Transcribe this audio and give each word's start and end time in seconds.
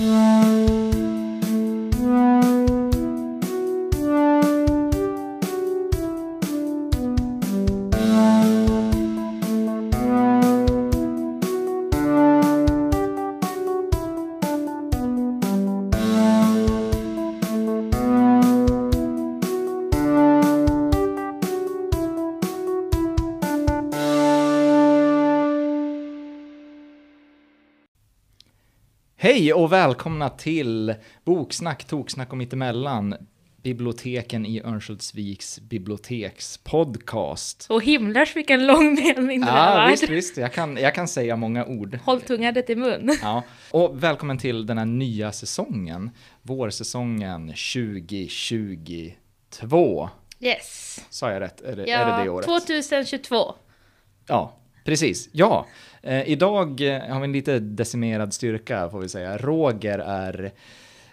Mm-hmm. 0.00 0.39
Hej 29.22 29.52
och 29.52 29.72
välkomna 29.72 30.30
till 30.30 30.94
Boksnack, 31.24 31.84
Toksnack 31.84 32.30
och 32.30 32.36
mittemellan. 32.36 33.14
Biblioteken 33.62 34.46
i 34.46 34.62
Örnsköldsviks 34.62 35.60
bibliotekspodcast. 35.60 37.66
Och 37.70 37.82
himlars 37.82 38.36
vilken 38.36 38.66
lång 38.66 38.94
mening 38.94 39.40
det 39.40 39.46
Ja, 39.46 39.88
visst, 39.90 40.08
visst. 40.08 40.36
Jag 40.36 40.52
kan, 40.52 40.76
jag 40.76 40.94
kan 40.94 41.08
säga 41.08 41.36
många 41.36 41.66
ord. 41.66 41.98
Håll 42.04 42.20
tungan 42.20 42.54
till 42.66 42.78
mun. 42.78 43.16
Ja. 43.22 43.42
Och 43.70 44.02
välkommen 44.04 44.38
till 44.38 44.66
den 44.66 44.78
här 44.78 44.84
nya 44.84 45.32
säsongen. 45.32 46.10
Vårsäsongen 46.42 47.46
2022. 47.46 50.08
Yes. 50.40 51.00
Sa 51.10 51.32
jag 51.32 51.40
rätt? 51.40 51.60
Är 51.60 51.76
det, 51.76 51.86
Ja, 51.86 51.98
är 51.98 52.18
det 52.18 52.24
det 52.24 52.30
året? 52.30 52.46
2022. 52.46 53.54
Ja, 54.26 54.56
precis. 54.84 55.28
Ja, 55.32 55.66
eh, 56.02 56.28
idag 56.28 56.80
eh, 56.80 57.00
har 57.12 57.20
vi 57.20 57.24
en 57.24 57.32
lite 57.32 57.58
decimerad 57.58 58.34
styrka 58.34 58.90
får 58.90 59.00
vi 59.00 59.08
säga. 59.08 59.38
Roger 59.38 59.98
är 59.98 60.52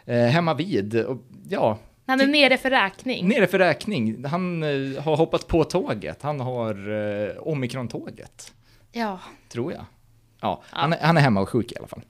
eh, 0.06 0.18
hemma 0.18 0.54
vid. 0.54 0.96
Och, 0.96 1.18
ja, 1.50 1.78
Han 2.06 2.22
är 2.22 2.28
nere 2.28 2.58
för 2.58 2.70
räkning. 2.70 3.28
nere 3.28 3.48
för 3.48 3.60
räkning. 3.60 4.26
Han 4.26 4.64
eh, 4.64 5.04
har 5.04 5.18
hoppat 5.18 5.48
på 5.48 5.64
tåget. 5.64 6.22
Han 6.22 6.40
har 6.40 6.74
eh, 7.28 7.38
omikron-tåget, 7.38 8.54
Ja. 8.92 9.20
tror 9.50 9.74
jag. 9.74 9.86
Ja, 10.42 10.62
Han, 10.70 10.94
är, 10.94 11.00
han 11.02 11.18
är 11.18 11.22
hemma 11.22 11.42
och 11.42 11.50
sjuk 11.50 11.72
i 11.72 11.76
alla 11.78 11.88
fall. 11.88 12.02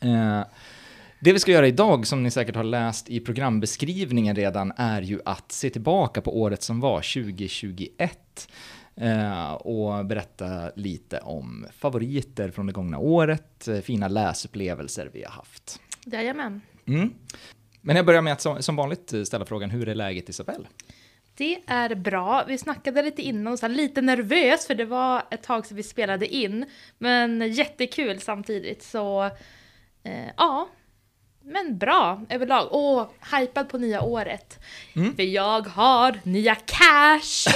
Eh, 0.00 0.40
det 1.20 1.32
vi 1.32 1.38
ska 1.38 1.52
göra 1.52 1.66
idag, 1.68 2.06
som 2.06 2.22
ni 2.22 2.30
säkert 2.30 2.56
har 2.56 2.64
läst 2.64 3.08
i 3.08 3.20
programbeskrivningen 3.20 4.36
redan, 4.36 4.72
är 4.76 5.02
ju 5.02 5.20
att 5.24 5.52
se 5.52 5.70
tillbaka 5.70 6.20
på 6.20 6.40
året 6.40 6.62
som 6.62 6.80
var, 6.80 6.96
2021. 6.96 8.48
Eh, 9.00 9.52
och 9.52 10.06
berätta 10.06 10.70
lite 10.76 11.18
om 11.18 11.66
favoriter 11.78 12.50
från 12.50 12.66
det 12.66 12.72
gångna 12.72 12.98
året, 12.98 13.68
eh, 13.68 13.80
fina 13.80 14.08
läsupplevelser 14.08 15.10
vi 15.12 15.24
har 15.24 15.30
haft. 15.30 15.80
Jajamän. 16.04 16.60
Mm. 16.86 17.14
Men 17.80 17.96
jag 17.96 18.06
börjar 18.06 18.22
med 18.22 18.32
att 18.32 18.40
som, 18.40 18.62
som 18.62 18.76
vanligt 18.76 19.12
ställa 19.24 19.44
frågan, 19.44 19.70
hur 19.70 19.88
är 19.88 19.94
läget 19.94 20.28
Isabelle? 20.28 20.66
Det 21.34 21.62
är 21.66 21.94
bra. 21.94 22.44
Vi 22.48 22.58
snackade 22.58 23.02
lite 23.02 23.22
innan, 23.22 23.58
så 23.58 23.66
här, 23.66 23.74
lite 23.74 24.00
nervös 24.00 24.66
för 24.66 24.74
det 24.74 24.84
var 24.84 25.22
ett 25.30 25.42
tag 25.42 25.66
sedan 25.66 25.76
vi 25.76 25.82
spelade 25.82 26.34
in. 26.34 26.66
Men 26.98 27.52
jättekul 27.52 28.20
samtidigt, 28.20 28.82
så 28.82 29.24
eh, 30.02 30.30
ja. 30.36 30.68
Men 31.48 31.78
bra 31.78 32.22
överlag. 32.28 32.72
Och 32.72 33.14
hypad 33.38 33.68
på 33.68 33.78
nya 33.78 34.02
året. 34.02 34.58
Mm. 34.96 35.16
För 35.16 35.22
jag 35.22 35.66
har 35.66 36.20
nya 36.22 36.54
cash 36.54 37.52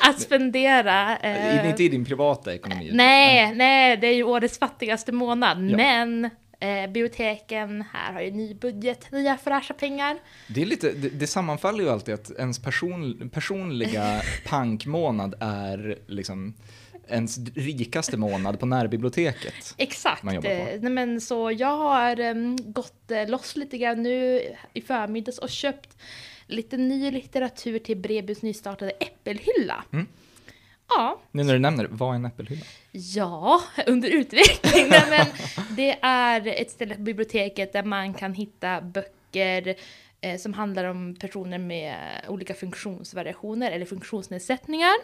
att 0.02 0.20
spendera. 0.20 1.16
eh, 1.18 1.68
Inte 1.70 1.84
i 1.84 1.88
din 1.88 2.04
privata 2.04 2.54
ekonomi. 2.54 2.90
Nej, 2.92 3.54
nej, 3.54 3.96
det 3.96 4.06
är 4.06 4.14
ju 4.14 4.22
årets 4.22 4.58
fattigaste 4.58 5.12
månad. 5.12 5.70
Ja. 5.70 5.76
Men 5.76 6.24
eh, 6.60 6.86
biblioteken 6.92 7.84
här 7.92 8.12
har 8.12 8.20
ju 8.20 8.30
ny 8.30 8.54
budget, 8.54 9.12
nya 9.12 9.36
fräscha 9.36 9.74
pengar. 9.74 10.18
Det, 10.48 10.62
är 10.62 10.66
lite, 10.66 10.92
det, 10.92 11.08
det 11.08 11.26
sammanfaller 11.26 11.84
ju 11.84 11.90
alltid 11.90 12.14
att 12.14 12.30
ens 12.30 12.58
person, 12.62 13.30
personliga 13.34 14.20
pankmånad 14.46 15.34
är 15.40 15.98
liksom 16.06 16.54
ens 17.08 17.38
rikaste 17.54 18.16
månad 18.16 18.60
på 18.60 18.66
närbiblioteket. 18.66 19.74
Exakt. 19.76 20.22
Man 20.22 20.34
jobbar 20.34 20.50
på. 20.50 20.54
Eh, 20.70 20.80
Nej, 20.80 20.90
men 20.90 21.20
så 21.20 21.52
jag 21.52 21.76
har 21.76 22.20
em, 22.20 22.56
gått 22.72 23.10
eh, 23.10 23.28
loss 23.28 23.56
lite 23.56 23.78
grann 23.78 24.02
nu 24.02 24.42
i 24.72 24.80
förmiddags 24.80 25.38
och 25.38 25.50
köpt 25.50 25.96
lite 26.46 26.76
ny 26.76 27.10
litteratur 27.10 27.78
till 27.78 27.96
Brebys 27.96 28.42
nystartade 28.42 28.90
Äppelhylla. 28.90 29.84
Mm. 29.92 30.06
Ja, 30.88 31.20
Nu 31.30 31.42
när 31.44 31.52
du 31.52 31.58
nämner, 31.58 31.88
vad 31.90 32.10
är 32.10 32.14
en 32.14 32.24
äppelhylla? 32.24 32.64
Ja, 32.92 33.62
under 33.86 34.08
utveckling. 34.10 34.88
Nej, 34.88 35.04
men 35.10 35.26
det 35.76 35.98
är 36.02 36.46
ett 36.46 36.70
ställe 36.70 36.94
på 36.94 37.00
biblioteket 37.00 37.72
där 37.72 37.82
man 37.82 38.14
kan 38.14 38.34
hitta 38.34 38.80
böcker 38.80 39.74
eh, 40.20 40.36
som 40.38 40.54
handlar 40.54 40.84
om 40.84 41.14
personer 41.14 41.58
med 41.58 41.96
olika 42.28 42.54
funktionsvariationer 42.54 43.70
eller 43.70 43.86
funktionsnedsättningar. 43.86 44.94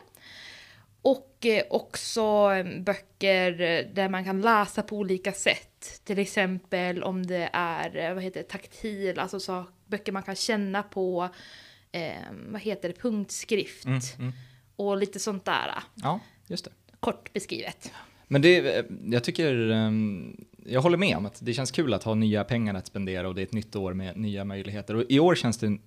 Och 1.02 1.46
eh, 1.46 1.62
också 1.70 2.20
eh, 2.54 2.80
böcker 2.82 3.60
eh, 3.60 3.86
där 3.94 4.08
man 4.08 4.24
kan 4.24 4.40
läsa 4.40 4.82
på 4.82 4.96
olika 4.96 5.32
sätt. 5.32 6.00
Till 6.04 6.18
exempel 6.18 7.02
om 7.02 7.26
det 7.26 7.50
är 7.52 8.14
vad 8.14 8.22
heter 8.22 8.40
det, 8.40 8.48
taktil, 8.48 9.18
alltså 9.18 9.40
så, 9.40 9.64
böcker 9.86 10.12
man 10.12 10.22
kan 10.22 10.34
känna 10.36 10.82
på, 10.82 11.28
eh, 11.92 12.12
vad 12.48 12.60
heter 12.60 12.88
det, 12.88 12.94
punktskrift. 13.00 13.84
Mm, 13.84 14.00
mm. 14.18 14.32
Och 14.76 14.96
lite 14.96 15.18
sånt 15.18 15.44
där, 15.44 15.74
Ja, 15.94 16.20
just 16.46 16.64
det. 16.64 16.70
kort 17.00 17.32
beskrivet. 17.32 17.92
Men 18.28 18.42
det, 18.42 18.86
jag 19.04 19.24
tycker, 19.24 19.70
ehm, 19.70 20.36
jag 20.66 20.80
håller 20.82 20.96
med 20.98 21.16
om 21.16 21.26
att 21.26 21.38
det 21.42 21.52
känns 21.52 21.70
kul 21.70 21.94
att 21.94 22.02
ha 22.02 22.14
nya 22.14 22.44
pengar 22.44 22.74
att 22.74 22.86
spendera 22.86 23.28
och 23.28 23.34
det 23.34 23.40
är 23.40 23.46
ett 23.46 23.52
nytt 23.52 23.76
år 23.76 23.92
med 23.94 24.16
nya 24.16 24.44
möjligheter. 24.44 24.96
Och 24.96 25.04
i 25.08 25.20
år 25.20 25.34
känns 25.34 25.58
det 25.58 25.78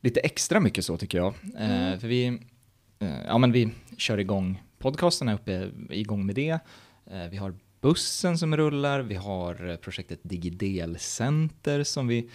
lite 0.00 0.20
extra 0.20 0.60
mycket 0.60 0.84
så 0.84 0.96
tycker 0.96 1.18
jag. 1.18 1.34
Eh, 1.58 1.98
För 1.98 2.08
vi, 2.08 2.38
ja 3.26 3.38
men 3.38 3.52
vi 3.52 3.68
kör 3.98 4.18
igång 4.18 4.62
podcasten 4.78 5.28
är 5.28 5.34
uppe 5.34 5.70
igång 5.90 6.26
med 6.26 6.34
det. 6.34 6.50
Eh, 7.10 7.28
Vi 7.30 7.36
har 7.36 7.54
bussen 7.80 8.38
som 8.38 8.56
rullar, 8.56 9.00
vi 9.00 9.14
har 9.14 9.68
eh, 9.70 9.76
projektet 9.76 10.20
Digidel-center 10.22 11.82
som 11.84 12.08
vi, 12.08 12.30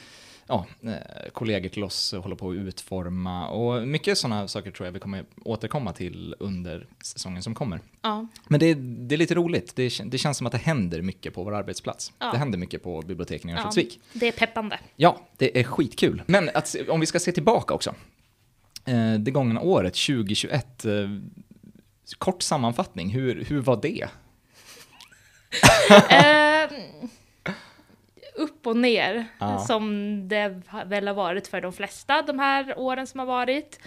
ja, 0.47 0.65
eh, 0.83 1.29
kollegor 1.33 1.69
till 1.69 1.83
oss 1.83 2.13
håller 2.13 2.35
på 2.35 2.49
att 2.49 2.55
utforma 2.55 3.47
och 3.49 3.87
mycket 3.87 4.17
sådana 4.17 4.47
saker 4.47 4.71
tror 4.71 4.87
jag 4.87 4.91
vi 4.93 4.99
kommer 4.99 5.25
återkomma 5.45 5.93
till 5.93 6.35
under 6.39 6.87
säsongen 7.03 7.43
som 7.43 7.55
kommer. 7.55 7.79
Ja. 8.01 8.27
Men 8.47 8.59
det 8.59 8.65
är, 8.65 8.75
det 8.75 9.15
är 9.15 9.17
lite 9.17 9.35
roligt. 9.35 9.75
Det, 9.75 10.01
det 10.05 10.17
känns 10.17 10.37
som 10.37 10.47
att 10.47 10.53
det 10.53 10.57
händer 10.57 11.01
mycket 11.01 11.33
på 11.33 11.43
vår 11.43 11.55
arbetsplats. 11.55 12.13
Ja. 12.19 12.31
Det 12.31 12.37
händer 12.37 12.57
mycket 12.57 12.83
på 12.83 13.01
biblioteken 13.01 13.49
i 13.49 13.53
Ja, 13.53 13.57
Örnsköldsvik. 13.59 13.99
det 14.13 14.27
är 14.27 14.31
peppande. 14.31 14.79
Ja. 14.95 15.21
det 15.37 15.59
är 15.59 15.63
skitkul. 15.63 16.21
Men 16.27 16.49
att, 16.53 16.75
om 16.89 16.99
vi 16.99 17.05
ska 17.05 17.19
se 17.19 17.31
tillbaka 17.31 17.73
också. 17.73 17.95
Eh, 18.87 19.13
det 19.13 19.31
gångna 19.31 19.61
året, 19.61 19.93
2021. 19.93 20.85
Eh, 20.85 20.91
kort 22.17 22.41
sammanfattning, 22.41 23.09
hur, 23.09 23.43
hur 23.43 23.61
var 23.61 23.81
det? 23.81 24.07
Eh, 26.09 26.69
upp 28.35 28.67
och 28.67 28.77
ner, 28.77 29.25
Ja. 29.39 29.59
som 29.59 30.21
det 30.27 30.61
väl 30.85 31.07
har 31.07 31.15
varit 31.15 31.47
för 31.47 31.61
de 31.61 31.73
flesta 31.73 32.21
de 32.21 32.39
här 32.39 32.79
åren 32.79 33.07
som 33.07 33.19
har 33.19 33.27
varit. 33.27 33.79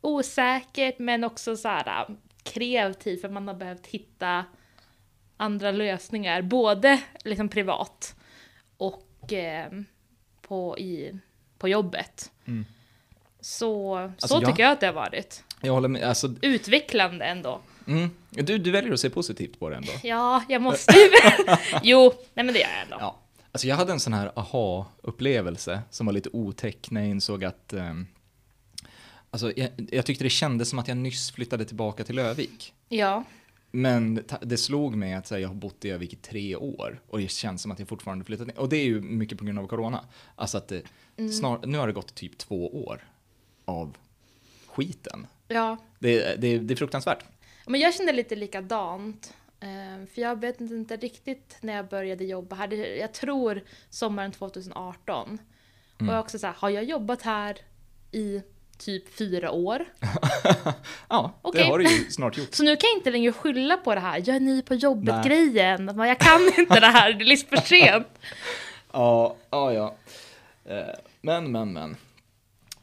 Osäkert, 0.00 0.98
men 0.98 1.24
också 1.24 1.56
så 1.56 1.68
här 1.68 1.86
äh, 2.08 2.14
kreativt, 2.42 3.20
för 3.20 3.28
man 3.28 3.48
har 3.48 3.54
behövt 3.54 3.86
hitta 3.86 4.44
andra 5.36 5.70
lösningar, 5.70 6.42
både 6.42 7.00
liksom 7.24 7.48
privat 7.48 8.14
och 8.76 9.32
eh, 9.32 9.72
på, 10.42 10.78
i, 10.78 11.18
på 11.58 11.68
jobbet. 11.68 12.30
Mm. 12.44 12.64
Så, 13.46 13.96
Alltså, 13.96 14.28
så 14.28 14.34
jag- 14.34 14.44
tycker 14.50 14.62
jag 14.62 14.72
att 14.72 14.80
det 14.80 14.86
har 14.86 14.92
varit. 14.94 15.44
Jag 15.60 15.72
håller 15.72 15.88
med. 15.88 16.02
Alltså, 16.02 16.34
Utvecklande 16.42 17.24
ändå. 17.24 17.60
mm, 17.86 18.10
du, 18.30 18.58
du 18.58 18.70
väljer 18.70 18.92
att 18.92 19.00
se 19.00 19.10
positivt 19.10 19.58
på 19.58 19.68
det 19.70 19.76
ändå. 19.76 19.92
Ja, 20.02 20.42
jag 20.48 20.62
måste 20.62 20.94
ju. 20.98 21.10
jo, 21.82 22.12
nej 22.34 22.44
men 22.46 22.54
det 22.54 22.60
gör 22.60 22.68
jag 22.68 22.82
ändå. 22.82 22.96
Ja. 23.00 23.18
Alltså 23.52 23.68
jag 23.68 23.76
hade 23.76 23.92
en 23.92 24.00
sån 24.00 24.12
här 24.12 24.32
aha-upplevelse 24.36 25.82
som 25.90 26.06
var 26.06 26.12
lite 26.12 26.28
otäck 26.32 26.90
när 26.90 27.00
jag 27.00 27.10
insåg 27.10 27.44
att 27.44 27.72
ehm, 27.72 28.06
Alltså 29.30 29.52
jag, 29.56 29.70
jag 29.90 30.06
tyckte 30.06 30.24
det 30.24 30.30
kändes 30.30 30.68
som 30.70 30.78
att 30.78 30.88
jag 30.88 30.96
nyss 30.96 31.30
flyttade 31.30 31.64
tillbaka 31.64 32.04
till 32.04 32.18
Övik. 32.18 32.72
Ja. 32.88 33.24
Men 33.70 34.24
det 34.42 34.56
slog 34.56 34.96
mig 34.96 35.14
att 35.14 35.30
här, 35.30 35.38
jag 35.38 35.48
har 35.48 35.54
bott 35.54 35.84
i 35.84 35.90
Övik 35.90 36.12
i 36.12 36.16
tre 36.16 36.56
år 36.56 37.00
och 37.08 37.18
det 37.18 37.30
känns 37.30 37.62
som 37.62 37.70
att 37.70 37.78
jag 37.78 37.88
fortfarande 37.88 38.24
flyttat 38.24 38.46
ner. 38.46 38.58
Och 38.58 38.68
det 38.68 38.76
är 38.76 38.84
ju 38.84 39.00
mycket 39.00 39.38
på 39.38 39.44
grund 39.44 39.58
av 39.58 39.66
corona. 39.66 40.04
Alltså 40.36 40.58
att 40.58 40.68
det, 40.68 40.82
snar, 41.32 41.60
nu 41.66 41.78
har 41.78 41.86
det 41.86 41.92
gått 41.92 42.14
typ 42.14 42.38
två 42.38 42.84
år 42.86 43.04
av 43.66 43.96
skiten. 44.66 45.26
ja. 45.48 45.76
Det, 45.98 46.34
det, 46.40 46.58
det 46.58 46.74
är 46.74 46.76
fruktansvärt. 46.76 47.24
Men 47.66 47.80
jag 47.80 47.94
kände 47.94 48.12
lite 48.12 48.36
likadant. 48.36 49.34
Eh, 49.60 50.06
För 50.14 50.22
jag 50.22 50.40
vet 50.40 50.60
inte 50.60 50.96
riktigt 50.96 51.56
när 51.60 51.76
jag 51.76 51.88
började 51.88 52.24
jobba 52.24 52.56
här. 52.56 52.72
Jag 53.00 53.12
tror 53.12 53.62
sommaren 53.90 54.32
2018. 54.32 55.38
Och 55.98 56.06
jag 56.06 56.14
är 56.14 56.18
också 56.20 56.38
så 56.38 56.46
här, 56.46 56.54
har 56.58 56.70
jag 56.70 56.84
jobbat 56.84 57.22
här 57.22 57.56
i 58.12 58.42
typ 58.78 59.14
fyra 59.14 59.50
år? 59.50 59.84
Ja, 61.08 61.32
Okej. 61.42 61.62
det 61.62 61.68
har 61.70 61.78
du 61.78 61.84
ju 61.84 62.10
snart 62.10 62.36
gjort. 62.38 62.54
Så 62.54 62.62
nu 62.62 62.76
kan 62.76 62.88
jag 62.90 62.98
inte 62.98 63.10
längre 63.10 63.32
skylla 63.32 63.76
på 63.76 63.94
det 63.94 64.00
här. 64.00 64.22
Jag 64.26 64.36
är 64.36 64.40
ny 64.40 64.62
på 64.62 64.74
jobbet-grejen. 64.74 65.92
Jag 65.98 66.18
kan 66.18 66.40
inte 66.58 66.80
det 66.80 66.86
här, 66.86 67.12
det 67.12 67.24
är 67.24 67.26
liksom 67.26 67.48
för 67.48 67.56
sent. 67.66 68.08
Ja, 68.92 69.36
ja, 69.50 69.72
ja. 69.72 69.94
Eh, 70.64 70.94
Men, 71.20 71.52
men, 71.52 71.72
men. 71.72 71.96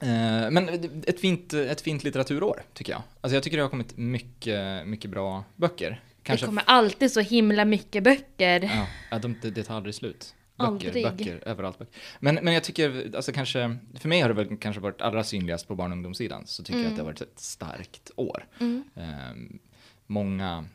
Eh, 0.04 0.52
Men 0.52 0.70
ett 1.08 1.20
fint, 1.20 1.54
ett 1.54 1.82
fint 1.82 2.04
litteraturår, 2.04 2.64
tycker 2.74 2.92
jag. 2.92 3.02
Alltså 3.22 3.36
jag 3.36 3.44
tycker 3.44 3.58
det 3.58 3.64
har 3.64 3.70
kommit 3.70 3.98
mycket, 3.98 4.88
mycket 4.88 5.12
bra 5.12 5.44
böcker. 5.56 6.02
Det 6.24 6.46
kommer 6.46 6.64
alltid 6.66 7.12
så 7.12 7.20
himla 7.20 7.66
mycket 7.66 8.04
böcker. 8.04 8.88
Ja, 9.12 9.20
de, 9.20 9.36
det, 9.42 9.64
tar 9.64 9.76
aldrig 9.76 9.96
slut. 9.96 10.36
Böcker, 10.58 10.72
Aldrig. 10.72 11.04
böcker, 11.04 11.48
överallt. 11.48 11.80
Böcker. 11.80 11.94
Men, 12.20 12.36
men 12.36 12.54
jag 12.54 12.64
tycker, 12.64 13.12
alltså 13.16 13.32
kanske, 13.32 13.78
för 13.96 14.10
mig 14.10 14.22
har 14.22 14.30
det 14.30 14.36
väl 14.36 14.58
kanske 14.58 14.82
varit 14.82 15.02
allra 15.02 15.24
synligast 15.24 15.68
på 15.68 15.76
barn 15.76 15.92
och 15.92 15.96
ungdomssidan, 15.96 16.48
så 16.48 16.64
tycker 16.64 16.80
jag 16.80 16.88
att 16.88 16.96
det 16.96 17.02
har 17.02 17.06
varit 17.06 17.22
ett 17.22 17.40
starkt 17.40 18.12
år. 18.16 18.46
Mm. 18.60 18.84
Ehm, 18.96 19.60
många, 20.08 20.66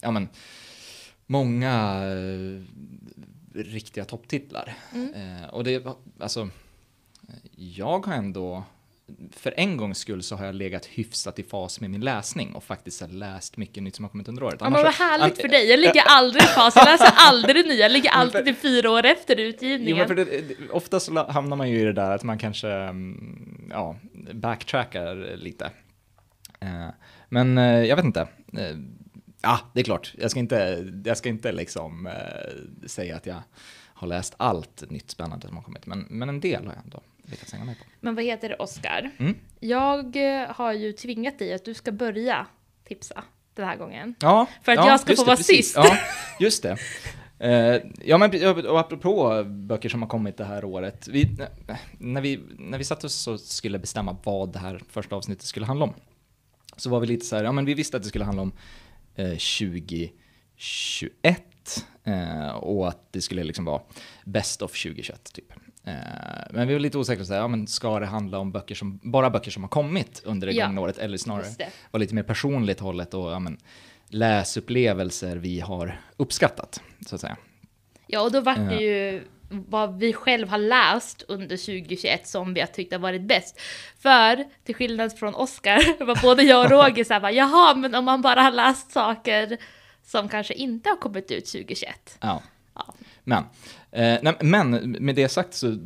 ja 0.00 0.10
men, 0.10 0.28
många 1.26 2.02
eh, 2.04 2.62
riktiga 3.54 4.04
topptitlar. 4.04 4.74
Mm. 4.94 5.14
Eh, 5.14 5.48
och 5.48 5.64
det, 5.64 5.86
alltså, 6.18 6.48
jag 7.56 8.06
har 8.06 8.14
ändå, 8.14 8.64
för 9.32 9.54
en 9.56 9.76
gångs 9.76 9.98
skull 9.98 10.22
så 10.22 10.36
har 10.36 10.46
jag 10.46 10.54
legat 10.54 10.86
hyfsat 10.86 11.38
i 11.38 11.42
fas 11.42 11.80
med 11.80 11.90
min 11.90 12.00
läsning 12.00 12.52
och 12.54 12.64
faktiskt 12.64 13.00
här 13.00 13.08
läst 13.08 13.56
mycket 13.56 13.82
nytt 13.82 13.96
som 13.96 14.04
har 14.04 14.10
kommit 14.10 14.28
under 14.28 14.42
året. 14.42 14.56
Ja, 14.60 14.66
Annars 14.66 14.76
men 14.76 14.84
vad 14.84 14.94
härligt 14.94 15.40
för 15.40 15.48
dig. 15.48 15.70
Jag 15.70 15.80
ligger 15.80 16.02
aldrig 16.06 16.42
i 16.42 16.46
fas. 16.46 16.76
Jag 16.76 16.84
läser 16.84 17.12
aldrig 17.16 17.66
nya. 17.66 17.74
Jag 17.74 17.92
ligger 17.92 18.10
alltid 18.10 18.56
fyra 18.56 18.90
år 18.90 19.04
efter 19.06 19.36
Jo, 19.36 19.42
utgivningen. 19.44 20.08
för 20.08 20.14
det, 20.14 20.44
ofta 20.70 21.00
så 21.00 21.30
hamnar 21.30 21.56
man 21.56 21.70
ju 21.70 21.80
i 21.80 21.84
det 21.84 21.92
där 21.92 22.10
att 22.10 22.22
man 22.22 22.38
kanske 22.38 22.68
mm, 22.70 23.68
ja, 23.70 23.96
backtrackar 24.34 25.36
lite. 25.36 25.70
Eh, 26.60 26.88
men 27.28 27.58
eh, 27.58 27.84
jag 27.84 27.96
vet 27.96 28.04
inte. 28.04 28.20
Eh, 28.52 28.76
Ja, 29.42 29.60
det 29.74 29.80
är 29.80 29.84
klart. 29.84 30.14
Jag 30.18 30.30
ska 30.30 30.40
inte, 30.40 30.86
jag 31.04 31.16
ska 31.16 31.28
inte 31.28 31.52
liksom 31.52 32.08
säga 32.86 33.16
att 33.16 33.26
jag 33.26 33.42
har 33.94 34.08
läst 34.08 34.34
allt 34.36 34.90
nytt 34.90 35.10
spännande 35.10 35.46
som 35.46 35.56
har 35.56 35.62
kommit, 35.64 35.86
men, 35.86 36.06
men 36.10 36.28
en 36.28 36.40
del 36.40 36.66
har 36.66 36.72
jag 36.74 36.82
ändå 36.84 37.02
lyckats 37.30 37.52
hänga 37.52 37.64
med 37.64 37.78
på. 37.78 37.84
Men 38.00 38.14
vad 38.14 38.24
heter 38.24 38.48
det, 38.48 38.56
Oscar? 38.56 39.10
Mm. 39.18 39.36
Jag 39.60 40.16
eh, 40.16 40.50
har 40.50 40.72
ju 40.72 40.92
tvingat 40.92 41.38
dig 41.38 41.54
att 41.54 41.64
du 41.64 41.74
ska 41.74 41.92
börja 41.92 42.46
tipsa 42.84 43.24
den 43.54 43.68
här 43.68 43.76
gången. 43.76 44.14
Ja, 44.20 44.46
För 44.62 44.72
att 44.72 44.78
ja, 44.78 44.90
jag 44.90 45.00
ska 45.00 45.16
få 45.16 45.22
det, 45.22 45.26
vara 45.26 45.36
precis. 45.36 45.56
sist. 45.56 45.76
Ja, 45.76 45.98
just 46.40 46.62
det. 46.62 46.78
Eh, 47.38 47.82
ja, 48.04 48.18
men 48.18 48.66
och 48.66 48.80
apropå 48.80 49.44
böcker 49.44 49.88
som 49.88 50.02
har 50.02 50.08
kommit 50.08 50.36
det 50.36 50.44
här 50.44 50.64
året. 50.64 51.08
Vi, 51.08 51.36
när, 51.98 52.20
vi, 52.20 52.40
när 52.58 52.78
vi 52.78 52.84
satt 52.84 53.04
oss 53.04 53.26
och 53.26 53.40
skulle 53.40 53.78
bestämma 53.78 54.16
vad 54.24 54.52
det 54.52 54.58
här 54.58 54.82
första 54.90 55.16
avsnittet 55.16 55.44
skulle 55.44 55.66
handla 55.66 55.84
om, 55.84 55.94
så 56.76 56.90
var 56.90 57.00
vi 57.00 57.06
lite 57.06 57.26
så 57.26 57.36
här, 57.36 57.44
ja 57.44 57.52
men 57.52 57.64
vi 57.64 57.74
visste 57.74 57.96
att 57.96 58.02
det 58.02 58.08
skulle 58.08 58.24
handla 58.24 58.42
om 58.42 58.52
eh, 59.14 59.28
2021 59.28 60.14
eh, 62.04 62.48
och 62.48 62.88
att 62.88 63.12
det 63.12 63.20
skulle 63.20 63.44
liksom 63.44 63.64
vara 63.64 63.82
best 64.24 64.62
of 64.62 64.82
2021 64.82 65.32
typ. 65.32 65.52
Eh, 65.88 65.94
men 66.50 66.68
vi 66.68 66.74
var 66.74 66.80
lite 66.80 66.98
osäkra, 66.98 67.24
så 67.24 67.32
här, 67.32 67.40
ja, 67.40 67.48
men 67.48 67.66
ska 67.66 68.00
det 68.00 68.06
handla 68.06 68.38
om 68.38 68.52
böcker 68.52 68.74
som, 68.74 69.00
bara 69.02 69.30
böcker 69.30 69.50
som 69.50 69.62
har 69.62 69.70
kommit 69.70 70.22
under 70.24 70.46
det 70.46 70.52
Ja, 70.52 70.66
gångna 70.66 70.80
året 70.80 70.98
eller 70.98 71.18
snarare 71.18 71.44
Just 71.46 71.58
det. 71.58 71.68
var 71.90 72.00
lite 72.00 72.14
mer 72.14 72.22
personligt 72.22 72.80
hållet 72.80 73.14
och 73.14 73.30
ja, 73.32 73.38
men, 73.38 73.58
läsupplevelser 74.08 75.36
vi 75.36 75.60
har 75.60 76.00
uppskattat, 76.16 76.80
så 77.06 77.14
att 77.14 77.20
säga. 77.20 77.36
Ja, 78.06 78.20
och 78.22 78.32
då 78.32 78.40
vart 78.40 78.56
det 78.56 78.74
Ja. 78.74 78.80
ju 78.80 79.22
vad 79.50 79.98
vi 79.98 80.12
själv 80.12 80.48
har 80.48 80.58
läst 80.58 81.22
under 81.28 81.56
2021 81.56 82.26
som 82.28 82.54
vi 82.54 82.60
har 82.60 82.66
tyckt 82.66 82.92
har 82.92 82.98
varit 82.98 83.22
bäst. 83.22 83.60
För 83.98 84.44
till 84.64 84.74
skillnad 84.74 85.18
från 85.18 85.34
Oscar 85.34 86.04
var 86.06 86.22
både 86.22 86.42
jag 86.42 86.64
och 86.64 86.70
Roger 86.70 87.04
såhär 87.04 87.20
bara, 87.20 87.32
jaha, 87.32 87.74
men 87.74 87.94
om 87.94 88.04
man 88.04 88.22
bara 88.22 88.42
har 88.42 88.50
läst 88.50 88.92
saker 88.92 89.56
som 90.06 90.28
kanske 90.28 90.54
inte 90.54 90.88
har 90.88 90.96
kommit 90.96 91.30
ut 91.30 91.46
2021. 91.46 92.18
Ja. 92.20 92.42
Ja. 92.74 92.94
Men, 93.24 93.38
eh, 93.38 93.44
nej, 93.92 94.36
men 94.40 94.96
med 95.00 95.14
det 95.14 95.28
sagt 95.28 95.54
så, 95.54 95.78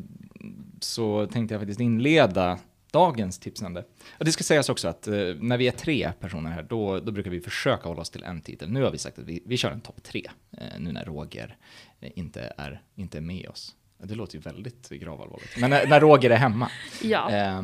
så 0.80 1.26
tänkte 1.26 1.54
jag 1.54 1.60
faktiskt 1.60 1.80
inleda 1.80 2.58
dagens 2.92 3.38
tipsande. 3.38 3.84
Och 4.18 4.24
det 4.24 4.32
ska 4.32 4.44
sägas 4.44 4.68
också 4.68 4.88
att 4.88 5.08
eh, 5.08 5.14
när 5.40 5.58
vi 5.58 5.68
är 5.68 5.72
tre 5.72 6.12
personer 6.20 6.50
här, 6.50 6.62
då, 6.62 7.00
då 7.00 7.12
brukar 7.12 7.30
vi 7.30 7.40
försöka 7.40 7.88
hålla 7.88 8.00
oss 8.00 8.10
till 8.10 8.22
en 8.22 8.40
titel. 8.40 8.70
Nu 8.70 8.82
har 8.82 8.90
vi 8.90 8.98
sagt 8.98 9.18
att 9.18 9.24
vi, 9.24 9.42
vi 9.46 9.56
kör 9.56 9.70
en 9.70 9.80
topp 9.80 10.02
tre, 10.02 10.30
eh, 10.50 10.80
nu 10.80 10.92
när 10.92 11.04
Roger 11.04 11.56
eh, 12.00 12.10
inte 12.14 12.52
är, 12.56 12.82
inte 12.94 13.18
är 13.18 13.22
med 13.22 13.48
oss. 13.48 13.76
Det 13.98 14.14
låter 14.14 14.34
ju 14.34 14.40
väldigt 14.40 14.88
gravallvarligt. 14.88 15.60
Men 15.60 15.70
när, 15.70 15.86
när 15.86 16.00
Roger 16.00 16.30
är 16.30 16.36
hemma. 16.36 16.70
Ja. 17.02 17.30
Eh, 17.30 17.62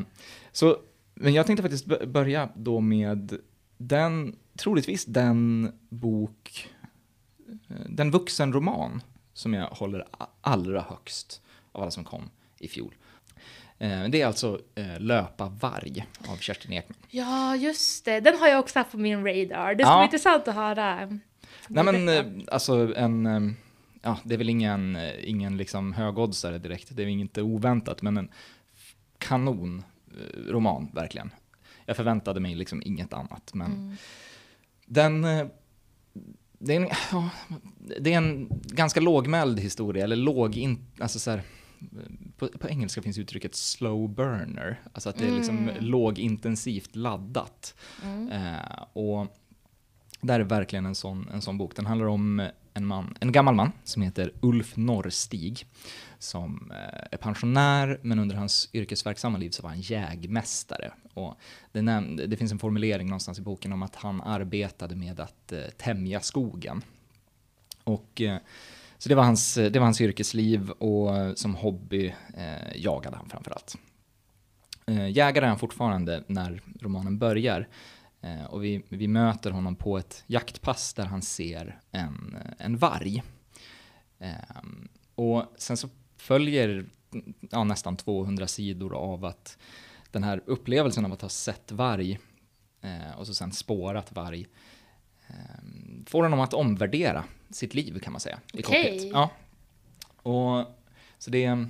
så, 0.52 0.76
men 1.14 1.35
jag 1.35 1.46
tänkte 1.46 1.62
faktiskt 1.62 1.87
börja 2.06 2.49
då 2.55 2.81
med 2.81 3.38
den, 3.76 4.37
troligtvis 4.56 5.05
den 5.05 5.73
bok, 5.88 6.69
eh, 7.69 7.76
den 7.88 8.11
vuxenroman 8.11 9.02
som 9.38 9.55
jag 9.55 9.67
håller 9.69 10.05
allra 10.40 10.81
högst 10.81 11.40
av 11.73 11.82
alla 11.82 11.90
som 11.90 12.05
kom 12.05 12.31
i 12.58 12.69
fjol. 12.69 12.94
Eh, 13.79 14.05
Det 14.08 14.23
är 14.23 14.26
alltså 14.26 14.61
eh, 14.75 15.00
Löpa 15.00 15.49
varg 15.49 16.06
av 16.29 16.37
Kerstin 16.37 16.73
Ekman. 16.73 16.99
ja, 17.11 17.56
just 17.56 18.05
det. 18.05 18.20
Den 18.20 18.38
har 18.38 18.49
jag 18.49 18.61
också 18.61 18.79
haft 18.79 18.90
på 18.90 18.99
min 18.99 19.25
radar. 19.26 19.75
Det 19.75 19.85
ska 19.85 19.93
Ja. 19.93 19.99
bli 19.99 20.05
intressant 20.05 20.49
att 20.49 20.55
höra. 20.55 21.19
Nej 21.69 21.85
men 21.85 22.08
eh, 22.08 22.25
alltså 22.52 22.94
en, 22.96 23.56
ja 24.02 24.19
det 24.25 24.35
är 24.35 24.38
väl 24.38 24.49
ingen, 24.49 24.99
ingen 25.25 25.56
liksom 25.56 25.93
högoddsare 25.93 26.58
direkt, 26.58 26.88
det 26.96 27.02
är 27.02 27.06
inte 27.06 27.43
oväntat, 27.43 28.02
men 28.02 28.17
en 28.17 28.29
kanon 29.19 29.85
eh, 30.11 30.52
roman 30.52 30.90
verkligen. 30.94 31.31
Jag 31.87 31.96
förväntade 31.96 32.40
mig 32.40 32.55
liksom 32.55 32.82
inget 32.85 33.12
annat, 33.12 33.50
men 33.55 33.73
Mm. 33.73 33.96
den, 34.87 35.26
det 36.58 36.76
är, 36.76 36.81
en, 36.81 36.88
ja, 37.12 37.31
det 38.00 38.12
är 38.12 38.19
en 38.19 38.49
ganska 38.64 39.00
lågmäld 39.00 39.60
historia, 39.60 40.05
eller 40.05 40.16
låg, 40.16 40.56
in, 40.56 40.78
alltså 40.99 41.19
så 41.19 41.31
här, 41.31 41.43
på, 42.38 42.49
på 42.49 42.69
engelska 42.69 43.02
finns 43.02 43.19
uttrycket 43.19 43.55
slow 43.55 44.08
burner, 44.08 44.81
alltså 44.93 45.08
att 45.08 45.16
det 45.16 45.26
är 45.26 45.32
liksom 45.32 45.58
Mm. 45.58 45.84
lågintensivt 45.84 46.96
laddat. 46.96 47.75
Mm. 48.05 48.28
Eh, 48.32 48.82
och 48.93 49.37
det 50.20 50.32
här 50.32 50.40
är 50.40 50.44
verkligen 50.44 50.87
en 50.87 50.94
sån, 50.94 51.28
en 51.32 51.43
sån 51.43 51.58
bok. 51.58 51.76
Den 51.76 51.87
handlar 51.87 52.06
om 52.06 52.49
en, 52.78 52.86
man, 52.86 53.14
en 53.20 53.32
gammal 53.32 53.54
man 53.54 53.72
som 53.84 54.02
heter 54.02 54.32
Ulf 54.40 54.76
Norrstig 54.76 55.66
som 56.19 56.70
eh, 56.70 57.08
är 57.10 57.16
pensionär, 57.16 57.98
men 58.02 58.19
under 58.19 58.36
hans 58.36 58.70
yrkesverksamma 58.72 59.38
liv 59.38 59.50
så 59.50 59.62
var 59.62 59.70
han 59.70 59.80
jägmästare. 59.80 60.92
Och 61.14 61.38
det, 61.72 61.80
näm- 61.80 62.26
det 62.26 62.36
finns 62.36 62.52
en 62.52 62.58
formulering 62.58 63.08
någonstans 63.08 63.38
i 63.38 63.42
boken 63.42 63.72
om 63.72 63.82
att 63.82 63.96
han 63.96 64.20
arbetade 64.20 64.96
med 64.96 65.20
att 65.20 65.52
eh, 65.52 65.60
tämja 65.76 66.20
skogen. 66.20 66.82
Och, 67.84 68.20
eh, 68.20 68.38
så 68.98 69.08
det 69.08 69.14
var, 69.14 69.22
hans, 69.25 69.58
eh, 69.58 69.70
det 69.70 69.78
var 69.78 69.87
hans 69.87 70.00
yrkesliv 70.00 70.70
och 70.70 71.16
eh, 71.16 71.35
som 71.35 71.54
hobby 71.54 72.14
eh, 72.37 72.76
jagade 72.76 73.16
han 73.16 73.28
framförallt. 73.28 73.76
Eh, 74.87 75.08
jägare 75.11 75.44
är 75.44 75.49
han 75.49 75.58
fortfarande 75.58 76.25
när 76.26 76.62
romanen 76.80 77.18
börjar. 77.18 77.68
Eh, 78.20 78.44
och 78.44 78.64
vi, 78.64 78.82
vi 78.88 79.08
möter 79.08 79.50
honom 79.50 79.76
på 79.76 79.98
ett 79.98 80.25
jaktpass 80.26 80.94
där 80.94 81.04
han 81.06 81.22
ser 81.22 81.80
en, 81.90 82.37
en 82.58 82.76
varg. 82.76 83.22
Ehm, 84.18 84.88
och 85.14 85.44
sen 85.56 85.76
så 85.76 85.88
följer 86.16 86.87
ja, 87.50 87.64
nästan 87.64 87.96
200 87.96 88.46
sidor 88.46 88.94
av 88.94 89.25
att 89.25 89.58
den 90.10 90.25
här 90.25 90.42
upplevelsen 90.46 91.04
av 91.04 91.12
att 91.12 91.22
ha 91.22 91.28
sett 91.28 91.72
varg 91.72 92.18
eh, 92.80 93.18
och 93.18 93.26
så 93.26 93.34
sen 93.34 93.52
spårat 93.52 94.12
varg 94.12 94.46
ehm, 95.28 96.04
får 96.08 96.22
honom 96.22 96.40
att 96.40 96.54
omvärdera 96.54 97.25
sitt 97.50 97.75
liv 97.75 97.98
kan 97.98 98.12
man 98.12 98.20
säga. 98.20 98.40
I 98.52 98.62
Okej. 98.62 98.62
korthet. 98.62 99.12
Ja. 99.12 99.30
Och, 100.22 100.76
så 101.18 101.30
det 101.30 101.44
är 101.44 101.68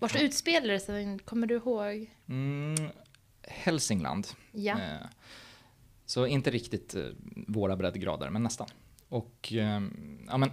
Vart 0.00 0.20
utspelar 0.20 0.68
det 0.68 0.80
sig? 0.80 1.18
Kommer 1.18 1.46
du 1.46 1.54
ihåg? 1.54 2.10
mm, 2.26 2.90
Hälsingland. 3.50 4.26
Ja. 4.52 4.72
Eh, 4.72 5.06
Så 6.06 6.26
inte 6.26 6.50
riktigt 6.50 6.94
eh, 6.94 7.04
våra 7.46 7.76
breddgrader, 7.76 8.30
men 8.30 8.42
nästan. 8.42 8.68
Och 9.08 9.52
eh, 9.52 9.82
ja, 10.28 10.36
men, 10.38 10.50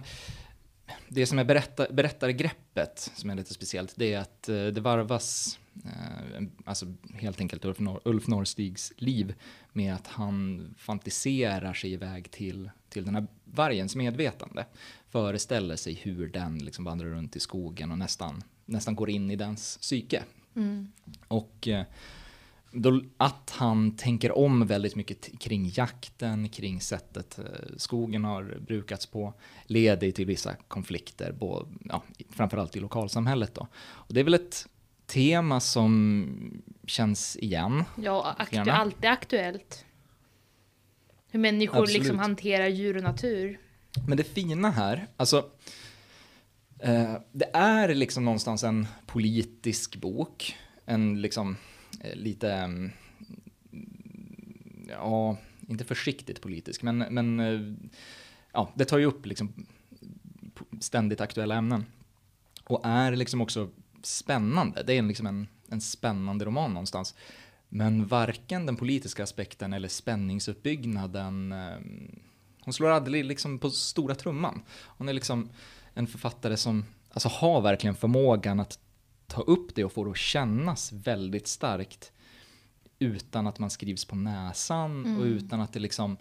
det 1.08 1.26
som 1.26 1.38
är 1.38 1.44
berätta, 1.44 1.86
berättargreppet 1.92 3.10
som 3.14 3.30
är 3.30 3.34
lite 3.34 3.54
speciellt, 3.54 3.92
det 3.96 4.14
är 4.14 4.18
att 4.18 4.42
det 4.42 4.80
varvas, 4.80 5.58
alltså 6.64 6.94
helt 7.14 7.40
enkelt 7.40 7.64
Ulf, 7.64 7.78
Nor- 7.78 8.00
Ulf 8.04 8.26
Norrstigs 8.26 8.92
liv 8.96 9.34
med 9.72 9.94
att 9.94 10.06
han 10.06 10.74
fantiserar 10.78 11.74
sig 11.74 11.92
iväg 11.92 12.30
till, 12.30 12.70
till 12.88 13.04
den 13.04 13.14
här 13.14 13.26
vargens 13.44 13.96
medvetande. 13.96 14.66
Föreställer 15.10 15.76
sig 15.76 15.94
hur 15.94 16.28
den 16.28 16.58
liksom 16.58 16.84
vandrar 16.84 17.08
runt 17.08 17.36
i 17.36 17.40
skogen 17.40 17.92
och 17.92 17.98
nästan, 17.98 18.44
nästan 18.64 18.94
går 18.96 19.10
in 19.10 19.30
i 19.30 19.36
dens 19.36 19.78
psyke. 19.80 20.22
Mm. 20.56 20.92
Och 21.28 21.68
då, 22.82 23.00
att 23.16 23.50
han 23.56 23.96
tänker 23.96 24.38
om 24.38 24.66
väldigt 24.66 24.96
mycket 24.96 25.38
kring 25.38 25.70
jakten, 25.74 26.48
kring 26.48 26.80
sättet 26.80 27.38
eh, 27.38 27.44
skogen 27.76 28.24
har 28.24 28.58
brukats 28.66 29.06
på, 29.06 29.34
leder 29.66 30.10
till 30.10 30.26
vissa 30.26 30.54
konflikter, 30.68 31.32
både, 31.32 31.68
ja, 31.84 32.02
framförallt 32.30 32.76
i 32.76 32.80
lokalsamhället. 32.80 33.54
Då. 33.54 33.66
Och 33.84 34.14
det 34.14 34.20
är 34.20 34.24
väl 34.24 34.34
ett 34.34 34.66
tema 35.06 35.60
som 35.60 36.62
känns 36.86 37.36
igen. 37.36 37.84
Ja, 38.02 38.36
aktu- 38.38 38.54
Gärna. 38.54 38.72
alltid 38.72 39.10
aktuellt. 39.10 39.84
Hur 41.30 41.40
människor 41.40 41.82
Absolut. 41.82 41.98
liksom 42.02 42.18
hanterar 42.18 42.66
djur 42.66 42.96
och 42.96 43.02
natur. 43.02 43.60
Men 44.08 44.16
det 44.16 44.24
fina 44.24 44.70
här, 44.70 45.06
alltså 45.16 45.50
Eh, 46.78 47.14
det 47.32 47.50
är 47.52 47.94
liksom 47.94 48.24
någonstans 48.24 48.64
en 48.64 48.86
politisk 49.06 49.96
bok. 49.96 50.56
En 50.86 51.20
liksom 51.20 51.56
Eh, 52.00 52.16
lite, 52.16 52.52
mm, 52.52 52.92
ja, 54.88 55.36
inte 55.68 55.84
försiktigt 55.84 56.40
politisk, 56.40 56.82
men, 56.82 56.98
men 56.98 57.40
eh, 57.40 57.90
ja, 58.52 58.72
det 58.74 58.84
tar 58.84 58.98
ju 58.98 59.04
upp 59.04 59.26
liksom 59.26 59.66
ständigt 60.80 61.20
aktuella 61.20 61.54
ämnen. 61.54 61.84
Och 62.64 62.80
är 62.86 63.16
liksom 63.16 63.40
också 63.40 63.68
spännande. 64.02 64.82
Det 64.82 64.92
är 64.92 65.02
liksom 65.02 65.26
en, 65.26 65.48
en 65.68 65.80
spännande 65.80 66.44
roman 66.44 66.74
någonstans. 66.74 67.14
Men 67.68 68.06
varken 68.06 68.66
den 68.66 68.76
politiska 68.76 69.22
aspekten 69.22 69.72
eller 69.72 69.88
spänningsuppbyggnaden, 69.88 71.52
eh, 71.52 71.78
hon 72.60 72.74
slår 72.74 72.90
aldrig 72.90 73.24
liksom 73.24 73.58
på 73.58 73.70
stora 73.70 74.14
trumman. 74.14 74.62
Hon 74.70 75.08
är 75.08 75.12
liksom 75.12 75.50
en 75.94 76.06
författare 76.06 76.56
som 76.56 76.84
alltså, 77.10 77.28
har 77.28 77.60
verkligen 77.60 77.94
förmågan 77.94 78.60
att 78.60 78.78
ta 79.26 79.42
upp 79.42 79.74
det 79.74 79.84
och 79.84 79.92
få 79.92 80.04
det 80.04 80.10
att 80.10 80.16
kännas 80.16 80.92
väldigt 80.92 81.46
starkt 81.46 82.12
utan 82.98 83.46
att 83.46 83.58
man 83.58 83.70
skrivs 83.70 84.04
på 84.04 84.16
näsan 84.16 85.04
mm. 85.04 85.18
och 85.18 85.24
utan 85.24 85.60
att 85.60 85.72
det 85.72 85.80
liksom 85.80 86.16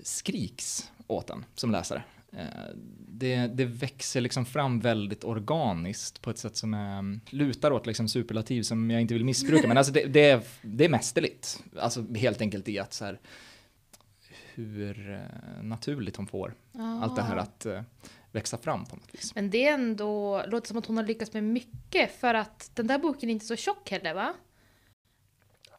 skriks 0.00 0.90
åt 1.06 1.30
en 1.30 1.44
som 1.54 1.70
läsare. 1.70 2.02
Eh, 2.32 2.46
det, 3.08 3.46
det, 3.46 3.64
växer 3.64 4.20
liksom 4.20 4.44
fram 4.44 4.80
väldigt 4.80 5.24
organiskt 5.24 6.22
på 6.22 6.30
ett 6.30 6.38
sätt 6.38 6.56
som 6.56 6.74
är, 6.74 7.20
lutar 7.34 7.70
åt 7.70 7.86
liksom 7.86 8.08
superlativ 8.08 8.62
som 8.62 8.90
jag 8.90 9.00
inte 9.00 9.14
vill 9.14 9.24
missbruka. 9.24 9.68
Men 9.68 9.76
alltså 9.76 9.92
det, 9.92 10.04
det, 10.04 10.30
är, 10.30 10.42
det 10.62 10.84
är 10.84 10.88
mästerligt. 10.88 11.62
Alltså 11.78 12.14
helt 12.14 12.40
enkelt 12.40 12.68
i 12.68 12.78
att 12.78 12.92
så 12.92 13.04
här, 13.04 13.20
hur 14.54 15.10
eh, 15.10 15.62
naturligt 15.62 16.16
hon 16.16 16.26
får 16.26 16.54
ah. 16.72 17.02
allt 17.02 17.16
det 17.16 17.22
här 17.22 17.36
att 17.36 17.66
uh, 17.66 17.80
växa 18.32 18.58
fram 18.58 18.84
på 18.84 18.96
något 18.96 19.14
vis. 19.14 19.34
Men 19.34 19.50
det 19.50 19.66
är 19.66 19.74
ändå, 19.74 20.42
låter 20.46 20.68
som 20.68 20.78
att 20.78 20.86
hon 20.86 20.96
har 20.96 21.04
lyckats 21.04 21.32
med 21.32 21.44
mycket 21.44 22.20
för 22.20 22.34
att 22.34 22.70
den 22.74 22.86
där 22.86 22.98
boken 22.98 23.28
är 23.28 23.32
inte 23.32 23.46
så 23.46 23.56
tjock 23.56 23.90
heller 23.90 24.14
va? 24.14 24.34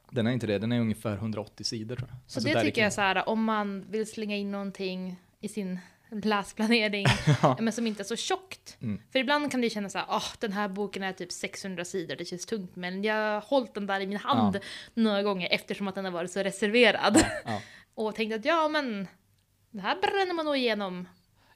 Den 0.09 0.27
är 0.27 0.31
inte 0.31 0.47
det, 0.47 0.59
den 0.59 0.71
är 0.71 0.79
ungefär 0.79 1.13
180 1.13 1.63
sidor 1.63 1.95
tror 1.95 2.09
jag. 2.09 2.17
Så 2.27 2.39
alltså 2.39 2.53
det 2.53 2.61
tycker 2.61 2.83
jag 2.83 2.93
så 2.93 3.01
här, 3.01 3.29
om 3.29 3.43
man 3.43 3.85
vill 3.89 4.07
slänga 4.07 4.35
in 4.35 4.51
någonting 4.51 5.15
i 5.39 5.47
sin 5.47 5.79
läsplanering, 6.23 7.05
ja. 7.41 7.57
men 7.59 7.73
som 7.73 7.87
inte 7.87 8.01
är 8.01 8.05
så 8.05 8.15
tjockt. 8.15 8.77
Mm. 8.81 9.01
För 9.11 9.19
ibland 9.19 9.51
kan 9.51 9.61
det 9.61 9.69
kännas 9.69 9.91
så 9.91 9.97
här, 9.97 10.05
oh, 10.05 10.27
den 10.39 10.51
här 10.51 10.67
boken 10.67 11.03
är 11.03 11.13
typ 11.13 11.31
600 11.31 11.85
sidor, 11.85 12.15
det 12.15 12.25
känns 12.25 12.45
tungt, 12.45 12.75
men 12.75 13.03
jag 13.03 13.15
har 13.15 13.41
hållit 13.41 13.73
den 13.73 13.87
där 13.87 13.99
i 13.99 14.07
min 14.07 14.17
hand 14.17 14.55
ja. 14.55 14.61
några 14.93 15.23
gånger 15.23 15.47
eftersom 15.51 15.87
att 15.87 15.95
den 15.95 16.05
har 16.05 16.11
varit 16.11 16.31
så 16.31 16.43
reserverad. 16.43 17.25
Ja. 17.45 17.61
och 17.95 18.15
tänkte 18.15 18.35
att 18.35 18.45
ja, 18.45 18.67
men 18.67 19.07
det 19.71 19.81
här 19.81 19.95
bränner 20.01 20.33
man 20.33 20.45
nog 20.45 20.57
igenom 20.57 21.07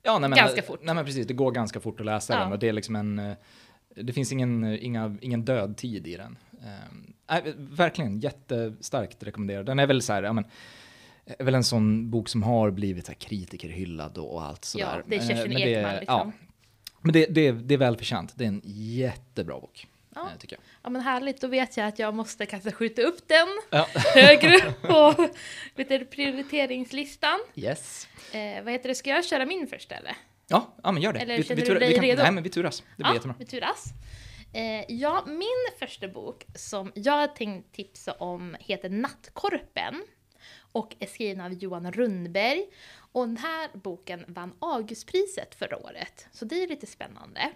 ja, 0.04 0.20
nej, 0.20 0.30
men, 0.30 0.38
ganska 0.38 0.62
fort. 0.62 0.80
Nej 0.84 0.96
men 0.96 1.06
precis, 1.06 1.28
det 1.28 1.34
går 1.34 1.52
ganska 1.52 1.80
fort 1.80 2.00
att 2.00 2.06
läsa 2.06 2.40
den 2.40 2.52
och 2.52 2.60
det 2.60 2.70
är 2.70 2.74
liksom 2.74 2.96
en, 2.96 3.20
eh, 3.20 3.36
det 3.96 4.14
finns 4.14 4.32
ingen, 4.32 4.64
inga, 4.64 5.18
ingen 5.22 5.46
död 5.46 5.78
tid 5.78 6.08
i 6.08 6.18
den. 6.18 6.38
Um, 6.52 7.14
äh, 7.28 7.54
verkligen 7.56 8.20
jättestarkt 8.20 9.24
rekommenderad. 9.24 9.66
Den 9.66 9.80
är 9.80 9.88
väl 9.88 10.02
så 10.02 10.14
här, 10.14 10.24
ja 10.24 10.34
men, 10.34 10.46
är 11.40 11.44
väl 11.44 11.56
en 11.56 11.64
sån 11.64 12.10
bok 12.10 12.30
som 12.30 12.44
har 12.44 12.72
blivit 12.72 13.08
här 13.08 13.16
kritikerhyllad 13.16 14.18
och 14.18 14.44
allt 14.44 14.66
sådär. 14.66 14.86
Ja, 14.98 15.04
det 15.08 15.16
är 15.16 15.20
Kerstin 15.20 15.54
men 15.54 15.62
Ekman 15.62 15.94
det, 15.94 16.00
liksom. 16.00 16.18
Ja, 16.18 16.32
men 17.02 17.14
det, 17.14 17.26
det, 17.26 17.52
det 17.52 17.74
är 17.74 17.78
välförtjänt. 17.78 18.34
Det 18.36 18.44
är 18.44 18.48
en 18.48 18.62
jättebra 18.66 19.60
bok. 19.60 19.88
Ja. 20.16 20.22
Eh, 20.22 20.38
tycker 20.38 20.56
jag. 20.56 20.64
ja 20.84 20.90
men 20.90 21.02
härligt, 21.02 21.42
då 21.42 21.48
vet 21.48 21.78
jag 21.78 21.88
att 21.88 22.00
jag 22.00 22.14
måste 22.14 22.46
kanske 22.46 22.72
skjuta 22.72 23.02
upp 23.02 23.28
den 23.28 23.48
ja. 23.70 23.88
högre 23.94 24.74
på 24.82 25.28
vet 25.76 25.90
du, 25.90 26.06
prioriteringslistan. 26.06 27.40
Yes. 27.56 28.08
Eh, 28.32 28.64
vad 28.64 28.74
heter 28.74 28.90
det, 28.90 28.96
ska 28.96 29.10
jag 29.10 29.26
köra 29.26 29.46
min 29.46 29.68
först 29.68 29.92
eller? 29.92 30.16
Ja, 30.48 30.76
ja 30.84 30.92
men 30.92 31.04
gör 31.04 31.14
det. 31.14 31.20
Eller 31.20 31.38
vi, 31.38 31.44
känner 31.44 31.62
vi, 31.62 31.68
du 31.68 31.80
dig 31.80 31.90
vi 31.90 31.96
kan, 31.96 32.04
redo? 32.04 32.22
Nej 32.22 32.32
men 32.32 32.44
vi 32.44 32.50
turas, 32.50 32.80
det 32.80 32.86
blir 32.96 33.08
ja, 33.08 33.14
jättebra. 33.14 33.36
vi 33.40 33.46
turas. 33.46 33.86
Eh, 34.54 34.96
ja, 34.96 35.24
min 35.28 35.80
första 35.80 36.08
bok 36.08 36.46
som 36.56 36.92
jag 36.96 37.36
tänkte 37.36 37.76
tipsa 37.76 38.14
om 38.14 38.56
heter 38.60 38.90
Nattkorpen 38.90 40.04
och 40.72 40.96
är 41.00 41.08
skriven 41.08 41.46
av 41.46 41.54
Johan 41.54 41.92
Rundberg. 41.92 42.66
Och 43.12 43.28
den 43.28 43.38
här 43.38 43.70
boken 43.74 44.26
vann 44.28 44.54
Augustpriset 44.60 45.56
förra 45.56 45.78
året, 45.78 46.28
så 46.32 46.46
det 46.46 46.64
är 46.64 46.68
lite 46.68 46.86
spännande. 46.86 47.52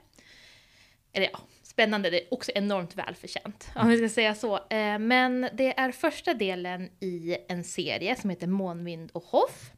Eller 1.14 1.30
ja, 1.34 1.40
spännande, 1.64 2.10
det 2.10 2.22
är 2.22 2.34
också 2.34 2.52
enormt 2.56 2.96
välförtjänt 2.96 3.70
om 3.76 3.90
vi 3.90 3.98
ska 3.98 4.10
säga 4.10 4.36
så. 4.36 4.56
Eh, 4.56 5.00
men 5.00 5.50
det 5.54 5.80
är 5.80 5.92
första 5.92 6.34
delen 6.34 6.90
i 7.00 7.38
en 7.48 7.64
serie 7.64 8.16
som 8.16 8.30
heter 8.30 8.48
Månvind 8.48 9.12
och 9.14 9.24
Hoff. 9.24 9.72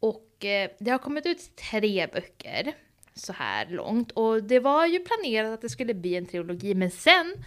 Och 0.00 0.44
eh, 0.44 0.70
det 0.78 0.90
har 0.90 0.98
kommit 0.98 1.26
ut 1.26 1.56
tre 1.56 2.06
böcker 2.06 2.72
så 3.14 3.32
här 3.32 3.66
långt. 3.66 4.12
Och 4.12 4.42
det 4.42 4.60
var 4.60 4.86
ju 4.86 4.98
planerat 4.98 5.54
att 5.54 5.60
det 5.60 5.68
skulle 5.68 5.94
bli 5.94 6.16
en 6.16 6.26
trilogi, 6.26 6.74
men 6.74 6.90
sen 6.90 7.44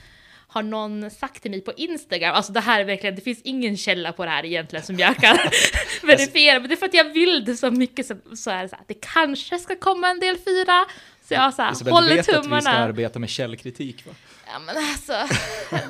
har 0.53 0.63
någon 0.63 1.11
sagt 1.11 1.41
till 1.41 1.51
mig 1.51 1.61
på 1.61 1.73
Instagram, 1.77 2.35
alltså 2.35 2.51
det 2.51 2.59
här 2.59 2.79
är 2.79 2.85
verkligen, 2.85 3.15
det 3.15 3.21
finns 3.21 3.41
ingen 3.43 3.77
källa 3.77 4.11
på 4.11 4.25
det 4.25 4.31
här 4.31 4.45
egentligen 4.45 4.85
som 4.85 4.99
jag 4.99 5.15
kan 5.15 5.37
verifiera, 6.03 6.59
men 6.59 6.69
det 6.69 6.75
är 6.75 6.77
för 6.77 6.85
att 6.85 6.93
jag 6.93 7.13
vill 7.13 7.45
det 7.45 7.55
så 7.55 7.71
mycket 7.71 8.05
så, 8.05 8.15
så 8.35 8.51
är 8.51 8.63
det 8.63 8.69
så 8.69 8.75
här, 8.75 8.85
det 8.87 8.93
kanske 9.13 9.57
ska 9.57 9.75
komma 9.75 10.07
en 10.07 10.19
del 10.19 10.37
fyra, 10.37 10.85
så 11.27 11.33
jag 11.33 11.53
så 11.53 11.61
här, 11.61 11.71
Isabel, 11.71 11.93
håller 11.93 12.15
vet 12.15 12.25
tummarna. 12.25 12.57
att 12.57 12.61
vi 12.61 12.61
ska 12.61 12.71
arbeta 12.71 13.19
med 13.19 13.29
källkritik 13.29 14.05
va? 14.05 14.13
Ja 14.45 14.59
men 14.59 14.77
alltså, 14.77 15.13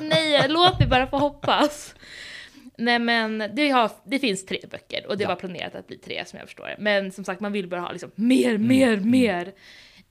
nej, 0.00 0.48
låt 0.48 0.78
mig 0.78 0.88
bara 0.88 1.06
få 1.06 1.18
hoppas. 1.18 1.94
Nej 2.76 2.98
men 2.98 3.50
det, 3.54 3.70
har, 3.70 3.90
det 4.04 4.18
finns 4.18 4.46
tre 4.46 4.60
böcker 4.70 5.06
och 5.06 5.16
det 5.18 5.22
ja. 5.22 5.28
var 5.28 5.36
planerat 5.36 5.74
att 5.74 5.86
bli 5.86 5.98
tre 5.98 6.24
som 6.26 6.38
jag 6.38 6.48
förstår 6.48 6.66
det. 6.66 6.76
Men 6.78 7.12
som 7.12 7.24
sagt 7.24 7.40
man 7.40 7.52
vill 7.52 7.68
bara 7.68 7.80
ha 7.80 7.92
liksom 7.92 8.10
mer, 8.14 8.58
mer, 8.58 8.92
mm. 8.92 9.10
mer. 9.10 9.52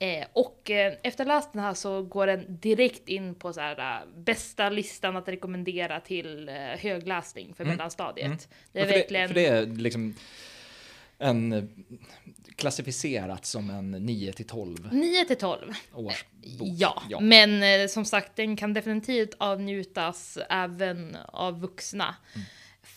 Eh, 0.04 0.26
och 0.34 0.72
eh, 0.72 0.94
efter 1.04 1.26
läst 1.26 1.54
den 1.54 1.62
här 1.62 1.74
så 1.74 2.02
går 2.02 2.28
den 2.28 2.46
direkt 2.60 3.10
in 3.10 3.36
på 3.36 3.54
så 3.54 3.62
här, 3.62 4.04
uh, 4.04 4.24
bästa 4.24 4.70
listan 4.70 5.16
att 5.16 5.28
rekommendera 5.28 6.00
till 6.00 6.50
uh, 6.50 6.56
högläsning 6.56 7.54
för 7.54 7.64
mm. 7.64 7.76
mellanstadiet. 7.76 8.26
Mm. 8.26 8.40
Det 8.72 8.80
är 8.80 8.86
verkligen... 8.86 9.28
Det, 9.28 9.34
för 9.34 9.42
det 9.42 9.48
är 9.48 9.66
liksom 9.66 10.16
en 11.18 11.54
eh, 11.54 11.64
klassificerat 12.56 13.46
som 13.46 13.70
en 13.70 13.92
9 13.92 14.32
till 14.34 14.48
12 14.48 14.90
9 14.92 15.26
till 15.26 15.38
12 15.38 15.74
års 15.94 16.26
bok. 16.60 16.70
Ja, 16.78 17.04
ja. 17.10 17.20
men 17.20 17.64
eh, 17.64 17.88
som 17.88 18.06
sagt 18.06 18.36
den 18.36 18.56
kan 18.56 18.74
definitivt 18.74 19.36
avnjutas 19.38 20.38
även 20.50 21.18
av 21.28 21.60
vuxna. 21.60 22.16
Mm. 22.36 22.46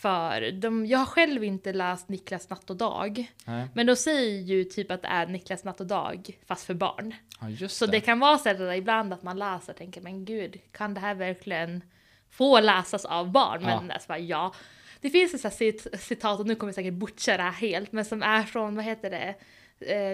För 0.07 0.51
de, 0.51 0.87
jag 0.87 0.99
har 0.99 1.07
själv 1.07 1.45
inte 1.45 1.73
läst 1.73 2.09
Niklas 2.09 2.51
natt 2.51 2.71
och 2.71 2.77
dag. 2.77 3.33
Nej. 3.45 3.69
Men 3.75 3.87
de 3.87 3.97
säger 3.97 4.41
ju 4.41 4.65
typ 4.65 4.91
att 4.91 5.03
det 5.03 5.09
är 5.09 5.27
Niklas 5.27 5.65
natt 5.65 5.81
och 5.81 5.87
dag 5.87 6.39
fast 6.47 6.67
för 6.67 6.75
barn. 6.75 7.15
Ja, 7.61 7.69
så 7.69 7.87
det. 7.87 7.93
det. 7.93 8.01
kan 8.01 8.19
vara 8.19 8.39
så 8.39 8.49
att 8.49 8.77
ibland 8.77 9.13
att 9.13 9.23
man 9.23 9.39
läser 9.39 9.73
och 9.73 9.79
tänker 9.79 10.01
men 10.01 10.25
gud, 10.25 10.61
kan 10.73 10.95
det 10.95 11.01
här 11.01 11.15
verkligen 11.15 11.85
få 12.31 12.61
läsas 12.61 13.05
av 13.05 13.31
barn? 13.31 13.63
Men 13.63 13.87
ja. 13.89 13.95
alltså, 13.95 14.17
ja. 14.17 14.55
Det 15.01 15.11
finns 15.11 15.45
ett 15.45 15.55
cit 15.55 15.87
citat, 15.99 16.41
och 16.41 16.47
nu 16.47 16.55
kommer 16.55 16.69
jag 16.69 16.75
säkert 16.75 16.95
butcha 16.95 17.37
det 17.37 17.43
här 17.43 17.53
helt, 17.53 17.93
men 17.93 18.05
som 18.05 18.23
är 18.23 18.43
från, 18.43 18.77
vad 18.77 18.85
heter 18.85 19.11
det, 19.11 19.35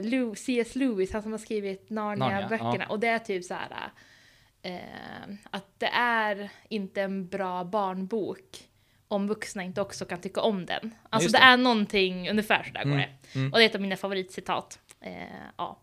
uh, 0.01 0.35
C.S. 0.35 0.77
Lewis, 0.77 1.13
han 1.13 1.23
som 1.23 1.33
har 1.33 1.39
skrivit 1.39 1.91
Narnia-böckerna. 1.91 2.65
Narnia, 2.65 2.87
ja. 2.89 2.93
Och 2.93 3.01
det 3.01 3.09
är 3.09 3.19
typ 3.19 3.45
så 3.45 3.55
här 3.55 3.91
uh, 4.67 5.35
att 5.51 5.81
det 5.81 5.91
är 5.95 6.51
inte 6.69 7.03
en 7.03 7.29
bra 7.29 7.65
barnbok 7.65 8.69
om 9.13 9.27
vuxna 9.27 9.63
inte 9.63 9.81
också 9.81 10.05
kan 10.05 10.21
tycka 10.21 10.41
om 10.41 10.67
den. 10.67 10.95
Alltså 11.11 11.29
det. 11.31 11.39
det. 11.39 11.45
är 11.45 11.57
någonting, 11.57 12.31
ungefär 12.31 12.63
sådär 12.63 12.83
mm. 12.83 12.91
går 12.91 12.99
det. 12.99 13.39
Mm. 13.39 13.53
Och 13.53 13.59
det 13.59 13.65
är 13.65 13.69
ett 13.69 13.75
av 13.75 13.81
mina 13.81 13.97
favoritcitat. 13.97 14.79
Eh, 15.01 15.13
ja. 15.57 15.83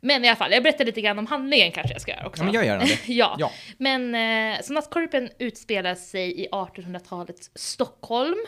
Men 0.00 0.24
i 0.24 0.28
alla 0.28 0.36
fall, 0.36 0.52
jag 0.52 0.62
berättar 0.62 0.84
lite 0.84 1.00
grann 1.00 1.18
om 1.18 1.26
handlingen 1.26 1.72
kanske 1.72 1.92
jag 1.92 2.02
ska 2.02 2.10
göra 2.10 2.26
också. 2.26 2.42
Ja, 2.42 2.44
men 2.44 2.54
jag 2.54 2.66
gör 2.66 2.78
det. 2.78 2.98
ja. 3.12 3.36
ja. 3.38 3.52
Men 3.78 4.14
eh, 4.14 4.62
så 4.62 4.72
Nattkorpen 4.72 5.30
utspelar 5.38 5.94
sig 5.94 6.40
i 6.40 6.48
1800-talets 6.48 7.50
Stockholm 7.54 8.38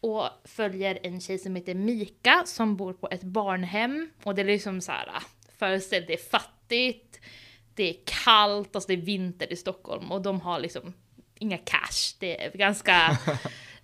och 0.00 0.24
följer 0.44 0.98
en 1.02 1.20
tjej 1.20 1.38
som 1.38 1.56
heter 1.56 1.74
Mika 1.74 2.42
som 2.46 2.76
bor 2.76 2.92
på 2.92 3.08
ett 3.10 3.22
barnhem. 3.22 4.10
Och 4.22 4.34
det 4.34 4.42
är 4.42 4.46
liksom 4.46 4.80
så 4.80 4.92
här, 4.92 5.08
föreställ 5.58 6.04
det 6.06 6.12
är 6.12 6.30
fattigt, 6.30 7.20
det 7.74 7.90
är 7.90 7.96
kallt, 8.24 8.76
alltså 8.76 8.88
det 8.88 8.94
är 8.94 9.04
vinter 9.04 9.52
i 9.52 9.56
Stockholm 9.56 10.12
och 10.12 10.22
de 10.22 10.40
har 10.40 10.60
liksom 10.60 10.94
inga 11.42 11.58
cash. 11.58 12.16
Det 12.18 12.44
är 12.44 12.50
ganska, 12.50 13.18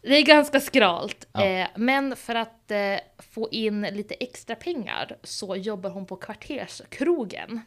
det 0.03 0.17
är 0.17 0.23
ganska 0.23 0.61
skralt. 0.61 1.29
Ja. 1.33 1.45
Eh, 1.45 1.67
men 1.77 2.17
för 2.17 2.35
att 2.35 2.71
eh, 2.71 2.97
få 3.33 3.49
in 3.51 3.81
lite 3.83 4.15
extra 4.15 4.57
pengar 4.57 5.17
så 5.23 5.57
jobbar 5.57 5.91
hon 5.91 6.07
på 6.07 6.17
kvarterskrogen. 6.17 7.61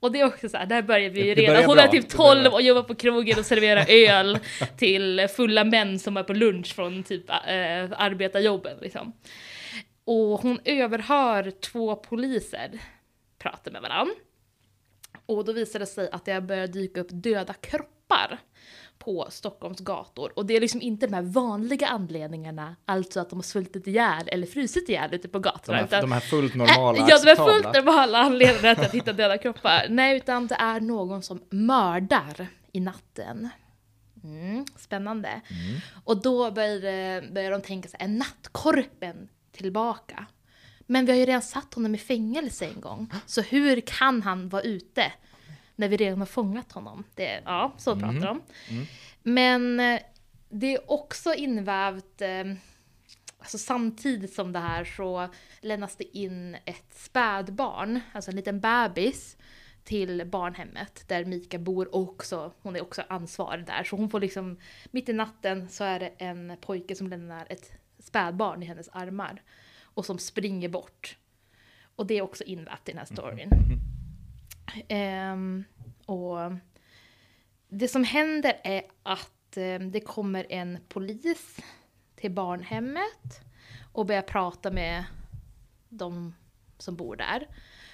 Och 0.00 0.12
det 0.12 0.20
är 0.20 0.26
också 0.26 0.48
så 0.48 0.56
här, 0.56 0.66
där 0.66 0.82
börjar 0.82 1.10
vi 1.10 1.26
ju 1.26 1.34
redan. 1.34 1.64
Hon 1.64 1.78
är 1.78 1.88
typ 1.88 2.08
12 2.08 2.52
och 2.52 2.62
jobbar 2.62 2.82
på 2.82 2.94
krogen 2.94 3.38
och 3.38 3.46
serverar 3.46 3.86
öl 3.88 4.38
till 4.78 5.28
fulla 5.36 5.64
män 5.64 5.98
som 5.98 6.16
är 6.16 6.22
på 6.22 6.32
lunch 6.32 6.74
från 6.74 7.02
typ 7.02 7.30
äh, 7.30 7.36
arbetarjobben 7.96 8.78
liksom. 8.80 9.12
Och 10.04 10.40
hon 10.40 10.60
överhör 10.64 11.50
två 11.50 11.96
poliser 11.96 12.80
prata 13.38 13.70
med 13.70 13.82
varandra. 13.82 14.14
Och 15.26 15.44
då 15.44 15.52
visar 15.52 15.78
det 15.78 15.86
sig 15.86 16.10
att 16.10 16.24
det 16.24 16.40
börjar 16.40 16.66
dyka 16.66 17.00
upp 17.00 17.08
döda 17.10 17.54
kroppar 17.54 18.38
på 19.06 19.26
Stockholms 19.30 19.80
gator. 19.80 20.32
Och 20.36 20.46
det 20.46 20.56
är 20.56 20.60
liksom 20.60 20.82
inte 20.82 21.06
de 21.06 21.12
här 21.14 21.22
vanliga 21.22 21.86
anledningarna, 21.86 22.76
alltså 22.84 23.20
att 23.20 23.30
de 23.30 23.36
har 23.36 23.42
svultit 23.42 23.86
ihjäl 23.86 24.28
eller 24.28 24.46
frusit 24.46 24.88
ihjäl 24.88 25.14
ute 25.14 25.28
på 25.28 25.38
De 25.38 25.42
gatorna. 25.42 25.78
här, 25.78 25.84
utan- 25.84 26.00
de 26.00 26.12
här 26.12 26.20
fullt 26.20 26.54
normala, 26.54 26.98
Ja, 26.98 27.04
det 27.06 27.12
är 27.12 27.14
acceptabla. 27.14 27.52
fullt 27.52 27.74
normala 27.74 28.18
anledningar 28.18 28.74
till 28.74 28.84
att 28.84 28.94
hitta 28.94 29.12
döda 29.12 29.38
kroppar. 29.38 29.86
Nej, 29.90 30.16
utan 30.16 30.46
det 30.46 30.54
är 30.54 30.80
någon 30.80 31.22
som 31.22 31.40
mördar 31.50 32.46
i 32.72 32.80
natten. 32.80 33.48
Mm, 34.24 34.64
spännande. 34.78 35.28
Mm. 35.28 35.80
Och 36.04 36.22
då 36.22 36.50
börjar, 36.50 37.32
börjar 37.34 37.50
de 37.50 37.60
tänka 37.62 37.88
här, 37.92 38.04
är 38.04 38.08
nattkorpen 38.12 39.28
tillbaka? 39.52 40.26
Men 40.86 41.06
vi 41.06 41.12
har 41.12 41.18
ju 41.18 41.26
redan 41.26 41.42
satt 41.42 41.74
honom 41.74 41.94
i 41.94 41.98
fängelse 41.98 42.66
en 42.74 42.80
gång. 42.80 43.10
Så 43.26 43.40
hur 43.40 43.80
kan 43.80 44.22
han 44.22 44.48
vara 44.48 44.62
ute 44.62 45.12
när 45.76 45.88
vi 45.88 45.96
redan 45.96 46.18
har 46.18 46.26
fångat 46.26 46.72
honom? 46.72 47.04
Det, 47.14 47.42
ja, 47.44 47.72
så 47.76 47.96
pratar 47.96 48.26
de. 48.26 48.42
Mm. 48.68 48.86
Men 49.22 49.80
eh, 49.80 50.00
det 50.48 50.74
är 50.74 50.90
också 50.90 51.34
invävt, 51.34 52.22
eh, 52.22 52.44
alltså 53.38 53.58
samtidigt 53.58 54.32
som 54.32 54.52
det 54.52 54.58
här 54.58 54.84
så 54.84 55.28
lämnas 55.60 55.96
det 55.96 56.16
in 56.18 56.56
ett 56.64 56.94
spädbarn, 56.94 58.00
alltså 58.12 58.30
en 58.30 58.36
liten 58.36 58.60
bebis, 58.60 59.36
till 59.86 60.26
barnhemmet 60.26 61.04
där 61.08 61.24
Mika 61.24 61.58
bor 61.58 61.94
och 61.94 62.00
också, 62.00 62.52
hon 62.62 62.76
är 62.76 62.82
också 62.82 63.02
ansvarig 63.08 63.66
där. 63.66 63.84
Så 63.84 63.96
hon 63.96 64.10
får 64.10 64.20
liksom, 64.20 64.58
mitt 64.90 65.08
i 65.08 65.12
natten 65.12 65.68
så 65.68 65.84
är 65.84 66.00
det 66.00 66.12
en 66.18 66.56
pojke 66.60 66.94
som 66.94 67.08
lämnar 67.08 67.46
ett 67.50 67.72
spädbarn 67.98 68.62
i 68.62 68.66
hennes 68.66 68.88
armar 68.92 69.42
och 69.82 70.06
som 70.06 70.18
springer 70.18 70.68
bort. 70.68 71.18
Och 71.96 72.06
det 72.06 72.18
är 72.18 72.22
också 72.22 72.44
invävt 72.44 72.88
i 72.88 72.92
den 72.92 72.98
här 72.98 73.06
storyn. 73.06 73.52
Ehm, 73.52 73.95
Ehm, 74.88 75.64
och 76.06 76.38
det 77.68 77.88
som 77.88 78.04
händer 78.04 78.60
är 78.64 78.82
att 79.02 79.56
ehm, 79.56 79.90
det 79.90 80.00
kommer 80.00 80.46
en 80.52 80.78
polis 80.88 81.56
till 82.16 82.30
barnhemmet 82.30 83.40
och 83.92 84.06
börjar 84.06 84.22
prata 84.22 84.70
med 84.70 85.04
de 85.88 86.34
som 86.78 86.96
bor 86.96 87.16
där. 87.16 87.48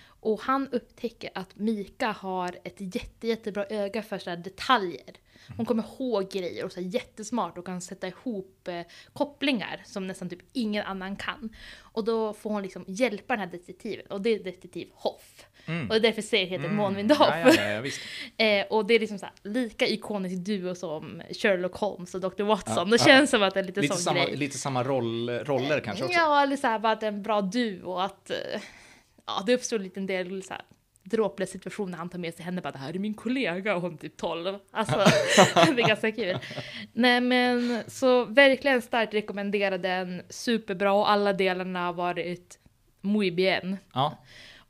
Och 0.05 0.41
han 0.41 0.69
upptäcker 0.69 1.31
att 1.35 1.57
Mika 1.57 2.11
har 2.11 2.59
ett 2.65 2.77
jätte, 2.79 3.27
jättebra 3.27 3.67
öga 3.71 4.03
för 4.03 4.19
så 4.19 4.31
här 4.31 4.37
detaljer. 4.37 5.17
Hon 5.57 5.67
kommer 5.67 5.83
ihåg 5.83 6.31
grejer 6.31 6.65
och 6.65 6.73
så 6.73 6.81
jättesmart 6.81 7.59
och 7.59 7.67
kan 7.67 7.81
sätta 7.81 8.09
ihop 8.09 8.69
eh, 8.69 8.83
kopplingar 9.13 9.83
som 9.85 10.07
nästan 10.07 10.29
typ 10.29 10.43
ingen 10.53 10.85
annan 10.85 11.17
kan. 11.17 11.57
Och 11.79 12.05
då 12.05 12.33
får 12.33 12.51
hon 12.51 12.63
liksom 12.63 12.85
hjälpa 12.89 13.33
den 13.37 13.41
här 13.41 13.59
detektiven 13.59 14.07
och 14.07 14.21
det 14.21 14.31
är 14.31 14.45
detektiv 14.45 14.89
Hoff. 14.95 15.47
Mm. 15.67 15.91
Och 15.91 16.01
därför 16.01 16.23
serien 16.23 16.49
heter 16.49 16.65
Mm. 16.65 16.77
Månvind. 16.77 17.11
Ja, 17.19 17.39
ja, 17.39 17.55
ja. 17.55 17.83
Eh, 18.45 18.67
och 18.71 18.87
det 18.87 18.95
är 18.95 18.99
liksom 18.99 19.19
så 19.19 19.27
här, 19.27 19.35
lika 19.43 19.87
ikonisk 19.87 20.37
duo 20.47 20.75
som 20.75 21.23
Sherlock 21.31 21.77
Holmes 21.77 22.15
och 22.15 22.21
Dr. 22.21 22.43
Watson. 22.43 22.91
Det 22.91 22.99
känns 23.01 23.31
som 23.31 23.43
att 23.43 23.55
det 23.55 23.61
är 23.61 23.65
lite, 23.65 23.81
Lite 23.81 23.95
sån 23.95 24.03
samma, 24.03 24.25
grej. 24.25 24.37
lite 24.37 24.59
samma 24.59 24.83
roll, 24.83 25.31
roller 25.31 25.81
kanske 25.81 26.05
också. 26.05 26.17
Ja, 26.19 26.43
eller 26.43 26.57
så 26.57 26.67
här, 26.67 26.79
bara 26.79 26.93
att 26.93 27.01
det 27.01 27.07
är 27.07 27.13
en 27.13 27.23
bra 27.23 27.41
duo 27.41 27.99
att 27.99 28.31
eh, 28.31 28.37
ja, 29.27 29.43
det 29.47 29.55
uppstår 29.55 29.77
en 29.77 29.83
liten 29.83 30.07
del 30.07 30.43
så 30.43 30.53
här, 30.53 30.63
dråpliga 31.05 31.47
situationer 31.47 31.91
när 31.91 31.99
han 31.99 32.09
tar 32.09 32.19
med 32.19 32.35
sig 32.35 32.45
henne 32.45 32.61
bara 32.61 32.73
det 32.73 32.79
här 32.79 32.95
är 32.95 32.99
min 32.99 33.15
kollega 33.15 33.77
och 33.77 33.83
hon 33.83 33.93
är 33.95 33.99
typ 33.99 34.17
12. 34.17 34.59
Alltså, 34.71 34.97
det 35.75 35.83
är 35.83 35.89
ganska 35.89 36.13
kul. 36.13 36.39
Nej 36.93 37.21
men 37.21 37.83
så 37.87 38.25
verkligen 38.25 38.83
starkt 38.83 39.15
rekommendera 39.15 39.79
den, 39.79 40.23
superbra 40.29 40.93
och 40.93 41.11
alla 41.11 41.33
delarna 41.33 41.87
har 41.87 41.93
varit 41.93 42.59
muy 43.01 43.31
bien. 43.31 43.77
Ja, 43.95 44.19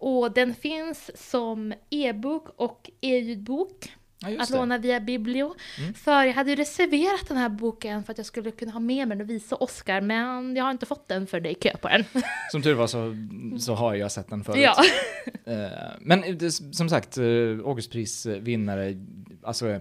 Och 0.05 0.33
den 0.33 0.55
finns 0.55 1.11
som 1.31 1.75
e-bok 1.91 2.47
och 2.57 2.91
e-ljudbok 3.01 3.93
ja 4.19 4.43
att 4.43 4.49
det. 4.49 4.57
låna 4.57 4.79
via 4.79 5.01
Biblio. 5.01 5.55
Mm. 5.79 5.95
För 5.95 6.25
jag 6.25 6.33
hade 6.35 6.51
ju 6.51 6.57
reserverat 6.57 7.29
den 7.29 7.37
här 7.37 7.49
boken 7.49 8.05
för 8.05 8.13
att 8.13 8.19
jag 8.19 8.27
skulle 8.27 8.51
kunna 8.51 8.73
ha 8.73 8.81
med 8.81 9.09
mig 9.09 9.17
den 9.19 9.25
och 9.27 9.31
visa 9.31 9.57
Oscar, 9.57 10.01
men 10.01 10.57
jag 10.57 10.65
har 10.65 10.71
inte 10.71 10.87
fått 10.87 11.09
den 11.09 11.27
för 11.27 11.41
det 11.41 11.51
är 11.51 11.55
kö 11.55 11.77
på 11.77 11.89
den. 11.89 12.05
Som 12.53 12.63
tur 12.63 12.75
var 12.75 12.87
så, 12.87 13.15
så 13.61 13.75
har 13.75 13.95
jag 13.95 14.13
sett 14.13 14.29
den 14.29 14.45
förut. 14.45 14.61
ja. 14.63 14.75
Eh, 15.53 15.71
Men 16.01 16.39
det, 16.39 16.51
som 16.53 16.89
sagt, 16.89 17.19
eh, 17.19 17.25
Augustprisvinnare, 17.65 18.95
alltså 19.43 19.81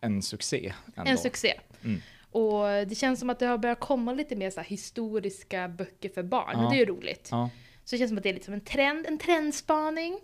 en 0.00 0.22
succé 0.22 0.72
ändå. 0.96 1.10
En 1.10 1.18
succé. 1.18 1.54
Mm. 1.84 2.00
Och 2.30 2.86
det 2.88 2.94
känns 2.98 3.20
som 3.20 3.30
att 3.30 3.38
det 3.38 3.46
har 3.46 3.58
börjat 3.58 3.80
komma 3.80 4.12
lite 4.12 4.36
mer 4.36 4.50
så 4.50 4.60
historiska 4.60 5.68
böcker 5.68 6.08
för 6.08 6.22
barn, 6.22 6.50
Ja. 6.62 6.68
det 6.70 6.76
är 6.76 6.78
ju 6.78 6.84
roligt. 6.84 7.28
Ja. 7.30 7.50
Så 7.88 7.94
det 7.94 7.98
känns 7.98 8.08
som 8.08 8.18
att 8.18 8.22
det 8.22 8.28
är 8.28 8.34
lite 8.34 8.44
som 8.44 8.54
en 8.54 8.60
trend, 8.60 9.06
en 9.06 9.18
trendspaning. 9.18 10.18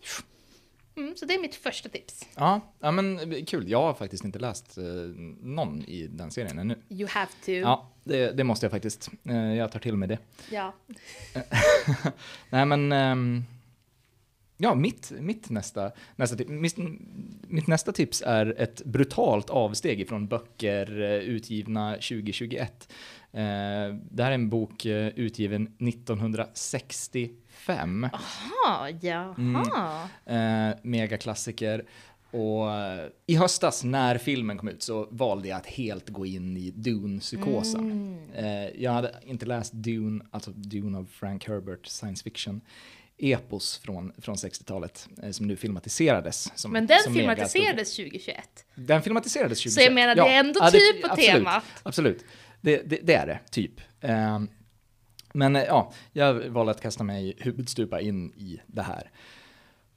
Mm, 0.97 1.17
så 1.17 1.27
det 1.27 1.35
är 1.35 1.41
mitt 1.41 1.55
första 1.55 1.89
tips. 1.89 2.27
Ja, 2.35 2.61
ja, 2.81 2.91
men 2.91 3.45
kul. 3.47 3.71
Jag 3.71 3.83
har 3.83 3.95
faktiskt 3.95 4.25
inte 4.25 4.39
läst 4.39 4.79
eh, 4.79 4.85
någon 5.41 5.85
i 5.85 6.07
den 6.07 6.31
serien 6.31 6.59
ännu. 6.59 6.79
You 6.89 7.09
have 7.09 7.31
to. 7.45 7.51
Ja, 7.53 7.91
det, 8.05 8.33
det 8.33 8.45
måste 8.45 8.67
jag 8.67 8.71
faktiskt. 8.71 9.11
Eh, 9.29 9.55
jag 9.55 9.73
tar 9.73 9.81
till 9.81 9.97
mig 9.97 10.09
det. 10.09 10.19
Ja. 10.51 10.75
Nej, 12.51 12.67
men... 12.67 12.93
Ehm, 12.93 13.45
ja, 14.57 14.75
mitt, 14.75 15.13
mitt, 15.21 15.51
nästa, 15.51 15.93
nästa 16.17 16.37
tips, 16.37 16.51
mitt, 16.51 16.77
mitt, 17.49 17.67
nästa 17.67 17.93
tips 17.93 18.23
är 18.27 18.55
ett 18.59 18.85
brutalt 18.85 19.51
avsteg 19.51 20.01
ifrån 20.01 20.27
böcker 20.27 21.03
eh, 21.03 21.19
utgivna 21.19 21.93
2021. 21.93 22.93
Eh, 23.33 23.41
det 24.11 24.23
här 24.23 24.31
är 24.31 24.35
en 24.35 24.51
bok 24.51 24.85
eh, 24.87 25.09
utgiven 25.09 25.63
1960 25.63 27.31
fem. 27.55 28.05
Aha, 28.13 28.89
jaha. 29.01 30.09
Mm. 30.27 30.71
Eh, 30.71 30.77
megaklassiker. 30.83 31.85
Och 32.31 32.73
eh, 32.73 33.09
i 33.27 33.37
höstas 33.37 33.85
när 33.85 34.19
filmen 34.19 34.59
kom 34.59 34.69
ut 34.69 34.83
så 34.83 35.09
valde 35.11 35.49
jag 35.49 35.57
att 35.57 35.67
helt 35.67 36.09
gå 36.09 36.27
in 36.27 36.57
i 36.57 36.71
Dune-psykosen. 36.71 37.91
Mm. 37.91 38.29
Eh, 38.35 38.83
jag 38.83 38.93
hade 38.93 39.15
inte 39.23 39.47
läst 39.47 39.73
Dune, 39.73 40.25
alltså 40.31 40.51
Dune 40.51 40.99
av 40.99 41.07
Frank 41.13 41.49
Herbert, 41.49 41.87
science 41.87 42.25
fiction 42.25 42.61
epos 43.19 43.79
från, 43.79 44.13
från 44.19 44.35
60-talet 44.35 45.09
eh, 45.23 45.31
som 45.31 45.47
nu 45.47 45.57
filmatiserades. 45.57 46.59
Som, 46.59 46.73
Men 46.73 46.87
den 46.87 46.99
som 47.05 47.15
filmatiserades 47.15 47.97
2021? 47.97 48.65
Den 48.75 49.03
filmatiserades 49.03 49.59
2021. 49.59 49.75
Så 49.75 49.81
jag 49.81 49.95
menar, 49.95 50.15
det 50.15 50.35
är 50.35 50.41
ändå 50.41 50.61
ja, 50.61 50.71
typ 50.71 50.83
ja, 50.83 50.93
det, 50.95 51.01
på 51.01 51.13
absolut, 51.13 51.33
temat. 51.33 51.65
Absolut, 51.83 52.25
det, 52.61 52.83
det, 52.91 52.99
det, 53.03 53.15
är 53.15 53.27
det, 53.27 53.41
typ. 53.51 53.81
Eh, 54.01 54.41
men 55.35 55.57
eh, 55.57 55.63
ja, 55.63 55.93
jag 56.13 56.49
valde 56.49 56.71
att 56.73 56.81
kasta 56.81 57.05
mig 57.05 57.35
huvudstupa 57.39 58.01
in 58.01 58.33
i 58.37 58.61
det 58.67 58.83
här. 58.83 59.11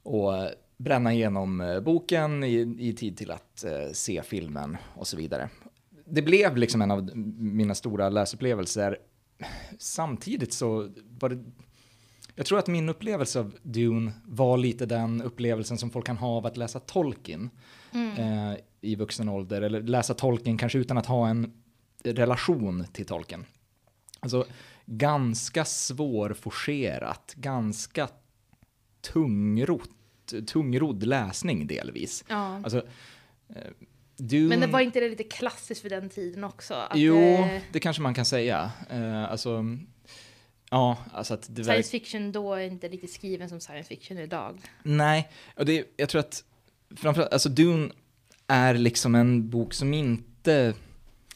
Och 0.02 0.32
bränna 0.76 1.12
igenom 1.12 1.60
eh, 1.60 1.80
boken 1.80 2.44
i, 2.44 2.76
i 2.78 2.92
tid 2.92 3.16
till 3.16 3.30
att 3.30 3.64
eh, 3.64 3.92
se 3.92 4.22
filmen 4.22 4.76
och 4.94 5.06
så 5.06 5.16
vidare. 5.16 5.48
Det 6.04 6.22
blev 6.22 6.56
liksom 6.56 6.82
en 6.82 6.90
av 6.90 7.16
mina 7.38 7.74
stora 7.74 8.08
läsupplevelser. 8.08 8.98
Samtidigt 9.78 10.52
så 10.52 10.90
var 11.20 11.28
det 11.28 11.44
jag 12.38 12.46
tror 12.46 12.58
att 12.58 12.66
min 12.66 12.88
upplevelse 12.88 13.40
av 13.40 13.54
Dune 13.62 14.12
var 14.24 14.58
lite 14.58 14.86
den 14.86 15.22
upplevelsen 15.22 15.78
som 15.78 15.90
folk 15.90 16.06
kan 16.06 16.16
ha 16.16 16.28
av 16.28 16.46
att 16.46 16.56
läsa 16.56 16.80
Tolkien 16.80 17.50
eh, 17.92 18.54
i 18.80 18.96
vuxen 18.96 19.28
ålder. 19.28 19.62
Eller 19.62 19.82
läsa 19.82 20.14
Tolkien 20.14 20.58
kanske 20.58 20.78
utan 20.78 20.98
att 20.98 21.06
ha 21.06 21.28
en 21.28 21.52
relation 22.04 22.84
till 22.92 23.06
Tolkien. 23.06 23.44
Alltså 24.20 24.46
ganska 24.90 25.64
svårforcerat, 25.64 27.34
ganska 27.36 28.08
tungrott, 29.00 29.90
tungrodd 30.46 31.02
läsning 31.02 31.66
delvis. 31.66 32.24
Ja. 32.28 32.60
Alltså, 32.64 32.78
eh, 33.48 33.62
Dune... 34.16 34.48
Men 34.48 34.60
det 34.60 34.66
var 34.66 34.80
inte 34.80 35.00
det 35.00 35.08
lite 35.08 35.24
klassiskt 35.24 35.82
för 35.82 35.88
den 35.90 36.08
tiden 36.08 36.44
också? 36.44 36.74
Att, 36.74 36.98
Jo, 36.98 37.16
eh, 37.16 37.60
det 37.72 37.80
kanske 37.80 38.02
man 38.02 38.14
kan 38.14 38.24
säga. 38.24 38.70
Eh, 38.90 39.30
alltså, 39.30 39.64
ja, 40.70 40.98
alltså 41.12 41.34
att 41.34 41.46
det. 41.50 41.64
Science 41.64 41.90
fiction 41.90 42.32
då 42.32 42.54
är 42.54 42.60
inte 42.60 42.88
riktigt 42.88 43.12
skriven 43.12 43.48
som 43.48 43.60
science 43.60 43.88
fiction 43.88 44.18
idag. 44.18 44.60
Nej, 44.82 45.28
och 45.56 45.66
det, 45.66 45.84
jag 45.96 46.08
tror 46.08 46.20
att 46.20 46.44
framförallt, 46.96 47.32
alltså 47.32 47.48
Dune 47.48 47.90
är 48.46 48.74
liksom 48.74 49.14
en 49.14 49.50
bok 49.50 49.74
som 49.74 49.94
inte, 49.94 50.74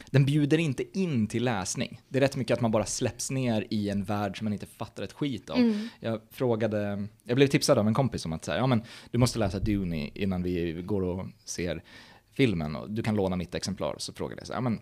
den 0.05 0.25
bjuder 0.25 0.57
inte 0.57 0.99
in 0.99 1.27
till 1.27 1.43
läsning. 1.43 2.01
Det 2.09 2.19
är 2.19 2.21
rätt 2.21 2.35
mycket 2.35 2.55
att 2.55 2.61
man 2.61 2.71
bara 2.71 2.85
släpps 2.85 3.31
ner 3.31 3.67
i 3.69 3.89
en 3.89 4.03
värld 4.03 4.37
som 4.37 4.45
man 4.45 4.53
inte 4.53 4.65
fattar 4.65 5.03
ett 5.03 5.13
skit 5.13 5.49
av. 5.49 5.57
Mm. 5.57 5.87
Jag 5.99 6.21
frågade, 6.31 7.07
jag 7.23 7.35
blev 7.35 7.47
tipsad 7.47 7.77
av 7.77 7.87
en 7.87 7.93
kompis 7.93 8.25
om 8.25 8.33
att 8.33 8.45
säga, 8.45 8.57
ja 8.57 8.67
men 8.67 8.83
du 9.11 9.17
måste 9.17 9.39
läsa 9.39 9.59
Dune 9.59 10.09
innan 10.13 10.43
vi 10.43 10.81
går 10.85 11.01
och 11.01 11.25
ser 11.45 11.83
filmen 12.31 12.75
och 12.75 12.91
du 12.91 13.03
kan 13.03 13.15
låna 13.15 13.35
mitt 13.35 13.55
exemplar. 13.55 13.95
Så 13.97 14.13
frågade 14.13 14.41
jag 14.41 14.47
så 14.47 14.53
här, 14.53 14.57
ja 14.57 14.61
men 14.61 14.79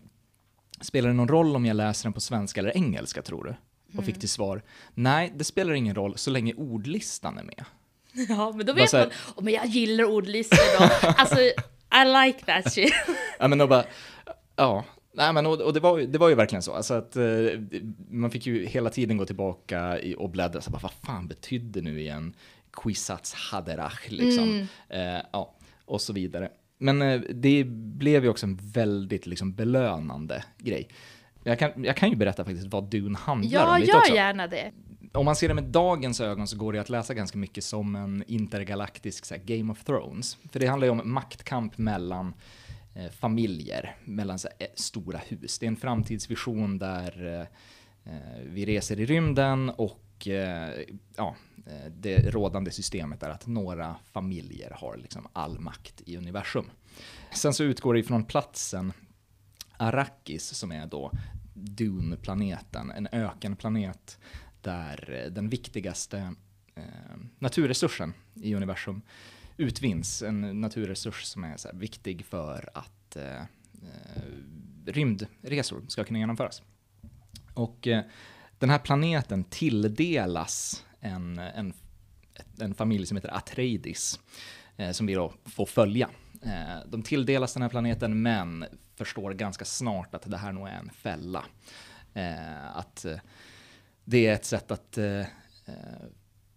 spelar 0.82 1.10
det 1.10 1.16
någon 1.16 1.28
roll 1.28 1.56
om 1.56 1.66
jag 1.66 1.76
läser 1.76 2.04
den 2.06 2.14
på 2.14 2.22
svenska 2.22 2.60
eller 2.60 2.78
engelska 2.78 3.22
tror 3.22 3.44
du? 3.44 3.56
Och 3.98 4.06
fick 4.06 4.20
till 4.20 4.30
svar, 4.30 4.62
nej 4.94 5.34
det 5.36 5.44
spelar 5.44 5.74
ingen 5.74 5.96
roll 5.96 6.18
så 6.18 6.32
länge 6.32 6.54
ordlistan 6.54 7.38
är 7.38 7.44
med. 7.44 7.66
Ja, 8.30 8.52
men 8.56 8.66
då 8.66 8.74
vet 8.74 8.94
man, 8.94 9.10
oh, 9.36 9.44
men 9.44 9.54
jag 9.54 9.66
gillar 9.66 10.04
ordlistor 10.04 10.80
då. 10.80 11.08
alltså, 11.18 11.40
I 11.40 12.06
like 12.26 12.46
that 12.46 12.74
shit. 12.74 12.94
Ja 13.40 13.48
men 13.48 13.58
då 13.58 13.68
bara, 13.68 13.86
ja. 14.56 14.84
Nej 15.13 15.34
men 15.34 15.45
och, 15.45 15.62
och 15.62 15.74
det, 15.74 15.80
var, 15.80 16.00
det 16.00 16.17
var 16.17 16.30
ju 16.30 16.36
verkligen 16.36 16.62
så. 16.62 16.74
Alltså 16.74 16.93
att 16.93 17.15
eh, 17.15 17.24
man 18.10 18.32
fick 18.32 18.45
ju 18.45 18.65
hela 18.65 18.89
tiden 18.89 19.17
gå 19.17 19.26
tillbaka 19.26 20.00
i, 20.00 20.15
och 20.17 20.30
bläddra. 20.30 20.62
Så 20.62 20.71
bara, 20.71 20.80
vad 20.82 20.91
fan 20.91 21.28
betydde 21.28 21.82
nu 21.82 22.00
igen 22.00 22.34
Quisats 22.74 23.34
Haderach 23.34 24.10
liksom? 24.10 24.67
Eh, 24.89 25.17
ja, 25.34 25.56
och 25.86 26.02
så 26.02 26.13
vidare. 26.13 26.50
men 26.78 27.02
eh, 27.02 27.21
det 27.30 27.63
blev 27.63 28.24
ju 28.24 28.30
också 28.30 28.45
en 28.45 28.60
väldigt 28.62 29.26
liksom, 29.26 29.54
belönande 29.54 30.43
grej. 30.58 30.88
Jag 31.43 31.60
kan, 31.60 31.84
jag 31.84 31.95
kan 31.97 32.10
ju 32.10 32.15
berätta 32.15 32.45
faktiskt 32.45 32.67
vad 32.67 32.84
Dune 32.84 33.17
handlar 33.17 33.52
Ja, 33.62 33.74
om 33.74 33.80
lite 33.80 33.91
gör 33.91 34.00
också. 34.00 34.15
gärna 34.15 34.47
det. 34.47 34.71
Om 35.13 35.26
man 35.26 35.36
ser 35.36 35.47
det 35.47 35.54
med 35.54 35.63
dagens 35.63 36.21
ögon 36.21 36.47
så 36.47 36.58
går 36.58 36.74
det 36.74 36.80
att 36.80 36.89
läsa 36.89 37.13
ganska 37.13 37.38
mycket 37.38 37.63
som 37.63 37.95
en 37.95 38.24
intergalaktisk 38.28 39.32
här, 39.32 39.38
Game 39.38 39.71
of 39.71 39.84
Thrones. 39.84 40.38
För 40.52 40.60
det 40.60 40.67
handlar 40.67 40.86
ju 40.86 40.91
om 40.91 41.02
maktkamp 41.06 41.78
mellan 41.78 42.34
eh, 42.94 43.12
familjer, 43.12 43.96
mellan 44.06 44.40
så 44.40 44.48
här, 44.48 44.68
eh, 44.68 44.74
stora 44.76 45.18
hus. 45.18 45.60
Det 45.60 45.66
är 45.66 45.68
en 45.68 45.76
framtidsvision 45.76 46.78
där 46.78 47.26
eh, 47.26 48.14
eh, 48.14 48.42
vi 48.46 48.66
reser 48.66 49.00
i 49.00 49.06
rymden 49.06 49.70
och 49.70 50.08
ja, 51.16 51.36
det 51.90 52.34
rådande 52.34 52.72
systemet 52.72 53.24
är 53.24 53.30
att 53.30 53.48
några 53.48 53.96
familjer 54.04 54.72
har 54.76 54.98
liksom 54.98 55.28
all 55.34 55.60
makt 55.60 56.02
i 56.06 56.18
universum. 56.18 56.66
Sen 57.34 57.54
så 57.54 57.64
utgår 57.64 57.94
det 57.94 58.00
ifrån 58.00 58.26
platsen 58.26 58.94
Arrakis 59.78 60.54
som 60.54 60.72
är 60.72 60.86
då 60.86 61.12
Dune-planeten, 61.54 62.92
en 62.92 63.08
ökenplanet 63.12 64.20
där 64.62 65.30
den 65.32 65.50
viktigaste 65.50 66.34
eh, 66.76 66.84
naturresursen 67.40 68.14
i 68.34 68.56
universum 68.56 69.02
utvinns. 69.62 70.21
En 70.21 70.62
naturresurs 70.62 71.24
som 71.24 71.43
är 71.43 71.58
så 71.58 71.67
här 71.67 71.76
viktig 71.76 72.26
för 72.26 72.69
att 72.74 73.15
eh, 73.15 73.41
eh, 73.41 73.45
rymdresor 74.86 75.84
ska 75.88 76.04
kunna 76.04 76.19
genomföras. 76.19 76.62
Och 77.54 77.88
eh, 77.88 78.04
den 78.60 78.69
här 78.69 78.80
planeten 78.80 79.43
tilldelas 79.43 80.86
en, 81.00 81.39
en, 81.39 81.74
en 82.60 82.74
familj 82.76 83.06
som 83.06 83.17
heter 83.17 83.38
Atreides, 83.38 84.19
eh, 84.78 84.91
som 84.91 85.06
vi 85.06 85.13
då 85.13 85.34
får 85.45 85.65
följa. 85.65 86.10
Eh, 86.41 86.88
de 86.88 87.04
tilldelas 87.04 87.54
den 87.54 87.62
här 87.62 87.69
planeten 87.69 88.21
men 88.21 88.65
förstår 88.95 89.34
ganska 89.34 89.65
snart 89.65 90.15
att 90.15 90.32
det 90.32 90.38
här 90.38 90.52
nog 90.52 90.67
är 90.67 90.74
en 90.74 90.89
fälla. 90.89 91.45
Eh, 92.13 92.78
att 92.78 93.06
eh, 93.06 93.17
det 94.04 94.28
är 94.28 94.34
ett 94.34 94.45
sätt 94.45 94.71
att 94.71 94.97
eh, 94.97 95.19
eh 95.65 96.06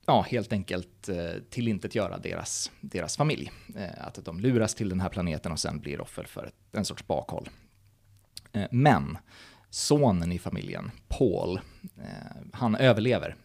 ja, 0.07 0.27
helt 0.31 0.53
enkelt 0.53 1.09
eh, 1.09 1.33
tillintetgöra 1.51 2.19
deras, 2.19 2.71
deras 2.81 3.17
familj. 3.17 3.53
Eh, 3.77 4.07
att 4.07 4.25
de 4.25 4.41
luras 4.41 4.75
till 4.75 4.89
den 4.89 5.01
här 5.01 5.09
planeten 5.09 5.53
och 5.53 5.59
sen 5.59 5.81
blir 5.81 6.01
offer 6.01 6.25
för 6.25 6.47
ett, 6.47 6.55
en 6.73 6.85
sorts 6.85 7.07
bakhåll. 7.07 7.49
Eh, 8.53 8.67
men 8.71 9.19
sonen 9.71 10.33
i 10.33 10.39
familjen, 10.39 10.91
Paul, 11.09 11.61
han 12.53 12.75
överlever 12.75 13.37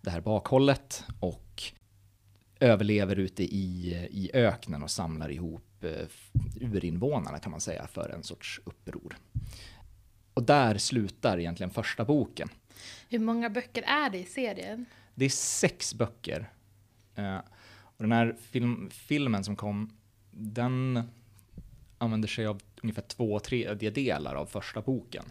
det 0.00 0.10
här 0.10 0.20
bakhållet 0.20 1.04
och 1.20 1.62
överlever 2.60 3.16
ute 3.16 3.42
i, 3.42 3.94
i 4.10 4.30
öknen 4.34 4.82
och 4.82 4.90
samlar 4.90 5.30
ihop 5.30 5.84
urinvånarna 6.60 7.38
kan 7.38 7.50
man 7.50 7.60
säga 7.60 7.86
för 7.86 8.08
en 8.08 8.22
sorts 8.22 8.60
uppror. 8.64 9.16
Och 10.34 10.42
där 10.42 10.78
slutar 10.78 11.38
egentligen 11.38 11.70
första 11.70 12.04
boken. 12.04 12.48
Hur 13.08 13.18
många 13.18 13.50
böcker 13.50 13.82
är 13.82 14.10
det 14.10 14.18
i 14.18 14.24
serien? 14.24 14.86
Det 15.20 15.24
är 15.24 15.28
sex 15.30 15.94
böcker. 15.94 16.52
Eh, 17.14 17.38
och 17.82 18.02
den 18.02 18.12
här 18.12 18.36
film, 18.40 18.90
filmen 18.90 19.44
som 19.44 19.56
kom, 19.56 19.90
den 20.30 21.02
använder 21.98 22.28
sig 22.28 22.46
av 22.46 22.60
ungefär 22.82 23.02
två 23.02 23.40
tredjedelar 23.40 24.34
av 24.34 24.46
första 24.46 24.80
boken. 24.80 25.24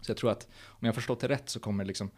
Så 0.00 0.10
jag 0.10 0.16
tror 0.16 0.30
att, 0.30 0.48
om 0.64 0.86
jag 0.86 0.94
förstått 0.94 1.20
det 1.20 1.28
rätt, 1.28 1.48
så 1.48 1.60
kommer 1.60 1.84
liksom 1.84 2.10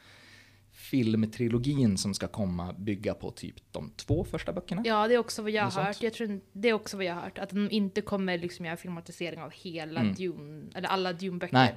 filmtrilogin 0.72 1.98
som 1.98 2.14
ska 2.14 2.28
komma 2.28 2.72
bygga 2.72 3.14
på 3.14 3.30
typ 3.30 3.54
de 3.72 3.90
två 3.96 4.24
första 4.24 4.52
böckerna. 4.52 4.82
Ja, 4.84 5.08
det 5.08 5.14
är 5.14 5.18
också 5.18 5.42
vad 5.42 5.50
jag 5.50 5.64
har 5.70 5.82
hört. 5.82 6.02
Jag 6.02 6.12
tror 6.12 6.40
det 6.52 6.68
är 6.68 6.72
också 6.72 6.96
vad 6.96 7.06
jag 7.06 7.14
har 7.14 7.22
hört. 7.22 7.38
Att 7.38 7.50
de 7.50 7.70
inte 7.70 8.00
kommer 8.00 8.38
liksom 8.38 8.64
göra 8.64 8.76
filmatisering 8.76 9.42
av 9.42 9.50
hela 9.50 10.00
Mm. 10.00 10.14
Dune, 10.14 10.70
eller 10.74 10.88
alla 10.88 11.12
Dune-böcker. 11.12 11.54
Nej. 11.54 11.74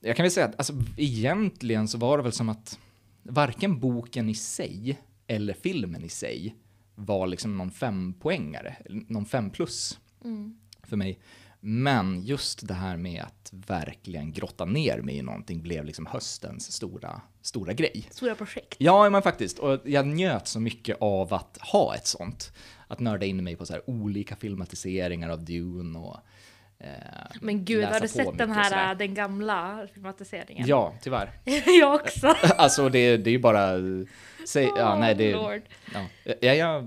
Jag 0.00 0.16
kan 0.16 0.24
väl 0.24 0.30
säga 0.30 0.46
att 0.46 0.54
alltså, 0.58 0.74
egentligen 0.96 1.88
så 1.88 1.98
var 1.98 2.16
det 2.16 2.22
väl 2.22 2.32
som 2.32 2.48
att 2.48 2.78
varken 3.28 3.80
boken 3.80 4.28
i 4.28 4.34
sig 4.34 4.98
eller 5.26 5.54
filmen 5.54 6.04
i 6.04 6.08
sig 6.08 6.56
var 6.94 7.26
liksom 7.26 7.58
någon 7.58 7.70
fempoängare, 7.70 8.76
någon 8.88 9.26
fem 9.26 9.50
plus 9.50 9.98
Mm. 10.24 10.58
för 10.82 10.96
mig. 10.96 11.18
Men 11.60 12.22
just 12.22 12.68
det 12.68 12.74
här 12.74 12.96
med 12.96 13.22
att 13.22 13.50
verkligen 13.52 14.32
grotta 14.32 14.64
ner 14.64 15.00
mig 15.02 15.16
i 15.16 15.22
någonting 15.22 15.62
blev 15.62 15.84
liksom 15.84 16.06
höstens 16.06 16.72
stora, 16.72 17.20
stora 17.42 17.72
grej. 17.72 18.08
Stora 18.10 18.34
projekt. 18.34 18.74
Ja, 18.78 19.10
men 19.10 19.22
faktiskt. 19.22 19.58
Och 19.58 19.80
jag 19.84 20.06
njöt 20.06 20.48
så 20.48 20.60
mycket 20.60 20.96
av 21.00 21.34
att 21.34 21.58
ha 21.58 21.94
ett 21.94 22.06
sånt. 22.06 22.52
Att 22.88 23.00
nörda 23.00 23.26
in 23.26 23.44
mig 23.44 23.56
på 23.56 23.66
så 23.66 23.80
olika 23.86 24.36
filmatiseringar 24.36 25.28
av 25.28 25.44
Dune 25.44 25.98
och 25.98 26.16
eh, 26.78 26.88
Men 27.40 27.64
gud, 27.64 27.84
har 27.84 28.00
du 28.00 28.08
sett 28.08 28.38
den 28.38 28.50
här, 28.50 28.64
sådär. 28.70 28.94
den 28.94 29.14
gamla 29.14 29.86
filmatiseringen? 29.94 30.66
Ja, 30.66 30.94
tyvärr. 31.02 31.30
jag 31.80 31.94
också. 31.94 32.26
Alltså 32.56 32.88
det, 32.88 33.16
det 33.16 33.30
är 33.30 33.32
ju 33.32 33.38
bara... 33.38 33.70
Säg, 34.48 34.64
ja, 34.76 34.98
nej, 34.98 35.14
det, 35.14 35.34
Oh, 35.34 35.42
Lord. 35.52 35.62
ja. 35.94 36.06
Jag, 36.40 36.56
jag, 36.56 36.84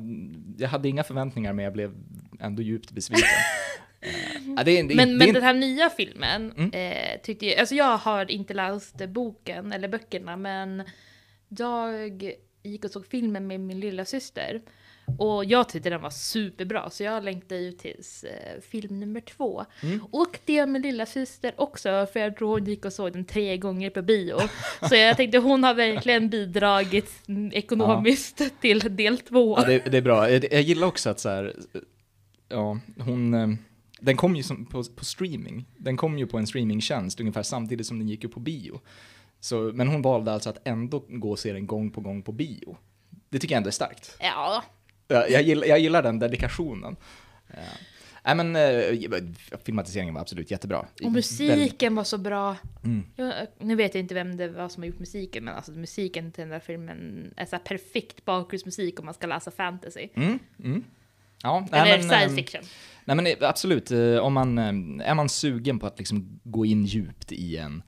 jag 0.57 0.69
hade 0.69 0.89
inga 0.89 1.03
förväntningar 1.03 1.53
men 1.53 1.65
jag 1.65 1.73
blev 1.73 1.93
ändå 2.39 2.61
djupt 2.61 2.91
besviken. 2.91 3.27
Eh, 4.01 4.09
ja, 4.57 4.63
det, 4.63 4.81
det, 4.83 4.95
Men, 4.95 5.09
det, 5.09 5.15
men 5.25 5.33
den 5.33 5.43
här 5.43 5.53
nya 5.53 5.89
filmen 5.89 6.51
Mm. 6.57 6.71
eh, 6.73 7.21
tyckte 7.23 7.45
jag, 7.45 7.59
alltså 7.59 7.75
jag 7.75 7.97
har 7.97 8.31
inte 8.31 8.53
läst 8.53 9.07
boken 9.07 9.71
eller 9.71 9.87
böckerna 9.87 10.35
men 10.37 10.83
jag 11.49 11.93
gick 12.63 12.85
och 12.85 12.91
såg 12.91 13.07
filmen 13.07 13.47
med 13.47 13.59
min 13.59 13.79
lilla 13.79 14.05
syster 14.05 14.61
och 15.17 15.45
jag 15.45 15.69
tyckte 15.69 15.89
den 15.89 16.01
var 16.01 16.09
superbra 16.09 16.89
så 16.89 17.03
jag 17.03 17.23
längtade 17.23 17.61
ju 17.61 17.71
tills 17.71 18.23
eh, 18.23 18.61
film 18.61 18.99
nummer 18.99 19.21
två. 19.21 19.65
Mm. 19.83 19.99
Och 20.11 20.39
det 20.45 20.65
med 20.65 20.81
lilla 20.81 21.05
syster 21.05 21.53
också 21.57 22.07
för 22.13 22.19
jag 22.19 22.37
tror 22.37 22.49
hon 22.49 22.65
gick 22.65 22.85
och 22.85 22.93
såg 22.93 23.13
den 23.13 23.25
tre 23.25 23.57
gånger 23.57 23.89
på 23.89 24.01
bio. 24.01 24.37
så 24.89 24.95
jag 24.95 25.17
tänkte 25.17 25.37
hon 25.37 25.63
har 25.63 25.73
verkligen 25.73 26.29
bidragit 26.29 27.11
ekonomiskt 27.51 28.41
till 28.61 28.79
del 28.95 29.17
två. 29.17 29.57
ja, 29.59 29.65
det, 29.65 29.79
det 29.91 29.97
är 29.97 30.01
bra. 30.01 30.29
Jag, 30.31 30.53
jag 30.53 30.61
gillar 30.61 30.87
också 30.87 31.09
att 31.09 31.19
så 31.19 31.29
här, 31.29 31.55
ja, 32.49 32.79
hon... 32.99 33.33
eh, 33.33 33.47
Den 34.01 34.17
kom 34.17 34.35
ju 34.35 34.43
som 34.43 34.65
på, 34.65 34.83
på 34.83 35.05
streaming. 35.05 35.65
Den 35.77 35.97
kom 35.97 36.19
ju 36.19 36.27
på 36.27 36.37
en 36.37 36.47
streamingtjänst 36.47 37.19
ungefär 37.19 37.43
samtidigt 37.43 37.87
som 37.87 37.99
den 37.99 38.07
gick 38.09 38.23
ju 38.23 38.29
på 38.29 38.39
bio. 38.39 38.81
Så, 39.39 39.71
men 39.73 39.87
hon 39.87 40.01
valde 40.01 40.31
alltså 40.33 40.49
att 40.49 40.67
ändå 40.67 41.03
gå 41.07 41.31
och 41.31 41.39
se 41.39 41.53
den 41.53 41.67
gång 41.67 41.91
på 41.91 42.01
gång 42.01 42.21
på 42.21 42.31
bio. 42.31 42.77
Det 43.29 43.39
tycker 43.39 43.55
jag 43.55 43.57
ändå 43.57 43.67
är 43.67 43.71
starkt. 43.71 44.17
Ja, 44.19 44.63
Jag, 45.09 45.31
jag, 45.31 45.41
gillar, 45.41 45.67
jag 45.67 45.79
gillar 45.79 46.03
den 46.03 46.19
dedikationen. 46.19 46.95
Nej 48.23 48.35
men 48.35 48.55
uh, 48.55 49.33
filmatiseringen 49.65 50.13
var 50.13 50.21
absolut 50.21 50.51
jättebra. 50.51 50.85
och 51.03 51.11
musiken 51.11 51.95
var 51.95 52.03
så 52.03 52.17
bra. 52.17 52.55
Mm. 52.83 53.03
Ja, 53.15 53.33
nu 53.59 53.75
vet 53.75 53.95
jag 53.95 54.03
inte 54.03 54.13
vem 54.13 54.37
det 54.37 54.47
var 54.47 54.69
som 54.69 54.83
har 54.83 54.87
gjort 54.87 54.99
musiken, 54.99 55.43
men 55.43 55.55
alltså 55.55 55.71
musiken 55.71 56.31
till 56.31 56.41
den 56.41 56.49
där 56.49 56.59
filmen 56.59 57.33
är 57.37 57.45
så 57.45 57.55
här 57.55 57.63
perfekt 57.63 58.25
bakgrundsmusik 58.25 58.99
om 58.99 59.05
man 59.05 59.13
ska 59.13 59.27
läsa 59.27 59.51
fantasy. 59.51 60.09
Mm, 60.15 60.39
mm. 60.63 60.83
Ja, 61.43 61.67
nej, 61.71 61.81
Eller 61.81 61.97
men, 61.97 62.09
science 62.09 62.29
ehm, 62.29 62.35
fiction. 62.35 62.61
Nej 63.05 63.15
men 63.15 63.27
eh, 63.27 63.33
absolut, 63.41 63.91
eh, 63.91 64.17
om 64.17 64.33
man, 64.33 64.57
eh, 64.57 65.09
är 65.09 65.15
man 65.15 65.29
sugen 65.29 65.79
på 65.79 65.87
att 65.87 65.97
liksom 65.97 66.39
gå 66.43 66.65
in 66.65 66.85
djupt 66.85 67.31
i 67.31 67.57
en 67.57 67.83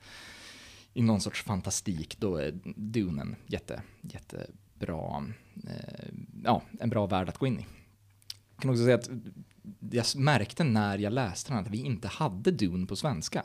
i 0.93 1.01
någon 1.01 1.21
sorts 1.21 1.43
fantastik, 1.43 2.19
då 2.19 2.35
är 2.35 2.53
Dune 2.75 3.21
en 3.21 3.35
jätte, 3.47 3.81
jättebra, 4.01 4.45
eh, 4.89 6.09
ja, 6.43 6.61
en 6.79 6.89
bra 6.89 7.05
värld 7.05 7.29
att 7.29 7.37
gå 7.37 7.47
in 7.47 7.59
i. 7.59 7.65
Jag 8.55 8.61
kan 8.61 8.71
också 8.71 8.83
säga 8.83 8.95
att 8.95 9.09
jag 9.91 10.05
märkte 10.15 10.63
när 10.63 10.97
jag 10.97 11.13
läste 11.13 11.53
den 11.53 11.59
att 11.59 11.69
vi 11.69 11.81
inte 11.85 12.07
hade 12.07 12.51
Dune 12.51 12.87
på 12.87 12.95
svenska. 12.95 13.43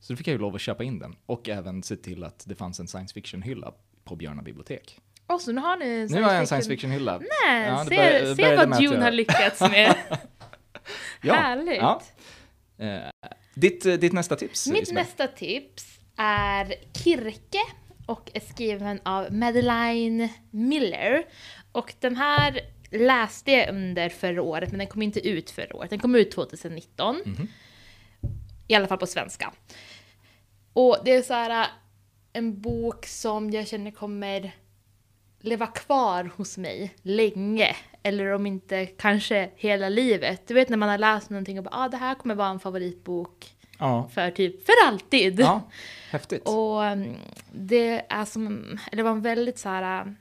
Så 0.00 0.12
då 0.12 0.16
fick 0.16 0.26
jag 0.26 0.32
ju 0.32 0.38
lov 0.38 0.54
att 0.54 0.60
köpa 0.60 0.84
in 0.84 0.98
den 0.98 1.16
och 1.26 1.48
även 1.48 1.82
se 1.82 1.96
till 1.96 2.24
att 2.24 2.44
det 2.46 2.54
fanns 2.54 2.80
en 2.80 2.88
science 2.88 3.14
fiction-hylla 3.14 3.72
på 4.04 4.16
Björna 4.16 4.42
bibliotek. 4.42 5.00
Och 5.26 5.40
så 5.40 5.52
nu 5.52 5.60
har 5.60 5.76
ni 5.76 5.86
en 5.86 6.06
Nu 6.06 6.22
har 6.22 6.32
jag 6.32 6.40
en 6.40 6.46
science 6.46 6.68
fiction-hylla. 6.70 7.18
Nej, 7.46 7.68
Ja, 7.68 7.84
se, 7.84 8.26
se 8.36 8.42
började 8.42 8.66
vad 8.66 8.80
Dune 8.80 9.04
har 9.04 9.10
lyckats 9.10 9.60
med. 9.60 9.94
Ja, 11.22 11.34
Härligt. 11.42 11.76
ja. 11.76 12.02
Eh, 12.78 13.30
ditt, 13.54 13.82
ditt 14.00 14.12
nästa 14.12 14.36
tips? 14.36 14.66
Mitt 14.66 14.82
Isabel? 14.82 15.04
nästa 15.04 15.26
tips 15.26 15.98
är 16.16 16.74
Kirke 16.94 17.58
och 18.08 18.30
är 18.34 18.40
skriven 18.40 19.00
av 19.02 19.32
Madeline 19.32 20.28
Miller. 20.50 21.24
Och 21.72 21.94
den 22.00 22.16
här 22.16 22.60
läste 22.90 23.52
jag 23.52 23.68
under 23.68 24.08
förra 24.08 24.42
året, 24.42 24.70
men 24.70 24.78
den 24.78 24.86
kom 24.86 25.02
inte 25.02 25.28
ut 25.28 25.50
förra 25.50 25.76
året. 25.76 25.90
Den 25.90 25.98
kom 25.98 26.14
ut 26.14 26.30
2019. 26.30 27.22
Mhm. 27.24 27.48
I 28.68 28.74
alla 28.74 28.86
fall 28.86 28.98
på 28.98 29.06
svenska. 29.06 29.52
Och 30.72 30.98
det 31.04 31.10
är 31.10 31.22
så 31.22 31.34
här 31.34 31.62
äh, 31.62 31.68
en 32.32 32.60
bok 32.60 33.06
som 33.06 33.50
jag 33.50 33.68
känner 33.68 33.90
kommer 33.90 34.52
leva 35.40 35.66
kvar 35.66 36.30
hos 36.36 36.58
mig 36.58 36.94
länge. 37.02 37.76
Eller 38.02 38.32
om 38.32 38.46
inte 38.46 38.86
kanske 38.86 39.50
hela 39.56 39.88
livet. 39.88 40.46
Du 40.46 40.54
vet 40.54 40.68
när 40.68 40.76
man 40.76 40.88
har 40.88 40.98
läst 40.98 41.30
någonting 41.30 41.58
och 41.58 41.64
bara 41.64 41.84
ah, 41.84 41.88
det 41.88 41.96
här 41.96 42.14
kommer 42.14 42.34
vara 42.34 42.48
en 42.48 42.60
favoritbok 42.60 43.57
Ja. 43.78 44.08
för 44.12 44.30
typ 44.30 44.66
för 44.66 44.74
alltid. 44.86 45.40
ja, 45.40 45.62
häftigt. 46.10 46.42
Och 46.48 46.82
um, 46.82 47.16
det 47.52 48.06
är 48.08 48.24
som, 48.24 48.78
eller 48.86 48.96
det 48.96 49.02
var 49.02 49.10
en 49.10 49.22
väldigt 49.22 49.58
så 49.58 49.68
här 49.68 50.06
uh, 50.06 50.12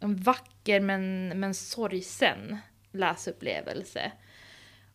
en 0.00 0.16
vacker 0.16 0.80
men, 0.80 1.28
men 1.28 1.54
sorgsen 1.54 2.58
läsupplevelse. 2.92 4.12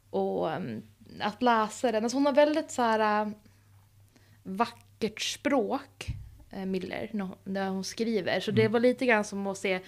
Och 0.09 0.47
um, 0.47 0.83
att 1.19 1.41
läsa 1.41 1.91
den, 1.91 2.03
alltså 2.03 2.17
hon 2.17 2.25
har 2.25 2.33
väldigt 2.33 2.71
så 2.71 2.81
här 2.81 3.25
uh, 3.25 3.31
vackert 4.43 5.21
språk, 5.21 6.07
uh, 6.53 6.65
Miller, 6.65 7.09
när 7.43 7.69
hon 7.69 7.83
skriver. 7.83 8.39
Så 8.39 8.51
mm. 8.51 8.63
det 8.63 8.67
var 8.67 8.79
lite 8.79 9.05
grann 9.05 9.23
som 9.23 9.47
att 9.47 9.57
se 9.57 9.79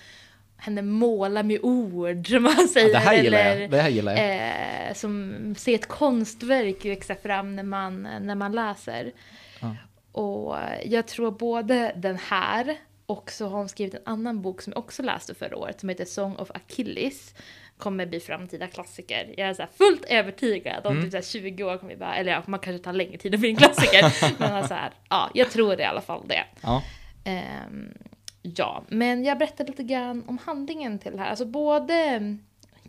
henne 0.59 0.81
måla 0.81 1.43
med 1.43 1.59
ord, 1.63 2.27
som 2.29 2.43
man 2.43 2.67
säger. 2.67 2.87
Ja, 2.87 2.93
det 2.93 2.99
här 2.99 3.23
gillar 3.23 3.39
eller, 3.39 3.61
jag. 3.61 3.71
Det 3.71 3.81
här 3.81 3.89
gillar 3.89 4.15
jag. 4.15 4.87
Eh, 4.87 4.93
som 4.93 5.55
se 5.57 5.75
ett 5.75 5.87
konstverk 5.87 6.85
växa 6.85 7.15
fram 7.15 7.55
när 7.55 7.63
man, 7.63 8.01
när 8.01 8.35
man 8.35 8.51
läser. 8.51 9.11
Ja. 9.59 9.75
Och 10.11 10.55
jag 10.85 11.07
tror 11.07 11.31
både 11.31 11.93
den 11.95 12.17
här 12.17 12.77
och 13.05 13.31
så 13.31 13.47
har 13.47 13.57
hon 13.57 13.69
skrivit 13.69 13.93
en 13.93 14.01
annan 14.05 14.41
bok 14.41 14.61
som 14.61 14.73
jag 14.73 14.79
också 14.79 15.03
läste 15.03 15.35
förra 15.35 15.57
året 15.57 15.79
som 15.79 15.89
heter 15.89 16.05
Song 16.05 16.35
of 16.35 16.51
Achilles. 16.51 17.35
Kommer 17.77 18.05
bli 18.05 18.19
framtida 18.19 18.67
klassiker. 18.67 19.33
Jag 19.37 19.49
är 19.49 19.53
så 19.53 19.65
fullt 19.77 20.05
övertygad 20.05 20.85
om 20.85 20.97
mm. 20.97 21.11
typ 21.11 21.25
20 21.25 21.63
år 21.63 21.77
kommer 21.77 21.93
vi 21.93 21.99
bara, 21.99 22.15
eller 22.15 22.31
ja, 22.31 22.43
man 22.45 22.59
kanske 22.59 22.83
tar 22.83 22.93
längre 22.93 23.17
tid 23.17 23.33
att 23.33 23.39
bli 23.39 23.49
en 23.49 23.55
klassiker. 23.55 24.13
men 24.39 24.67
så 24.67 24.73
här, 24.73 24.91
ja, 25.09 25.29
jag 25.33 25.51
tror 25.51 25.79
i 25.79 25.83
alla 25.83 26.01
fall 26.01 26.27
det. 26.27 26.43
Ja. 26.61 26.83
Um, 27.25 27.93
ja, 28.41 28.83
men 28.87 29.23
jag 29.23 29.37
berättar 29.37 29.65
lite 29.65 29.83
grann 29.83 30.23
om 30.27 30.37
handlingen 30.37 30.99
till 30.99 31.11
det 31.11 31.17
här. 31.17 31.29
Alltså 31.29 31.45
både 31.45 32.37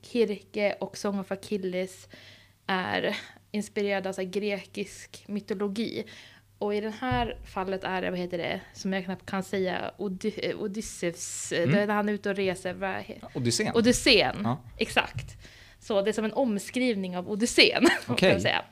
Kirke 0.03 0.77
och 0.81 0.97
Song 0.97 1.19
of 1.19 1.33
Achilles 1.33 2.09
är 2.67 3.17
inspirerade 3.51 4.09
av 4.09 4.13
så 4.13 4.23
grekisk 4.25 5.25
mytologi. 5.27 6.05
Och 6.59 6.75
i 6.75 6.81
det 6.81 6.95
här 7.01 7.39
fallet 7.55 7.85
är 7.85 8.03
det, 8.03 8.11
vad 8.11 8.19
heter 8.19 8.39
det, 8.39 8.61
som 8.73 8.93
jag 8.93 9.05
knappt 9.05 9.27
kan 9.27 9.43
säga, 9.43 9.91
Ody 9.99 10.33
Odysseus, 10.55 11.53
mm. 11.53 11.71
där 11.71 11.95
han 11.95 12.09
är 12.09 12.13
ute 12.13 12.31
och 12.31 12.37
reser. 12.37 12.75
Vad 12.75 13.05
Odysseen. 13.35 13.75
Odysseen, 13.75 14.41
ja. 14.45 14.61
exakt. 14.77 15.37
Så 15.79 16.03
det 16.03 16.11
är 16.11 16.13
som 16.13 16.25
en 16.25 16.33
omskrivning 16.33 17.17
av 17.17 17.31
Odysseen. 17.31 17.87
Okay. 18.09 18.41
säga. 18.41 18.65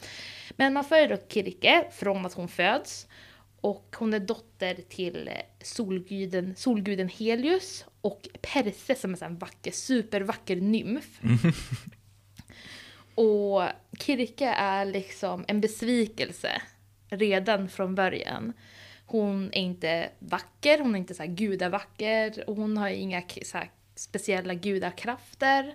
Men 0.50 0.72
man 0.72 0.84
följer 0.84 1.08
då 1.08 1.16
Kirke 1.28 1.84
från 1.92 2.26
att 2.26 2.34
hon 2.34 2.48
föds. 2.48 3.06
Och 3.60 3.96
hon 3.98 4.14
är 4.14 4.20
dotter 4.20 4.74
till 4.88 5.30
solguden, 5.60 6.54
solguden 6.56 7.08
Helios 7.08 7.84
och 8.00 8.28
Perse 8.40 8.94
som 8.94 9.12
är 9.12 9.24
en 9.24 9.38
vacker, 9.38 9.70
supervacker 9.70 10.56
nymf. 10.56 11.20
Mm. 11.22 11.38
Och 13.14 13.62
Kirke 13.98 14.46
är 14.48 14.84
liksom 14.84 15.44
en 15.48 15.60
besvikelse 15.60 16.62
redan 17.08 17.68
från 17.68 17.94
början. 17.94 18.52
Hon 19.06 19.46
är 19.52 19.60
inte 19.60 20.10
vacker, 20.18 20.78
hon 20.78 20.94
är 20.94 20.98
inte 20.98 21.14
så 21.14 21.22
här 21.22 21.30
gudavacker 21.30 22.44
och 22.46 22.56
hon 22.56 22.76
har 22.76 22.88
inga 22.88 23.22
så 23.42 23.58
speciella 23.94 24.54
gudakrafter. 24.54 25.74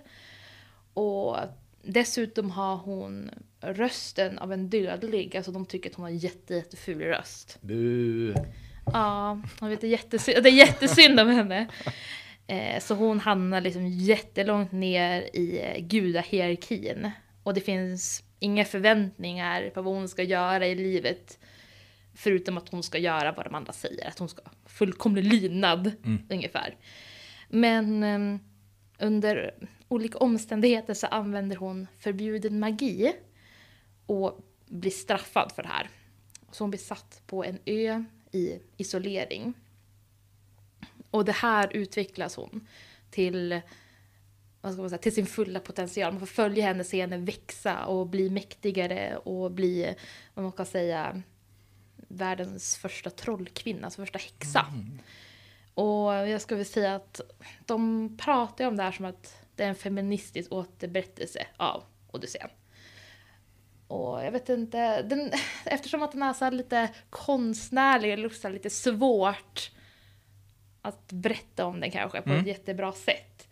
Och 0.94 1.36
dessutom 1.82 2.50
har 2.50 2.76
hon 2.76 3.30
rösten 3.64 4.38
av 4.38 4.52
en 4.52 4.70
dödlig, 4.70 5.36
alltså 5.36 5.52
de 5.52 5.66
tycker 5.66 5.90
att 5.90 5.96
hon 5.96 6.02
har 6.02 6.10
jätte, 6.10 6.54
jätteful 6.54 7.00
röst. 7.00 7.58
Bu. 7.60 8.34
Ja, 8.92 9.42
jag 9.60 9.68
vet, 9.68 9.80
det, 9.80 9.86
är 9.86 9.90
jättesynd, 9.90 10.42
det 10.42 10.50
är 10.50 10.52
jättesynd 10.52 11.20
om 11.20 11.28
henne. 11.28 11.68
Eh, 12.46 12.80
så 12.80 12.94
hon 12.94 13.20
hamnar 13.20 13.60
liksom 13.60 13.86
jättelångt 13.86 14.72
ner 14.72 15.22
i 15.32 15.60
eh, 15.62 15.84
gudahierarkin. 15.86 17.10
Och 17.42 17.54
det 17.54 17.60
finns 17.60 18.24
inga 18.38 18.64
förväntningar 18.64 19.70
på 19.70 19.82
vad 19.82 19.94
hon 19.94 20.08
ska 20.08 20.22
göra 20.22 20.66
i 20.66 20.74
livet. 20.74 21.38
Förutom 22.14 22.58
att 22.58 22.68
hon 22.68 22.82
ska 22.82 22.98
göra 22.98 23.32
vad 23.32 23.46
de 23.46 23.54
andra 23.54 23.72
säger, 23.72 24.08
att 24.08 24.18
hon 24.18 24.28
ska 24.28 24.42
fullkomlig 24.66 25.24
lydnad 25.24 25.92
mm. 26.04 26.22
ungefär. 26.30 26.76
Men 27.48 28.02
um, 28.02 28.40
under 28.98 29.54
olika 29.88 30.18
omständigheter 30.18 30.94
så 30.94 31.06
använder 31.06 31.56
hon 31.56 31.86
förbjuden 31.98 32.58
magi 32.58 33.12
och 34.06 34.40
blir 34.66 34.90
straffad 34.90 35.52
för 35.52 35.62
det 35.62 35.68
här. 35.68 35.90
Så 36.50 36.64
hon 36.64 36.70
blir 36.70 36.80
satt 36.80 37.22
på 37.26 37.44
en 37.44 37.58
ö 37.64 38.04
i 38.32 38.60
isolering. 38.76 39.54
Och 41.10 41.24
det 41.24 41.32
här 41.32 41.76
utvecklas 41.76 42.36
hon 42.36 42.66
till 43.10 43.60
vad 44.60 44.72
ska 44.72 44.82
man 44.82 44.90
säga, 44.90 44.98
till 44.98 45.14
sin 45.14 45.26
fulla 45.26 45.60
potential. 45.60 46.12
Man 46.12 46.20
får 46.20 46.26
följa 46.26 46.64
henne, 46.64 46.84
se 46.84 47.00
henne 47.00 47.18
växa 47.18 47.84
och 47.84 48.06
bli 48.06 48.30
mäktigare 48.30 49.16
och 49.16 49.50
bli, 49.50 49.94
vad 50.34 50.42
man 50.42 50.52
kan 50.52 50.66
säga, 50.66 51.22
världens 51.96 52.76
första 52.76 53.10
trollkvinna, 53.10 53.84
alltså 53.84 54.02
första 54.02 54.18
häxa. 54.18 54.66
Mm. 54.72 54.98
Och 55.74 56.28
jag 56.28 56.40
ska 56.40 56.56
väl 56.56 56.64
säga 56.64 56.94
att 56.94 57.20
de 57.66 58.08
pratar 58.18 58.66
om 58.66 58.76
det 58.76 58.82
här 58.82 58.92
som 58.92 59.04
att 59.04 59.36
det 59.56 59.64
är 59.64 59.68
en 59.68 59.74
feministisk 59.74 60.52
återberättelse 60.52 61.46
av 61.56 61.84
Odysseen. 62.10 62.48
Och 63.88 64.24
jag 64.24 64.32
vet 64.32 64.48
inte, 64.48 65.02
den, 65.02 65.30
eftersom 65.64 66.02
att 66.02 66.12
den 66.12 66.22
är 66.22 66.32
så 66.32 66.50
lite 66.50 66.88
konstnärlig, 67.10 68.12
eller 68.12 68.50
lite 68.50 68.70
svårt 68.70 69.70
att 70.82 71.12
berätta 71.12 71.66
om 71.66 71.80
den 71.80 71.90
kanske 71.90 72.22
på 72.22 72.30
mm. 72.30 72.40
ett 72.40 72.46
jättebra 72.46 72.92
sätt. 72.92 73.48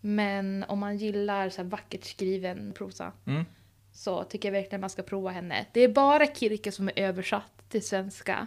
Men 0.00 0.64
om 0.68 0.78
man 0.78 0.96
gillar 0.96 1.48
så 1.48 1.62
vackert 1.62 2.04
skriven 2.04 2.72
prosa 2.72 3.12
mm. 3.26 3.44
så 3.92 4.24
tycker 4.24 4.48
jag 4.48 4.52
verkligen 4.52 4.80
man 4.80 4.90
ska 4.90 5.02
prova 5.02 5.30
henne. 5.30 5.66
Det 5.72 5.80
är 5.80 5.88
bara 5.88 6.26
Kirke 6.26 6.72
som 6.72 6.88
är 6.88 6.98
översatt 6.98 7.64
till 7.68 7.86
svenska. 7.86 8.46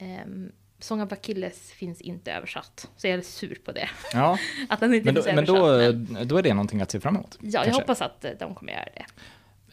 Um, 0.00 0.52
Sång 0.78 1.00
av 1.00 1.12
Achilles 1.12 1.72
finns 1.72 2.00
inte 2.00 2.32
översatt, 2.32 2.90
så 2.96 3.06
jag 3.06 3.18
är 3.18 3.22
sur 3.22 3.58
på 3.64 3.72
det. 3.72 3.88
Ja. 4.12 4.38
att 4.68 4.80
den 4.80 4.94
inte 4.94 5.04
men 5.04 5.14
då, 5.14 5.22
finns 5.22 5.36
men 5.36 5.44
då, 5.44 5.66
men... 5.66 6.28
då 6.28 6.36
är 6.36 6.42
det 6.42 6.54
någonting 6.54 6.80
att 6.80 6.90
se 6.90 7.00
fram 7.00 7.16
emot? 7.16 7.38
Ja, 7.40 7.50
kanske. 7.52 7.70
jag 7.70 7.74
hoppas 7.74 8.02
att 8.02 8.24
de 8.38 8.54
kommer 8.54 8.72
göra 8.72 8.88
det. 8.94 9.04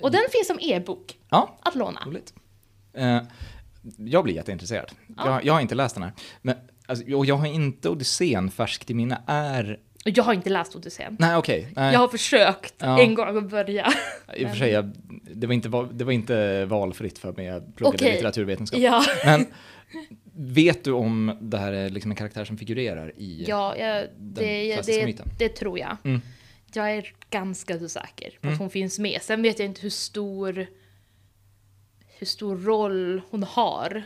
Och 0.01 0.11
den 0.11 0.21
finns 0.31 0.47
som 0.47 0.59
e-bok 0.61 1.17
ja. 1.29 1.59
att 1.61 1.75
låna. 1.75 1.99
Roligt. 2.05 2.33
Uh, 2.97 3.17
jag 3.97 4.23
blir 4.23 4.33
jätteintresserad. 4.33 4.91
Ja. 5.17 5.25
Jag, 5.25 5.45
jag 5.45 5.53
har 5.53 5.61
inte 5.61 5.75
läst 5.75 5.95
den 5.95 6.03
här. 6.03 6.13
Men, 6.41 6.55
alltså, 6.85 7.15
och 7.15 7.25
jag 7.25 7.35
har 7.35 7.45
inte 7.45 7.89
Odysseen 7.89 8.51
färskt 8.51 8.89
i 8.89 8.93
minne. 8.93 9.21
Är 9.27 9.79
jag 10.03 10.23
har 10.23 10.33
inte 10.33 10.49
läst 10.49 10.75
Odysseen. 10.75 11.17
Nej, 11.19 11.35
okej. 11.35 11.67
Okay. 11.71 11.93
Jag 11.93 11.99
har 11.99 12.07
försökt 12.07 12.73
ja. 12.77 13.01
en 13.01 13.15
gång 13.15 13.37
att 13.37 13.49
börja. 13.49 13.93
I 14.35 14.45
och 14.45 14.49
för 14.49 14.57
sig, 14.57 14.83
det 15.35 15.47
var 15.47 15.53
inte, 15.53 15.69
det 15.93 16.03
var 16.03 16.11
inte 16.11 16.65
valfritt 16.65 17.19
för 17.19 17.33
mig, 17.33 17.45
jag 17.45 17.75
pluggade 17.75 17.95
okay. 17.95 18.11
litteraturvetenskap. 18.11 18.79
Ja. 18.79 19.03
Men 19.25 19.45
vet 20.33 20.83
du 20.83 20.91
om 20.91 21.37
det 21.41 21.57
här 21.57 21.73
är 21.73 21.89
liksom 21.89 22.11
en 22.11 22.17
karaktär 22.17 22.45
som 22.45 22.57
figurerar 22.57 23.13
i 23.17 23.45
ja, 23.47 23.77
jag, 23.77 24.07
det, 24.17 24.75
den 24.75 24.83
det, 24.85 25.05
myten? 25.05 25.29
det 25.37 25.49
tror 25.49 25.79
jag. 25.79 25.97
Mm. 26.03 26.21
Jag 26.73 26.91
är 26.91 27.13
ganska 27.29 27.79
så 27.79 27.89
säker 27.89 28.37
på 28.41 28.47
mm. 28.47 28.53
att 28.53 28.59
hon 28.59 28.69
finns 28.69 28.99
med. 28.99 29.21
Sen 29.21 29.41
vet 29.41 29.59
jag 29.59 29.65
inte 29.65 29.81
hur 29.81 29.89
stor, 29.89 30.67
hur 32.07 32.27
stor 32.27 32.57
roll 32.57 33.21
hon 33.29 33.43
har. 33.43 34.03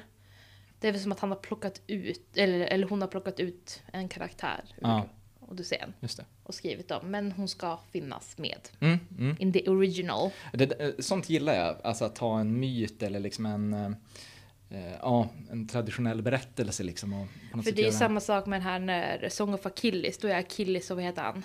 Det 0.80 0.88
är 0.88 0.92
väl 0.92 1.02
som 1.02 1.12
att 1.12 1.20
han 1.20 1.30
har 1.30 1.38
plockat 1.38 1.82
ut, 1.88 2.38
eller, 2.38 2.60
eller 2.60 2.88
hon 2.88 3.02
har 3.02 3.08
plockat 3.08 3.40
ut 3.40 3.84
en 3.94 4.10
karaktär. 4.10 4.64
Ja. 4.82 5.06
Odysseen. 5.40 5.94
Just 6.00 6.18
det. 6.18 6.26
Och 6.44 6.56
skrivit 6.56 6.88
dem. 6.88 7.12
Men 7.12 7.32
hon 7.32 7.48
ska 7.48 7.80
finnas 7.92 8.38
med. 8.38 8.60
Mm, 8.80 9.00
mm. 9.20 9.36
In 9.40 9.54
the 9.54 9.70
original. 9.70 10.30
Det, 10.54 10.96
sånt 11.06 11.30
gillar 11.30 11.54
jag. 11.54 11.78
Alltså 11.84 12.06
att 12.06 12.16
ta 12.16 12.40
en 12.40 12.60
myt 12.60 13.04
eller 13.04 13.20
liksom 13.20 13.46
en, 13.46 13.74
eh 13.74 14.96
ja, 15.02 15.30
en 15.52 15.68
traditionell 15.68 16.22
berättelse 16.22 16.84
liksom. 16.84 17.14
Och 17.54 17.64
För 17.64 17.72
det 17.72 17.82
är 17.82 17.86
ju 17.86 17.92
samma 17.92 18.20
sak 18.20 18.46
med 18.46 18.60
den 18.60 18.68
här 18.68 18.80
när 18.80 19.30
Song 19.30 19.54
of 19.54 19.66
Achilles. 19.66 20.18
Då 20.18 20.28
är 20.28 20.40
Achilles, 20.40 20.92
och 20.92 20.98
vad 20.98 21.04
heter 21.04 21.22
han? 21.22 21.44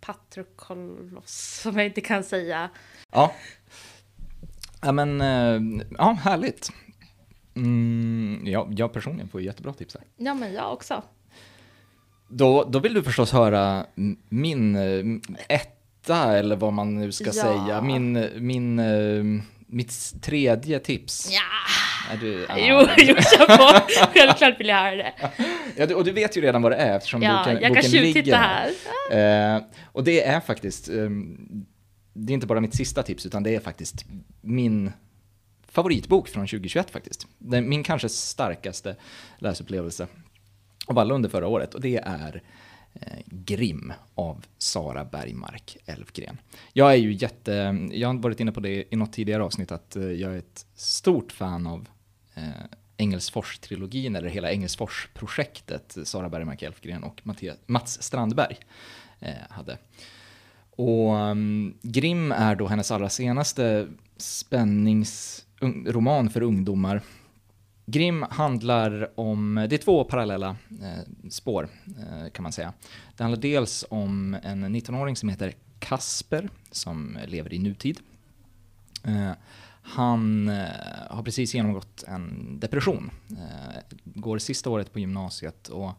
Patroklos, 0.00 1.60
som 1.62 1.76
jag 1.76 1.86
inte 1.86 2.00
kan 2.00 2.24
säga. 2.24 2.70
Ja. 3.10 3.34
Ja 4.82 4.92
men, 4.92 5.20
eh, 5.20 5.84
ja 5.98 6.12
härligt. 6.12 6.72
Mm, 7.54 8.42
ja, 8.46 8.68
jag 8.70 8.92
personligen 8.92 9.28
får 9.28 9.42
jättebra 9.42 9.72
tips 9.72 9.94
här. 9.94 10.04
Ja 10.16 10.34
men 10.34 10.52
jag 10.52 10.72
också. 10.72 11.02
Då, 12.28 12.64
då 12.64 12.78
vill 12.78 12.94
du 12.94 13.02
förstås 13.02 13.32
höra 13.32 13.86
min 14.28 14.76
eh, 14.76 15.34
etta, 15.48 16.36
eller 16.38 16.56
vad 16.56 16.72
man 16.72 16.94
nu 16.94 17.12
ska 17.12 17.24
ja. 17.24 17.32
säga. 17.32 17.82
Min, 17.82 18.28
min, 18.38 18.78
eh, 18.78 19.42
mitt 19.72 20.22
tredje 20.22 20.78
tips. 20.78 21.28
Ja. 21.32 22.12
Är 22.12 22.16
du, 22.16 22.46
ah. 22.48 22.56
Jo, 22.58 22.88
jo, 22.96 23.14
kör 23.14 23.56
på. 23.56 23.86
Självklart 24.14 24.60
vill 24.60 24.68
jag 24.68 24.76
höra 24.76 24.96
det. 24.96 25.14
Ja, 25.76 25.96
och 25.96 26.04
du 26.04 26.12
vet 26.12 26.36
ju 26.36 26.40
redan 26.40 26.62
vad 26.62 26.72
det 26.72 26.76
är 26.76 26.96
eftersom 26.96 27.22
ja, 27.22 27.38
boken, 27.38 27.62
jag 27.62 27.70
boken 27.70 27.90
kan 27.90 28.00
ligger 28.00 28.36
här. 28.36 28.70
här. 29.10 29.56
Eh, 29.56 29.62
och 29.84 30.04
det 30.04 30.24
är 30.24 30.40
faktiskt, 30.40 30.88
eh, 30.88 30.94
det 32.12 32.32
är 32.32 32.34
inte 32.34 32.46
bara 32.46 32.60
mitt 32.60 32.74
sista 32.74 33.02
tips, 33.02 33.26
utan 33.26 33.42
det 33.42 33.54
är 33.54 33.60
faktiskt 33.60 34.04
min 34.40 34.92
favoritbok 35.68 36.28
från 36.28 36.46
2021 36.46 36.90
faktiskt. 36.90 37.26
min 37.38 37.82
kanske 37.82 38.08
starkaste 38.08 38.96
läsupplevelse 39.38 40.06
av 40.86 40.98
alla 40.98 41.14
under 41.14 41.28
förra 41.28 41.46
året 41.46 41.74
och 41.74 41.80
det 41.80 41.96
är 41.96 42.42
Eh, 42.94 43.18
Grim 43.26 43.92
av 44.14 44.46
Sara 44.58 45.04
Bergmark 45.04 45.76
Elfgren. 45.86 46.38
Jag 46.72 46.92
är 46.92 46.96
ju 46.96 47.12
jätte, 47.12 47.52
jag 47.92 48.08
har 48.08 48.14
varit 48.14 48.40
inne 48.40 48.52
på 48.52 48.60
det 48.60 48.94
i 48.94 48.96
något 48.96 49.12
tidigare 49.12 49.42
avsnitt 49.42 49.72
att 49.72 49.96
eh, 49.96 50.02
jag 50.02 50.32
är 50.32 50.38
ett 50.38 50.66
stort 50.74 51.32
fan 51.32 51.66
av 51.66 51.88
eh, 52.34 52.42
Engelsfors-trilogin 52.96 54.16
eller 54.16 54.28
hela 54.28 54.52
Engelsfors-projektet 54.52 55.96
Sara 56.04 56.28
Bergmark 56.28 56.62
Elfgren 56.62 57.02
och 57.02 57.22
Mats 57.66 58.02
Strandberg 58.02 58.58
eh, 59.20 59.32
hade. 59.50 59.78
Och 60.70 61.14
um, 61.14 61.74
är 62.32 62.54
då 62.54 62.66
hennes 62.66 62.90
allra 62.90 63.08
senaste 63.08 63.88
spänningsroman 64.16 66.30
för 66.30 66.42
ungdomar. 66.42 67.02
Grim 67.86 68.22
handlar 68.30 69.20
om, 69.20 69.66
det 69.70 69.76
är 69.76 69.78
två 69.78 70.04
parallella 70.04 70.56
eh, 70.82 71.28
spår 71.30 71.68
eh, 71.86 72.30
kan 72.30 72.42
man 72.42 72.52
säga. 72.52 72.72
Det 73.16 73.22
handlar 73.22 73.40
dels 73.40 73.84
om 73.90 74.36
en 74.42 74.76
19-åring 74.76 75.16
som 75.16 75.28
heter 75.28 75.54
Kasper 75.78 76.48
som 76.70 77.18
lever 77.26 77.52
i 77.52 77.58
nutid. 77.58 78.00
Eh, 79.04 79.32
han 79.82 80.48
eh, 80.48 80.66
har 81.10 81.22
precis 81.22 81.54
genomgått 81.54 82.04
en 82.08 82.58
depression, 82.60 83.10
eh, 83.30 83.96
går 84.04 84.38
sista 84.38 84.70
året 84.70 84.92
på 84.92 85.00
gymnasiet 85.00 85.68
och 85.68 85.92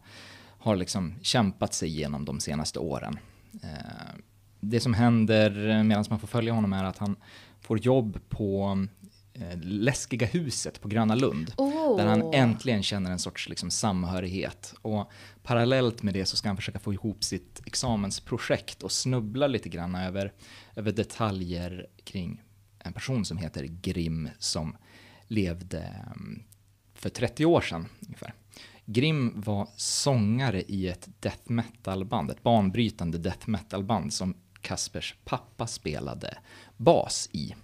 har 0.58 0.76
liksom 0.76 1.14
kämpat 1.22 1.74
sig 1.74 1.88
igenom 1.88 2.24
de 2.24 2.40
senaste 2.40 2.78
åren. 2.78 3.18
Eh, 3.62 4.14
det 4.60 4.80
som 4.80 4.94
händer 4.94 5.82
medan 5.82 6.04
man 6.10 6.20
får 6.20 6.28
följa 6.28 6.52
honom 6.52 6.72
är 6.72 6.84
att 6.84 6.98
han 6.98 7.16
får 7.60 7.78
jobb 7.78 8.20
på 8.28 8.78
Läskiga 9.62 10.26
huset 10.26 10.80
på 10.80 10.88
Gröna 10.88 11.14
Lund. 11.14 11.52
Oh. 11.56 11.96
Där 11.96 12.06
han 12.06 12.34
äntligen 12.34 12.82
känner 12.82 13.10
en 13.10 13.18
sorts 13.18 13.48
liksom, 13.48 13.70
samhörighet. 13.70 14.74
Och 14.82 15.10
parallellt 15.42 16.02
med 16.02 16.14
det 16.14 16.26
så 16.26 16.36
ska 16.36 16.48
han 16.48 16.56
försöka 16.56 16.78
få 16.78 16.92
ihop 16.92 17.24
sitt 17.24 17.62
examensprojekt 17.66 18.82
och 18.82 18.92
snubbla 18.92 19.46
lite 19.46 19.68
grann 19.68 19.94
över, 19.94 20.32
över 20.76 20.92
detaljer 20.92 21.86
kring 22.04 22.42
en 22.78 22.92
person 22.92 23.24
som 23.24 23.38
heter 23.38 23.64
Grim 23.64 24.28
som 24.38 24.76
levde 25.28 25.80
mm, 26.16 26.42
för 26.94 27.08
30 27.08 27.44
år 27.44 27.60
sedan 27.60 27.88
ungefär. 28.06 28.34
Grim 28.86 29.40
var 29.40 29.68
sångare 29.76 30.62
i 30.62 30.88
ett 30.88 31.08
death 31.20 31.50
metal-band, 31.50 32.30
ett 32.30 32.42
banbrytande 32.42 33.18
death 33.18 33.48
metal-band 33.48 34.12
som 34.12 34.34
Kaspers 34.60 35.14
pappa 35.24 35.66
spelade 35.66 36.38
bas 36.76 37.28
i. 37.32 37.54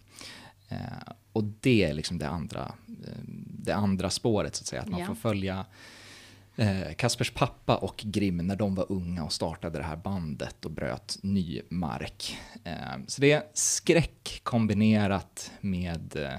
Eh, 0.71 1.13
och 1.33 1.45
det 1.61 1.85
är 1.85 1.95
liksom 1.95 2.19
det 2.19 2.29
andra, 2.29 2.75
eh, 3.07 3.13
det 3.47 3.73
andra 3.73 4.11
spåret 4.11 4.55
så 4.57 4.63
att 4.63 4.67
säga, 4.67 4.83
att 4.83 4.89
man 4.89 5.01
Ja. 5.01 5.07
får 5.07 5.15
följa 5.15 5.67
eh, 6.57 6.93
Kaspers 6.97 7.31
pappa 7.31 7.77
och 7.77 7.97
Grim 8.07 8.37
när 8.37 8.57
de 8.57 8.75
var 8.75 8.87
unga 8.93 9.25
och 9.25 9.33
startade 9.33 9.79
det 9.79 9.85
här 9.85 9.97
bandet 9.97 10.65
och 10.65 10.71
bröt 10.71 11.19
ny 11.23 11.61
mark. 11.69 12.37
Eh, 12.65 12.75
så 13.07 13.21
det 13.21 13.33
är 13.33 13.43
skräck 13.55 14.41
kombinerat 14.43 15.53
med, 15.61 16.17
eh, 16.17 16.39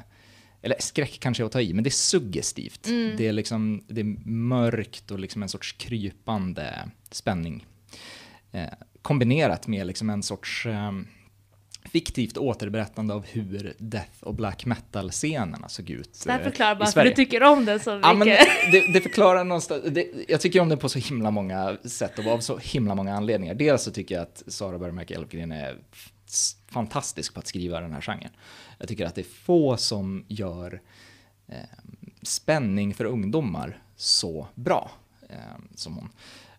eller 0.62 0.76
skräck 0.80 1.20
kanske 1.20 1.44
är 1.44 1.46
att 1.46 1.52
ta 1.52 1.62
i, 1.62 1.74
men 1.74 1.84
det 1.84 1.88
är 1.88 1.92
suggestivt. 1.92 2.84
Det, 3.18 3.28
är 3.28 3.34
liksom, 3.34 3.84
det 3.88 4.02
är 4.02 4.28
mörkt 4.30 5.12
och 5.12 5.20
liksom 5.20 5.44
en 5.44 5.50
sorts 5.50 5.72
krypande 5.72 6.90
spänning. 7.12 7.66
Eh, 8.52 8.70
kombinerat 9.02 9.68
med 9.68 9.88
liksom 9.88 10.10
en 10.10 10.24
sorts 10.24 10.66
eh, 10.66 10.92
fiktivt 11.86 12.38
återberättande 12.38 13.14
av 13.14 13.26
hur 13.26 13.74
death 13.78 14.10
och 14.24 14.36
black 14.36 14.66
metal-scenerna 14.66 15.70
såg 15.70 15.90
ut 15.90 16.16
Så 16.16 16.32
här 16.32 16.40
eh, 16.40 16.44
förklarar 16.44 16.76
bara 16.76 16.86
för 16.86 16.92
Sverige. 16.92 17.10
du 17.12 17.16
tycker 17.16 17.44
om 17.44 17.66
den 17.66 17.80
så 17.80 17.90
Ja, 17.90 18.14
men 18.14 18.20
mycket. 18.20 18.48
det, 18.72 18.94
det 18.94 19.02
förklarar 19.02 19.44
någonstans, 19.44 19.84
det, 19.92 20.08
jag 20.28 20.42
tycker 20.42 20.60
om 20.60 20.70
den 20.70 20.78
på 20.78 20.90
så 20.90 21.00
himla 21.00 21.32
många 21.32 21.78
sätt 21.84 22.20
och 22.20 22.26
av 22.28 22.40
så 22.40 22.58
himla 22.58 22.96
många 22.96 23.16
anledningar. 23.16 23.54
Dels 23.54 23.84
så 23.84 23.92
tycker 23.92 24.16
jag 24.16 24.22
att 24.22 24.44
Sara 24.48 24.78
Bergmark 24.80 25.12
Elfgren 25.12 25.52
är 25.52 25.78
fantastisk 26.68 27.34
på 27.34 27.40
att 27.40 27.48
skriva 27.48 27.82
den 27.82 27.94
här 27.94 28.02
genren. 28.02 28.30
Jag 28.78 28.88
tycker 28.88 29.06
att 29.06 29.16
det 29.16 29.22
är 29.22 29.26
få 29.46 29.78
som 29.78 30.26
gör 30.28 30.82
eh, 31.48 31.56
spänning 32.22 32.94
för 32.94 33.06
ungdomar 33.06 33.82
så 33.96 34.48
bra 34.56 34.92
eh, 35.30 35.36
som 35.76 35.96
hon. 35.96 36.10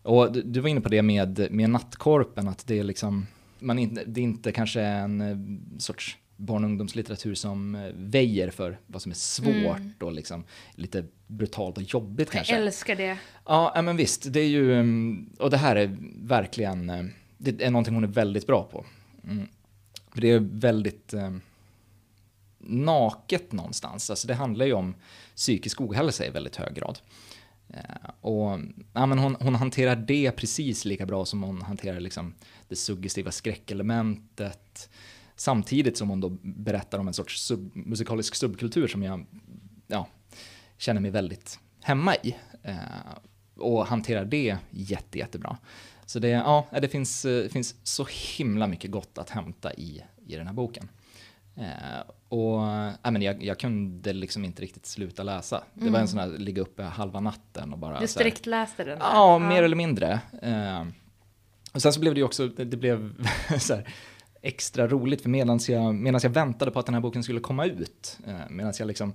Och 0.03 0.33
du, 0.33 0.43
du 0.43 0.61
var 0.61 0.69
inne 0.69 0.81
på 0.81 0.89
det 0.89 1.03
med, 1.03 1.47
med 1.51 1.71
Nattkorpen, 1.71 2.49
att 2.49 2.67
det 2.67 2.79
är 2.79 2.85
liksom, 2.85 3.27
man 3.63 3.79
inte, 3.79 4.05
det 4.05 4.21
är 4.21 4.25
inte 4.25 4.53
kanske 4.53 4.81
en 4.81 5.21
eh, 5.21 5.79
sorts 5.79 6.19
barn 6.37 6.65
och 6.65 6.71
ungdomslitteratur 6.71 7.35
som 7.35 7.75
eh, 7.75 7.93
väjer 7.95 8.51
för 8.51 8.79
vad 8.87 9.03
som 9.03 9.13
är 9.13 9.17
svårt 9.17 10.03
och 10.03 10.13
liksom 10.13 10.45
lite 10.75 11.05
brutalt 11.27 11.77
och 11.77 11.83
jobbigt 11.83 12.29
Jag 12.29 12.33
kanske. 12.33 12.57
älskar 12.57 12.97
det. 12.97 13.19
Ja, 13.47 13.73
ja, 13.75 13.83
men 13.83 13.97
visst, 13.97 14.33
det 14.33 14.41
är 14.41 14.49
ju, 14.49 14.75
mm, 14.75 15.31
och 15.39 15.51
det 15.51 15.57
här 15.57 15.77
är 15.77 15.97
verkligen, 16.17 16.91
eh, 16.91 17.05
det 17.39 17.63
är 17.63 17.71
någonting 17.71 17.95
hon 17.95 18.05
är 18.05 18.09
väldigt 18.09 18.47
bra 18.47 18.69
på. 18.73 18.85
Mm. 19.25 19.49
För 20.13 20.21
det 20.21 20.31
är 20.31 20.39
väldigt 20.41 21.15
eh, 21.15 21.31
naket 22.59 23.53
någonstans, 23.53 24.11
alltså 24.11 24.29
det 24.29 24.35
handlar 24.35 24.67
ju 24.67 24.73
om 24.73 24.95
psykisk 25.37 25.81
ohälsa 25.81 26.27
i 26.27 26.31
väldigt 26.31 26.57
hög 26.57 26.75
grad. 26.75 26.99
Eh, 27.69 28.11
och 28.21 28.61
ja, 28.93 29.07
men 29.07 29.19
hon, 29.19 29.37
hon 29.41 29.55
hanterar 29.55 29.97
det 29.97 30.31
precis 30.31 30.85
lika 30.85 31.07
bra 31.07 31.25
som 31.25 31.43
hon 31.43 31.63
hanterar 31.63 32.01
liksom 32.01 32.35
det 32.73 32.77
suggestiva 32.77 33.31
skräckelementet. 33.31 34.91
Samtidigt 35.37 35.99
som 35.99 36.09
hon 36.09 36.21
då 36.21 36.29
berättar 36.43 36.99
om 36.99 37.09
en 37.09 37.15
sorts 37.15 37.43
sub, 37.43 37.71
musikalisk 37.75 38.35
subkultur 38.35 38.89
som 38.89 39.03
jag 39.03 39.27
ja, 39.87 40.09
känner 40.79 41.01
mig 41.01 41.11
väldigt 41.11 41.59
hemma 41.83 42.15
i. 42.15 42.37
Eh, 42.63 42.77
och 43.57 43.87
hanterar 43.87 44.25
det 44.25 44.57
jätte, 44.71 45.19
jättebra. 45.19 45.59
Så 46.07 46.19
det, 46.19 46.29
ja, 46.29 46.67
det 46.81 46.89
finns, 46.89 47.25
eh, 47.25 47.49
finns 47.49 47.77
så 47.83 48.07
himla 48.39 48.67
mycket 48.67 48.91
gott 48.91 49.19
att 49.19 49.31
hämta 49.31 49.75
i, 49.75 50.03
i 50.27 50.37
den 50.37 50.47
här 50.47 50.55
boken. 50.55 50.89
Eh, 51.57 52.01
och 52.29 52.61
ja, 53.03 53.11
men 53.11 53.23
jag, 53.23 53.43
jag 53.43 53.59
kunde 53.59 54.13
liksom 54.13 54.45
inte 54.45 54.63
riktigt 54.63 54.87
sluta 54.87 55.23
läsa. 55.23 55.65
Det 55.75 55.91
var 55.91 55.99
en 55.99 56.09
sån 56.09 56.19
här 56.19 56.29
ligga 56.29 56.63
uppe 56.63 56.83
halva 56.83 57.21
natten 57.21 57.73
och 57.73 57.79
bara 57.79 58.01
Du 58.01 58.09
sträckläste 58.09 58.85
den 58.85 58.99
där. 58.99 59.07
Ja, 59.07 59.39
mer 59.39 59.63
eller 59.63 59.77
mindre. 59.77 60.21
Eh, 60.43 60.85
och 61.73 61.83
sen 61.83 61.93
så 61.93 62.01
blev 62.01 62.15
det 62.15 62.21
ju 62.21 62.25
också, 62.25 62.49
det, 62.49 62.77
blev 62.77 63.27
så 63.59 63.75
här 63.75 63.89
extra 64.43 64.89
roligt 64.89 65.23
för 65.23 65.29
medan 65.29 65.61
jag, 65.69 65.95
medans 65.95 66.25
jag 66.25 66.31
väntade 66.31 66.71
på 66.71 66.79
att 66.79 66.87
den 66.87 66.95
här 66.95 67.03
boken 67.03 67.23
skulle 67.23 67.41
komma 67.41 67.67
ut, 67.67 68.19
eh, 68.27 68.35
medan 68.51 68.73
jag 68.79 68.87
liksom 68.87 69.15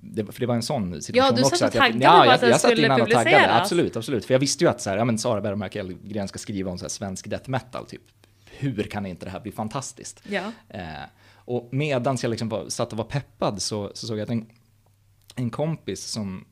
det, 0.00 0.32
för 0.32 0.40
det 0.40 0.46
var 0.46 0.54
en 0.54 0.62
sån 0.62 1.02
situation 1.02 1.26
Ja, 1.26 1.30
du 1.36 1.42
satt 1.42 1.52
också. 1.52 1.64
och 1.64 1.68
att 1.68 1.74
jag, 1.74 1.82
taggade 1.82 2.04
ja, 2.04 2.20
på 2.20 2.26
jag, 2.26 2.34
att 2.34 2.40
den 2.40 2.50
jag 2.50 2.60
skulle 2.60 2.84
innan 2.84 3.00
och 3.00 3.10
taggade, 3.10 3.24
publiceras. 3.24 3.60
absolut, 3.60 3.96
absolut. 3.96 4.24
För 4.24 4.34
jag 4.34 4.38
visste 4.38 4.64
ju 4.64 4.70
att 4.70 4.80
så 4.80 4.90
här, 4.90 4.96
ja, 4.96 5.04
men 5.04 5.18
Sara 5.18 5.40
Bergmark 5.40 5.76
Elfgren 5.76 6.28
ska 6.28 6.38
skriva 6.38 6.70
om 6.70 6.78
så 6.78 6.84
här 6.84 6.88
svensk 6.88 7.30
death 7.30 7.50
metal, 7.50 7.86
typ. 7.86 8.02
Hur 8.50 8.82
kan 8.82 9.06
inte 9.06 9.24
det 9.26 9.30
här 9.30 9.40
bli 9.40 9.52
fantastiskt? 9.52 10.22
Ja. 10.28 10.52
Eh, 10.68 10.82
och 11.34 11.68
medans 11.72 12.22
jag 12.22 12.30
liksom 12.30 12.48
var, 12.48 12.68
satt 12.68 12.92
och 12.92 12.98
var 12.98 13.04
peppad 13.04 13.62
så, 13.62 13.90
så 13.94 14.06
såg 14.06 14.18
jag 14.18 14.22
att 14.22 14.30
en, 14.30 14.46
en 15.36 15.50
kompis 15.50 16.04
som 16.04 16.44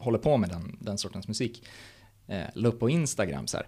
håller 0.00 0.18
på 0.18 0.36
med 0.36 0.48
den, 0.48 0.76
den 0.80 0.98
sortens 0.98 1.28
musik 1.28 1.68
eh, 2.26 2.44
la 2.54 2.68
upp 2.68 2.80
på 2.80 2.90
Instagram 2.90 3.46
så 3.46 3.56
här, 3.56 3.66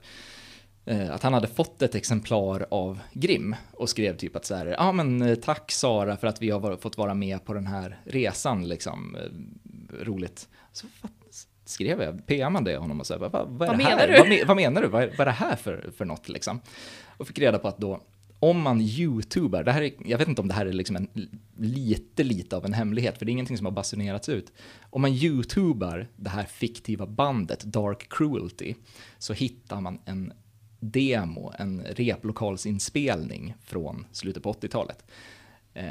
att 0.85 1.23
han 1.23 1.35
hade 1.35 1.47
fått 1.47 1.83
ett 1.83 1.95
exemplar 1.95 2.67
av 2.71 2.99
Grim 3.13 3.57
och 3.73 3.89
skrev 3.89 4.17
typ 4.17 4.37
att 4.37 4.45
så 4.45 4.55
här, 4.55 4.67
ja 4.67 4.93
men 4.93 5.23
eh, 5.23 5.35
tack 5.35 5.73
Sara 5.73 6.17
för 6.17 6.27
att 6.27 6.43
vi 6.43 6.51
har 6.51 6.61
var, 6.61 6.77
fått 6.77 6.97
vara 6.97 7.15
med 7.15 7.45
på 7.45 7.55
den 7.55 7.67
här 7.67 8.01
resan 8.05 8.69
liksom, 8.69 9.17
eh, 9.17 10.05
roligt. 10.05 10.49
Så 10.73 10.87
skrev 11.65 12.03
jag, 12.03 12.27
PMade 12.27 12.77
honom 12.77 13.01
och 13.01 13.07
här, 13.09 13.19
vad, 13.19 13.33
vad, 13.33 13.49
vad 13.49 13.69
Vad 13.69 13.77
menar 13.77 14.09
du? 14.09 14.19
Vad, 14.19 14.27
me- 14.27 14.47
vad 14.47 14.57
menar 14.57 14.83
du? 14.83 14.89
Vad 14.89 15.03
är, 15.03 15.09
vad 15.09 15.21
är 15.21 15.25
det 15.25 15.31
här 15.31 15.57
för, 15.57 15.91
för 15.97 16.05
något 16.05 16.29
liksom? 16.29 16.61
Och 17.17 17.27
fick 17.27 17.39
reda 17.39 17.59
på 17.59 17.69
att 17.69 17.79
då, 17.79 18.01
om 18.39 18.61
man 18.61 18.81
youtubar, 18.81 19.63
det 19.63 19.73
här 19.73 19.83
är, 19.83 19.93
jag 20.05 20.19
vet 20.19 20.29
inte 20.29 20.43
om 20.43 20.49
det 20.49 20.55
här 20.55 20.67
är 20.67 20.73
liksom 20.73 20.97
en 20.97 21.09
lite, 21.59 22.25
lite 22.25 22.57
av 22.57 22.65
en 22.65 22.73
hemlighet, 22.73 23.19
för 23.19 23.25
det 23.25 23.31
är 23.31 23.33
ingenting 23.33 23.57
som 23.57 23.67
har 23.67 23.73
basunerats 23.73 24.29
ut. 24.29 24.53
Om 24.91 25.03
man 25.03 25.13
youtubar 25.13 26.09
det 26.17 26.31
här 26.31 26.45
fiktiva 26.45 27.07
bandet 27.07 27.65
Dark 27.65 28.07
Cruelty 28.09 28.75
så 29.19 29.33
hittar 29.33 29.81
man 29.81 29.99
en 30.05 30.33
demo, 30.83 31.53
en 31.59 31.81
replokalsinspelning 31.81 33.55
från 33.61 34.07
slutet 34.13 34.43
på 34.43 34.53
80-talet. 34.53 35.05
Eh, 35.75 35.85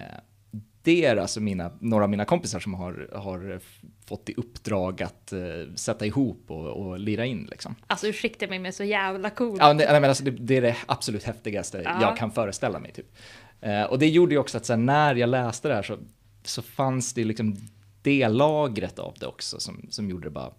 det 0.83 1.05
är 1.05 1.17
alltså 1.17 1.39
mina, 1.39 1.71
några 1.79 2.03
av 2.03 2.09
mina 2.09 2.25
kompisar 2.25 2.59
som 2.59 2.73
har, 2.73 3.09
har 3.15 3.59
fått 4.05 4.29
i 4.29 4.33
uppdrag 4.33 5.03
att 5.03 5.33
eh, 5.33 5.39
sätta 5.75 6.05
ihop 6.05 6.43
och, 6.47 6.67
och 6.67 6.99
lira 6.99 7.25
in. 7.25 7.47
Liksom. 7.51 7.75
Alltså 7.87 8.07
ursäkta 8.07 8.47
mig 8.47 8.59
men 8.59 8.73
så 8.73 8.83
jävla 8.83 9.29
coolt. 9.29 9.59
Ja, 9.59 9.73
nej, 9.73 9.87
men 9.91 10.03
alltså, 10.03 10.23
det, 10.23 10.31
det 10.31 10.57
är 10.57 10.61
det 10.61 10.77
absolut 10.85 11.23
häftigaste 11.23 11.81
Ja. 11.85 12.01
jag 12.01 12.17
kan 12.17 12.31
föreställa 12.31 12.79
mig. 12.79 12.91
Typ. 12.91 13.15
Eh, 13.61 13.83
och 13.83 13.99
det 13.99 14.07
gjorde 14.07 14.33
ju 14.33 14.39
också 14.39 14.57
att 14.57 14.69
här, 14.69 14.77
när 14.77 15.15
jag 15.15 15.29
läste 15.29 15.67
det 15.67 15.75
här 15.75 15.83
så, 15.83 15.97
så 16.43 16.61
fanns 16.61 17.13
det 17.13 17.23
liksom 17.23 17.57
det 18.01 18.27
lagret 18.27 18.99
av 18.99 19.15
det 19.19 19.27
också 19.27 19.59
som, 19.59 19.87
som 19.89 20.09
gjorde 20.09 20.27
det 20.27 20.31
bara 20.31 20.51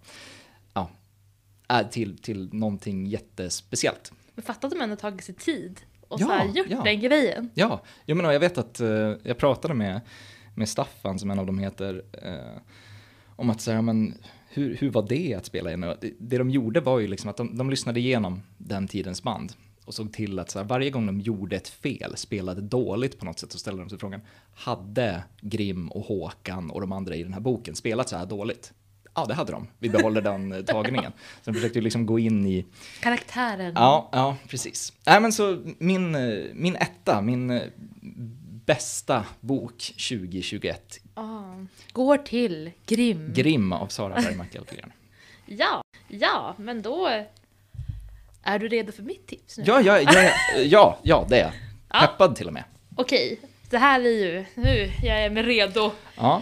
ja, 0.73 0.89
äh, 1.69 1.87
till, 1.89 2.17
till 2.17 2.53
någonting 2.53 3.05
jättespeciellt. 3.05 4.11
Men 4.35 4.43
fatta 4.43 4.67
att 4.67 4.73
de 4.73 4.81
ändå 4.81 4.95
tagit 4.95 5.23
sig 5.23 5.35
tid 5.35 5.81
och 6.07 6.21
Ja, 6.21 6.25
så 6.25 6.31
här 6.31 6.45
gjort 6.45 6.67
ja. 6.69 6.83
den 6.83 6.99
grejen. 6.99 7.49
Ja, 7.53 7.81
jag 8.05 8.17
menar, 8.17 8.31
jag 8.31 8.39
vet 8.39 8.57
att 8.57 8.79
eh, 8.79 9.13
jag 9.23 9.37
pratade 9.37 9.73
med, 9.73 10.01
med 10.55 10.69
Staffan, 10.69 11.19
som 11.19 11.31
en 11.31 11.39
av 11.39 11.45
dem 11.45 11.59
heter, 11.59 12.03
eh, 12.23 12.61
om 13.35 13.49
att 13.49 13.61
säga, 13.61 13.81
men 13.81 14.13
hur, 14.49 14.75
hur 14.75 14.89
var 14.89 15.07
det 15.09 15.35
att 15.35 15.45
spela 15.45 15.73
in? 15.73 15.81
Det, 15.81 16.13
det 16.19 16.37
de 16.37 16.49
gjorde 16.49 16.79
var 16.81 16.99
ju 16.99 17.07
liksom 17.07 17.29
att 17.29 17.37
de, 17.37 17.57
de 17.57 17.69
lyssnade 17.69 17.99
igenom 17.99 18.41
den 18.57 18.87
tidens 18.87 19.23
band 19.23 19.53
och 19.85 19.93
såg 19.93 20.13
till 20.13 20.39
att 20.39 20.49
så 20.49 20.59
här, 20.59 20.65
varje 20.65 20.89
gång 20.89 21.05
de 21.05 21.19
gjorde 21.19 21.55
ett 21.55 21.67
fel, 21.67 22.17
spelade 22.17 22.61
dåligt 22.61 23.19
på 23.19 23.25
något 23.25 23.39
sätt, 23.39 23.51
så 23.51 23.59
ställde 23.59 23.81
de 23.81 23.89
sig 23.89 23.99
frågan, 23.99 24.21
hade 24.53 25.23
Grim 25.41 25.87
och 25.91 26.05
Håkan 26.05 26.71
och 26.71 26.81
de 26.81 26.91
andra 26.91 27.15
i 27.15 27.23
den 27.23 27.33
här 27.33 27.39
boken 27.39 27.75
spelat 27.75 28.09
så 28.09 28.17
här 28.17 28.25
dåligt? 28.25 28.73
Ja, 29.15 29.25
det 29.25 29.33
hade 29.33 29.51
de. 29.51 29.67
Vi 29.79 29.89
behåller 29.89 30.21
den 30.21 30.51
eh, 30.51 30.61
tagningen. 30.61 31.11
Så 31.41 31.51
de 31.51 31.53
försökte 31.53 31.81
liksom 31.81 32.05
gå 32.05 32.19
in 32.19 32.47
i... 32.47 32.65
Karaktären. 32.99 33.73
Ja, 33.75 34.09
ja, 34.11 34.37
precis. 34.47 34.93
Nej, 35.05 35.19
men 35.21 35.33
så 35.33 35.61
min, 35.77 36.15
eh, 36.15 36.43
min 36.53 36.75
etta, 36.75 37.21
min 37.21 37.49
eh, 37.49 37.61
bästa 38.65 39.25
bok 39.39 39.77
2021, 40.09 40.99
Ah. 41.15 41.43
Går 41.91 42.17
till 42.17 42.71
Grim. 42.85 43.33
Grimm 43.33 43.73
av 43.73 43.87
Sara 43.87 44.15
Bergmark. 44.21 44.55
Ja, 45.45 45.81
ja, 46.07 46.55
men 46.57 46.81
då 46.81 47.09
är 48.43 48.59
du 48.59 48.67
redo 48.67 48.91
för 48.91 49.03
mitt 49.03 49.27
tips 49.27 49.57
nu? 49.57 49.63
Ja, 49.67 49.81
ja, 49.81 49.99
ja, 50.01 50.31
ja, 50.57 50.99
ja, 51.03 51.25
det 51.29 51.35
är 51.37 51.41
jag. 51.41 51.51
Ja. 51.89 51.99
Peppad 51.99 52.35
till 52.35 52.47
och 52.47 52.53
med. 52.53 52.63
Okej, 52.95 53.39
det 53.69 53.77
här 53.77 53.99
är 53.99 54.09
ju, 54.09 54.45
nu 54.55 54.91
jag 55.03 55.23
är 55.23 55.43
redo. 55.43 55.91
Ja, 56.17 56.41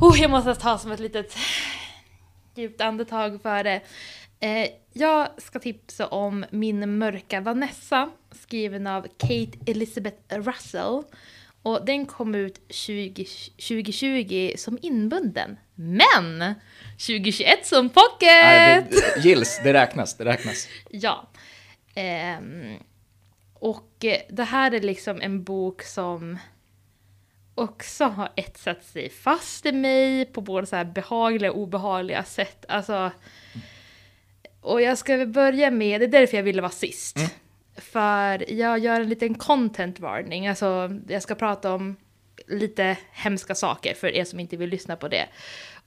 Oh, 0.00 0.20
jag 0.20 0.30
måste 0.30 0.54
ta 0.54 0.78
som 0.78 0.92
ett 0.92 1.00
litet 1.00 1.36
djupt 2.54 2.80
andetag 2.80 3.42
för 3.42 3.64
det. 3.64 3.80
Eh, 4.40 4.68
jag 4.92 5.28
ska 5.38 5.58
tipsa 5.58 6.06
om 6.06 6.44
Min 6.50 6.98
mörka 6.98 7.40
Vanessa, 7.40 8.10
skriven 8.30 8.86
av 8.86 9.02
Kate 9.02 9.58
Elizabeth 9.66 10.38
Russell. 10.38 11.02
Och 11.62 11.84
den 11.86 12.06
kom 12.06 12.34
ut 12.34 12.60
20, 12.68 13.24
2020 13.24 14.52
som 14.56 14.78
inbunden, 14.82 15.56
men 15.74 16.54
2021 16.90 17.66
som 17.66 17.88
pocket! 17.88 18.20
Nej, 18.20 18.86
det, 18.90 19.20
gills, 19.20 19.60
det 19.64 19.72
räknas, 19.72 20.16
det 20.16 20.24
räknas. 20.24 20.68
Ja. 20.90 21.30
Ehm, 21.94 22.76
och 23.54 24.04
eh, 24.04 24.20
det 24.28 24.44
här 24.44 24.74
är 24.74 24.80
liksom 24.80 25.20
en 25.20 25.44
bok 25.44 25.82
som 25.82 26.38
också 27.54 28.04
har 28.04 28.32
etsat 28.36 28.84
sig 28.84 29.10
fast 29.10 29.66
i 29.66 29.72
mig 29.72 30.24
på 30.24 30.40
både 30.40 30.66
så 30.66 30.76
här 30.76 30.84
behagliga 30.84 31.52
och 31.52 31.58
obehagliga 31.58 32.24
sätt. 32.24 32.64
Alltså, 32.68 33.10
och 34.60 34.82
jag 34.82 34.98
ska 34.98 35.26
börja 35.26 35.70
med, 35.70 36.00
det 36.00 36.04
är 36.04 36.08
därför 36.08 36.36
jag 36.36 36.44
ville 36.44 36.62
vara 36.62 36.72
sist. 36.72 37.16
Mm. 37.16 37.28
För 37.76 38.52
jag 38.52 38.78
gör 38.78 39.00
en 39.00 39.08
liten 39.08 39.34
content 39.34 40.00
warning, 40.00 40.46
alltså 40.46 40.90
jag 41.08 41.22
ska 41.22 41.34
prata 41.34 41.74
om 41.74 41.96
lite 42.46 42.96
hemska 43.12 43.54
saker 43.54 43.94
för 43.94 44.08
er 44.08 44.24
som 44.24 44.40
inte 44.40 44.56
vill 44.56 44.70
lyssna 44.70 44.96
på 44.96 45.08
det. 45.08 45.28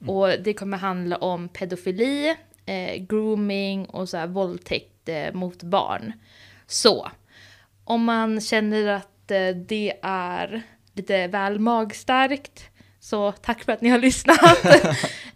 Och 0.06 0.28
det 0.28 0.54
kommer 0.54 0.78
handla 0.78 1.16
om 1.16 1.48
pedofili, 1.48 2.36
eh, 2.66 2.94
grooming 2.96 3.86
och 3.86 4.08
så 4.08 4.16
här 4.16 4.26
våldtäkt 4.26 5.08
eh, 5.08 5.32
mot 5.32 5.62
barn. 5.62 6.12
Så, 6.66 7.10
om 7.84 8.04
man 8.04 8.40
känner 8.40 8.86
att 8.86 9.30
eh, 9.30 9.48
det 9.48 9.98
är 10.02 10.62
lite 10.96 11.26
väl 11.26 11.58
magstarkt, 11.58 12.64
så 13.00 13.32
tack 13.32 13.64
för 13.64 13.72
att 13.72 13.80
ni 13.80 13.88
har 13.88 13.98
lyssnat. 13.98 14.64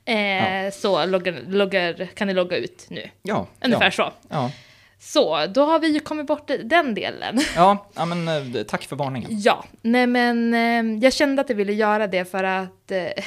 eh, 0.05 0.73
Så 0.73 1.07
loggar, 1.07 1.41
loggar, 1.49 2.07
kan 2.07 2.27
ni 2.27 2.35
logga 2.35 2.57
ut 2.57 2.87
nu. 2.91 3.11
Ja, 3.23 3.47
Ungefär 3.65 3.85
ja, 3.85 3.91
så. 3.91 4.13
ja. 4.29 4.51
Så, 4.99 5.47
då 5.47 5.65
har 5.65 5.79
vi 5.79 5.89
ju 5.89 6.01
kommit 6.01 6.27
bort 6.27 6.51
den 6.65 6.95
delen. 6.95 7.41
Ja, 7.57 7.91
ja 7.95 8.05
men 8.05 8.29
eh, 8.29 8.63
tack 8.63 8.83
för 8.83 8.97
varningen. 8.97 9.31
Ja, 9.41 9.65
nej 9.83 10.07
men 10.07 10.55
eh, 10.55 11.03
jag 11.05 11.13
kände 11.13 11.43
att 11.43 11.49
jag 11.49 11.57
ville 11.57 11.73
göra 11.73 12.07
det 12.07 12.25
för 12.25 12.45
att 12.45 12.91
eh, 12.91 13.25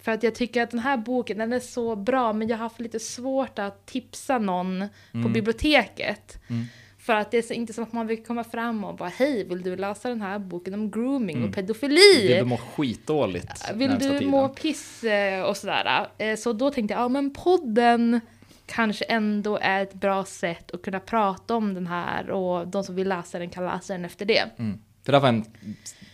för 0.00 0.12
att 0.12 0.22
jag 0.22 0.34
tycker 0.34 0.62
att 0.62 0.70
den 0.70 0.80
här 0.80 0.96
boken, 0.96 1.38
den 1.38 1.52
är 1.52 1.60
så 1.60 1.96
bra 1.96 2.32
men 2.32 2.48
jag 2.48 2.56
har 2.56 2.62
haft 2.64 2.80
lite 2.80 3.00
svårt 3.00 3.58
att 3.58 3.86
tipsa 3.86 4.38
någon 4.38 4.88
på 5.22 5.28
biblioteket. 5.28 6.38
Mm. 6.50 6.66
För 7.04 7.12
att 7.14 7.30
det 7.30 7.38
är 7.38 7.42
så, 7.42 7.52
inte 7.54 7.72
som 7.72 7.84
att 7.84 7.92
man 7.92 8.06
vill 8.06 8.24
komma 8.24 8.44
fram 8.44 8.84
och 8.84 8.96
bara 8.96 9.08
hej, 9.08 9.44
vill 9.44 9.62
du 9.62 9.76
läsa 9.76 10.08
den 10.08 10.20
här 10.20 10.38
boken 10.38 10.74
om 10.74 10.90
grooming 10.90 11.44
och 11.44 11.54
pedofili? 11.54 12.16
Mm. 12.16 12.28
Vill 12.28 12.36
du 12.36 12.44
må 12.44 12.56
skitdåligt 12.56 13.70
Vill 13.74 13.90
du 13.90 13.98
tiden? 13.98 14.26
må 14.30 14.48
piss 14.48 15.04
eh, 15.04 15.42
och 15.42 15.56
sådär. 15.56 16.06
Eh, 16.18 16.36
Så 16.36 16.52
då 16.52 16.70
tänkte 16.70 16.94
jag, 16.94 17.02
ja 17.02 17.08
men 17.08 17.34
podden 17.34 18.20
kanske 18.66 19.04
ändå 19.04 19.58
är 19.62 19.82
ett 19.82 19.94
bra 19.94 20.24
sätt 20.24 20.70
att 20.74 20.82
kunna 20.82 21.00
prata 21.00 21.54
om 21.56 21.74
den 21.74 21.86
här 21.86 22.30
och 22.30 22.68
de 22.68 22.84
som 22.84 22.94
vill 22.94 23.08
läsa 23.08 23.38
den 23.38 23.50
kan 23.50 23.64
läsa 23.64 23.92
den 23.92 24.04
efter 24.04 24.24
det. 24.24 24.44
Mm. 24.58 24.78
Det 25.02 25.12
där 25.12 25.20
var 25.20 25.28
en 25.28 25.44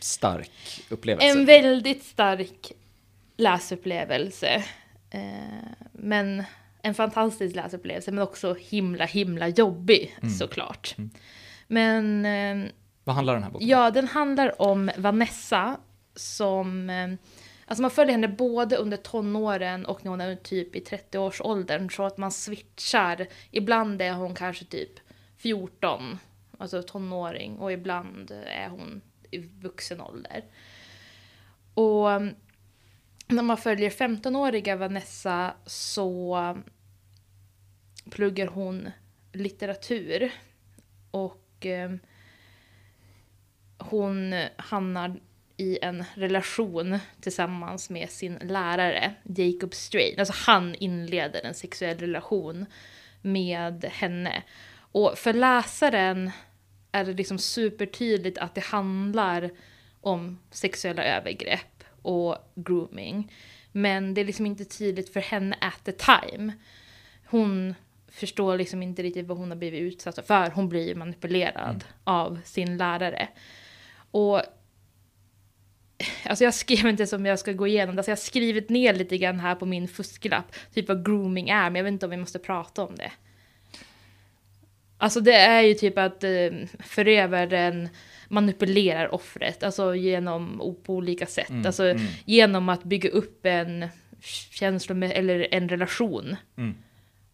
stark 0.00 0.82
upplevelse. 0.88 1.28
En 1.38 1.46
väldigt 1.46 2.04
stark 2.04 2.72
läsupplevelse. 3.36 4.64
Eh, 5.10 5.20
Men 5.92 6.44
en 6.82 6.94
fantastisk 6.94 7.56
läsupplevelse 7.56 8.12
men 8.12 8.22
också 8.24 8.54
himla 8.54 9.04
himla 9.04 9.48
jobbig 9.48 10.16
såklart. 10.38 10.96
Men 11.66 12.26
eh, 12.26 12.70
Vad 13.04 13.14
handlar 13.14 13.34
den 13.34 13.42
här 13.42 13.50
boken 13.50 13.64
om? 13.64 13.70
Ja, 13.70 13.90
den 13.90 14.08
handlar 14.08 14.62
om 14.62 14.90
Vanessa 14.96 15.76
som... 16.16 16.90
eh, 16.90 17.08
Alltså 17.66 17.82
man 17.82 17.90
följer 17.90 18.12
henne 18.12 18.28
både 18.28 18.76
under 18.76 18.96
tonåren 18.96 19.86
och 19.86 20.04
när 20.04 20.10
hon 20.10 20.20
är 20.20 20.36
typ 20.36 20.76
i 20.76 20.80
30-årsåldern 20.80 21.90
så 21.90 22.02
att 22.06 22.18
man 22.18 22.32
switchar. 22.32 23.26
Ibland 23.50 24.02
är 24.02 24.12
hon 24.12 24.34
kanske 24.34 24.64
typ 24.64 24.90
14, 25.36 26.18
alltså 26.58 26.82
tonåring, 26.82 27.58
och 27.58 27.72
ibland 27.72 28.30
är 28.46 28.68
hon 28.68 29.00
i 29.30 29.38
vuxen 29.38 30.00
ålder. 30.00 30.44
Och 31.74 32.12
eh, 32.12 32.20
när 33.30 33.42
man 33.42 33.56
följer 33.56 33.90
15-åriga 33.90 34.76
Vanessa 34.76 35.54
så 35.66 36.38
pluggar 38.10 38.46
hon 38.46 38.90
litteratur. 39.32 40.32
Och 41.10 41.66
eh, 41.66 41.90
hon 43.78 44.34
hamnar 44.56 45.20
i 45.56 45.78
en 45.82 46.04
relation 46.14 46.98
tillsammans 47.20 47.90
med 47.90 48.10
sin 48.10 48.34
lärare 48.34 49.14
Jacob 49.22 49.74
Strain. 49.74 50.18
Alltså 50.18 50.34
han 50.50 50.74
inleder 50.74 51.40
en 51.46 51.54
sexuell 51.54 51.98
relation 51.98 52.66
med 53.22 53.84
henne. 53.84 54.42
Och 54.92 55.18
för 55.18 55.32
läsaren 55.32 56.30
är 56.92 57.04
det 57.04 57.12
liksom 57.12 57.38
supertydligt 57.38 58.38
att 58.38 58.54
det 58.54 58.64
handlar 58.64 59.50
om 60.00 60.38
sexuella 60.50 61.04
övergrepp 61.04 61.69
och 62.02 62.36
grooming. 62.54 63.32
Men 63.72 64.14
det 64.14 64.20
är 64.20 64.24
liksom 64.24 64.46
inte 64.46 64.64
tydligt 64.64 65.12
för 65.12 65.20
henne 65.20 65.56
at 65.60 65.84
the 65.84 65.92
time. 65.92 66.52
Hon 67.26 67.74
förstår 68.08 68.58
liksom 68.58 68.82
inte 68.82 69.02
riktigt 69.02 69.26
vad 69.26 69.38
hon 69.38 69.50
har 69.50 69.56
blivit 69.56 69.80
utsatt 69.80 70.26
för. 70.26 70.50
Hon 70.50 70.68
blir 70.68 70.94
manipulerad 70.94 71.84
av 72.04 72.38
sin 72.44 72.76
lärare. 72.76 73.28
Och 74.10 74.42
Alltså 76.24 76.44
jag 76.44 76.54
skrev 76.54 76.86
inte 76.86 77.06
som 77.06 77.26
jag 77.26 77.38
ska 77.38 77.52
gå 77.52 77.66
igenom 77.66 77.94
det, 77.94 78.00
alltså 78.00 78.10
jag 78.10 78.16
har 78.16 78.20
skrivit 78.20 78.68
ner 78.68 78.94
lite 78.94 79.18
grann 79.18 79.40
här 79.40 79.54
på 79.54 79.66
min 79.66 79.88
fusklapp, 79.88 80.54
typ 80.74 80.88
vad 80.88 81.04
grooming 81.04 81.48
är, 81.48 81.70
men 81.70 81.74
jag 81.74 81.84
vet 81.84 81.92
inte 81.92 82.06
om 82.06 82.10
vi 82.10 82.16
måste 82.16 82.38
prata 82.38 82.84
om 82.84 82.96
det. 82.96 83.12
Alltså 84.98 85.20
det 85.20 85.34
är 85.34 85.60
ju 85.60 85.74
typ 85.74 85.98
att 85.98 86.24
eh, 86.24 86.50
förövaren 86.78 87.88
manipulerar 88.30 89.14
offret, 89.14 89.62
alltså 89.62 89.94
genom, 89.94 90.60
på 90.84 90.94
olika 90.94 91.26
sätt. 91.26 91.50
Mm, 91.50 91.66
alltså 91.66 91.84
mm. 91.84 92.02
genom 92.24 92.68
att 92.68 92.84
bygga 92.84 93.10
upp 93.10 93.46
en 93.46 93.88
känslomässig, 94.50 95.16
eller 95.16 95.48
en 95.50 95.68
relation. 95.68 96.36
Mm. 96.56 96.74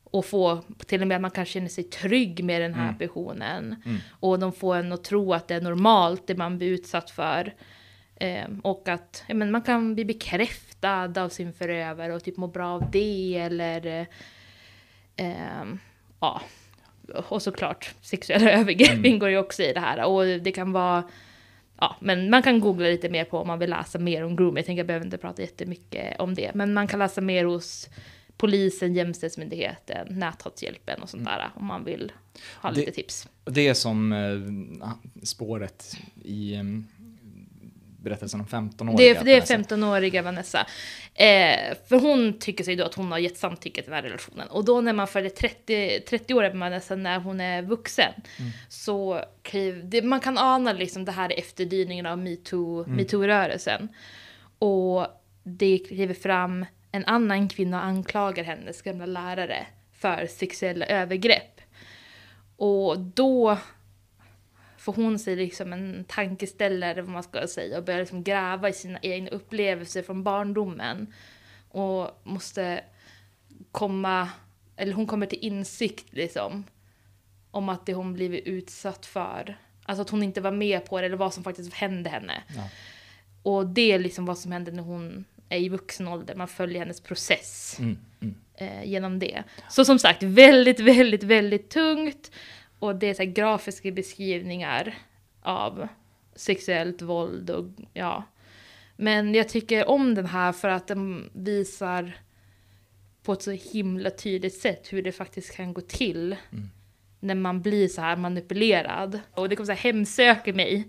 Och 0.05 0.25
få 0.25 0.61
till 0.87 1.03
och 1.03 1.09
med 1.09 1.15
att 1.15 1.23
man 1.23 1.31
kan 1.31 1.45
känna 1.45 1.69
sig 1.69 1.85
trygg 1.85 2.45
med 2.45 2.61
den 2.61 2.75
här 2.75 2.89
Mm. 2.89 2.99
personen. 2.99 3.77
Mm. 3.85 3.99
Och 4.11 4.39
de 4.39 4.53
får 4.53 4.77
en 4.77 4.93
att 4.93 5.05
tro 5.05 5.35
att 5.35 5.49
det 5.49 5.55
är 5.55 5.61
normalt 5.61 6.27
det 6.27 6.37
man 6.37 6.59
blir 6.59 6.69
utsatt 6.69 7.11
för. 7.11 7.55
Ehm, 8.21 8.61
och 8.61 8.89
att 8.89 9.25
ja, 9.27 9.35
men 9.35 9.51
man 9.51 9.63
kan 9.63 9.95
bli 9.95 10.05
bekräftad 10.05 11.13
av 11.23 11.29
sin 11.29 11.53
förövare 11.53 12.15
och 12.15 12.25
typ 12.25 12.37
må 12.37 12.47
bra 12.47 12.69
av 12.69 12.91
det 12.91 13.37
eller 13.37 13.87
eh, 13.87 14.07
ehm, 15.17 15.79
ja. 16.21 16.43
Och 17.29 17.43
såklart 17.43 17.95
sexuella 18.01 18.51
övergrepp 18.61 18.91
Mm. 18.91 19.05
ingår 19.05 19.29
ju 19.31 19.39
också 19.39 19.63
i 19.63 19.73
det 19.73 19.81
här. 19.81 20.05
Och 20.05 20.25
det 20.41 20.53
kan 20.53 20.73
vara 20.73 21.05
Ja, 21.81 21.97
men 22.01 22.31
man 22.31 22.43
kan 22.43 22.61
googla 22.61 22.87
lite 22.87 23.09
mer 23.09 23.25
på 23.25 23.39
om 23.39 23.47
man 23.47 23.59
vill 23.59 23.71
läsa 23.71 23.99
mer 23.99 24.25
om 24.25 24.37
grooming. 24.37 24.57
Jag 24.57 24.67
tänker 24.67 24.81
jag 24.81 24.87
behöver 24.87 25.07
inte 25.07 25.19
prata 25.19 25.43
jättemycket 25.43 26.21
om 26.21 26.35
det. 26.35 26.51
Men 26.55 26.75
man 26.75 26.87
kan 26.89 26.99
läsa 26.99 27.21
mer 27.21 27.45
hos 27.45 27.89
polisen, 28.37 28.95
Jämställdhetsmyndigheten, 28.95 30.07
Näthatshjälpen 30.19 31.03
och 31.03 31.09
sånt 31.09 31.25
där 31.25 31.49
om 31.55 31.67
man 31.67 31.85
vill 31.85 32.13
ha 32.63 32.71
Det- 32.71 32.77
lite 32.77 32.93
tips. 32.93 33.29
Det 33.45 33.69
är 33.69 33.75
som 33.75 34.13
eh, 34.13 34.87
spåret 35.23 35.97
i 36.25 36.55
berättelsen 38.03 38.41
om 38.41 38.47
15-åriga. 38.47 38.97
Det 39.15 39.25
det 39.25 39.33
är 39.33 39.41
Vanessa. 39.41 39.75
15-åriga 39.77 40.23
Vanessa. 40.23 40.67
Eh, 41.15 41.75
för 41.89 42.01
hon 42.01 42.39
tycker 42.39 42.65
sig 42.65 42.77
då 42.77 42.85
att 42.85 42.95
hon 42.95 43.13
har 43.13 43.19
gett 43.19 43.37
samtycke 43.37 43.83
till 43.83 43.91
den 43.91 43.95
här 43.95 44.03
relationen. 44.03 44.49
Och 44.49 44.65
då 44.65 44.81
när 44.81 44.93
man 44.93 45.07
följer 45.07 45.31
30, 45.31 45.99
30-åriga 45.99 46.55
Vanessa 46.55 46.97
när 46.97 47.19
hon 47.19 47.41
är 47.41 47.63
vuxen 47.63 48.13
Mm. 48.39 48.51
så 48.69 49.25
det, 49.85 50.03
man 50.03 50.21
kan 50.21 50.39
ana 50.39 50.73
liksom 50.73 51.05
det 51.05 51.13
här 51.13 51.33
är 51.33 51.39
efterdyningen 51.39 52.07
av 52.07 52.19
metoo, 52.19 52.85
Mm. 52.85 52.97
metoo-rörelsen. 52.97 53.89
Och 54.59 55.07
det 55.43 55.79
kliver 55.79 56.15
fram 56.15 56.67
en 56.93 57.05
annan 57.05 57.49
kvinna 57.49 57.79
och 57.79 57.85
anklagar 57.85 58.45
hennes 58.45 58.83
gamla 58.83 59.07
lärare 59.07 59.67
för 59.93 60.27
sexuella 60.27 60.87
övergrepp. 60.87 61.61
Och 62.57 62.99
då 63.01 63.59
får 64.87 64.93
hon 64.93 65.19
sig 65.19 65.37
liksom 65.37 65.73
en 65.73 66.05
tankeställare, 66.09 67.03
vad 67.03 67.11
man 67.11 67.23
ska 67.23 67.47
säga, 67.47 67.79
och 67.79 67.85
börjar 67.85 68.01
liksom 68.01 68.23
gräva 68.23 68.69
i 68.69 68.73
sina 68.73 68.99
egna 69.03 69.31
upplevelser 69.31 70.03
från 70.03 70.23
barndomen. 70.23 71.13
och 71.69 72.21
måste 72.25 72.85
komma, 73.73 74.29
eller 74.77 74.93
hon 74.93 75.07
kommer 75.07 75.27
till 75.27 75.39
insikt 75.39 76.13
liksom 76.13 76.65
om 77.51 77.69
att 77.69 77.87
det 77.87 77.95
hon 77.95 78.13
blivit 78.13 78.47
utsatt 78.47 79.07
för, 79.07 79.59
alltså 79.85 80.03
att 80.03 80.11
hon 80.11 80.23
inte 80.23 80.41
var 80.41 80.51
med 80.51 80.85
på 80.85 81.01
det 81.01 81.07
eller 81.07 81.17
vad 81.17 81.35
som 81.35 81.45
faktiskt 81.45 81.75
hände 81.75 82.11
henne. 82.11 82.43
Ja. 82.57 82.69
Och 83.43 83.67
det 83.67 83.93
är 83.93 83.99
liksom 83.99 84.27
vad 84.27 84.39
som 84.39 84.53
händer 84.53 84.73
när 84.73 84.83
hon 84.83 85.25
är 85.49 85.59
i 85.59 85.69
vuxen 85.69 86.09
ålder, 86.09 86.35
man 86.35 86.49
följer 86.49 86.79
hennes 86.79 87.01
process 87.01 87.77
Mm, 87.79 87.99
mm. 88.21 88.35
eh, 88.55 88.85
genom 88.91 89.19
det. 89.19 89.43
Så 89.69 89.85
som 89.85 89.99
sagt, 89.99 90.23
väldigt, 90.23 90.81
väldigt, 90.81 91.23
väldigt 91.23 91.71
tungt. 91.71 92.31
Och 92.79 92.97
det 92.97 93.07
är 93.07 93.15
så 93.15 93.25
grafiska 93.25 93.91
beskrivningar 93.91 94.95
av 95.43 95.89
sexuellt 96.35 97.03
våld 97.03 97.51
och 97.51 97.65
ja. 97.93 98.23
Men 98.97 99.35
jag 99.35 99.49
tycker 99.49 99.89
om 99.89 100.15
den 100.15 100.27
här 100.27 100.53
för 100.53 100.69
att 100.69 100.87
den 100.87 101.31
visar 101.33 102.13
på 103.23 103.33
ett 103.33 103.43
så 103.43 103.51
himla 103.51 104.11
tydligt 104.11 104.55
sätt 104.55 104.93
hur 104.93 105.03
det 105.03 105.13
faktiskt 105.13 105.57
kan 105.57 105.75
gå 105.75 105.81
till 105.81 106.37
Mm. 106.53 106.71
när 107.21 107.35
man 107.35 107.63
blir 107.63 107.89
så 107.89 108.01
här 108.01 108.17
manipulerad. 108.17 109.21
Och 109.35 109.49
det 109.49 109.57
kommer 109.57 109.67
så 109.67 109.73
här 109.73 109.93
hemsöka 109.93 110.53
mig 110.53 110.89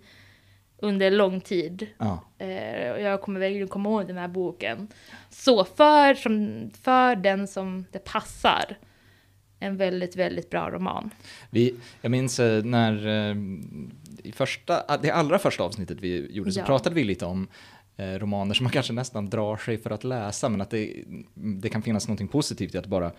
under 0.77 1.11
lång 1.11 1.41
tid. 1.41 1.87
Ja. 1.97 2.23
Eh, 2.37 2.91
och 2.91 3.01
jag 3.01 3.21
kommer 3.21 3.39
verkligen 3.39 3.67
komma 3.67 3.89
ihåg 3.89 4.07
den 4.07 4.17
här 4.17 4.27
boken. 4.27 4.87
Så 5.29 5.65
för, 5.65 6.13
som, 6.13 6.69
för 6.81 7.15
den 7.15 7.47
som 7.47 7.85
det 7.91 7.99
passar, 7.99 8.77
en 9.59 9.77
väldigt, 9.77 10.15
väldigt 10.15 10.49
bra 10.49 10.69
roman. 10.69 11.09
Vi, 11.49 11.75
jag 12.01 12.11
minns 12.11 12.39
eh, 12.39 12.63
när 12.63 13.07
eh, 13.07 13.35
i 14.23 14.31
första, 14.31 14.83
ah, 14.87 14.97
det 14.97 15.11
allra 15.11 15.39
första 15.39 15.63
avsnittet 15.63 15.97
vi 16.01 16.31
gjorde 16.31 16.51
så 16.51 16.59
Ja. 16.59 16.65
pratade 16.65 16.95
vi 16.95 17.03
lite 17.03 17.25
om 17.25 17.47
eh, 17.97 18.05
romaner 18.13 18.53
som 18.53 18.63
man 18.63 18.71
kanske 18.73 18.93
nästan 18.93 19.29
drar 19.29 19.57
sig 19.57 19.77
för 19.77 19.89
att 19.89 20.03
läsa 20.03 20.49
men 20.49 20.61
att 20.61 20.69
det, 20.69 21.03
det 21.33 21.69
kan 21.69 21.81
finnas 21.81 22.07
något 22.07 22.31
positivt 22.31 22.75
i 22.75 22.77
att 22.77 22.85
bara 22.87 23.11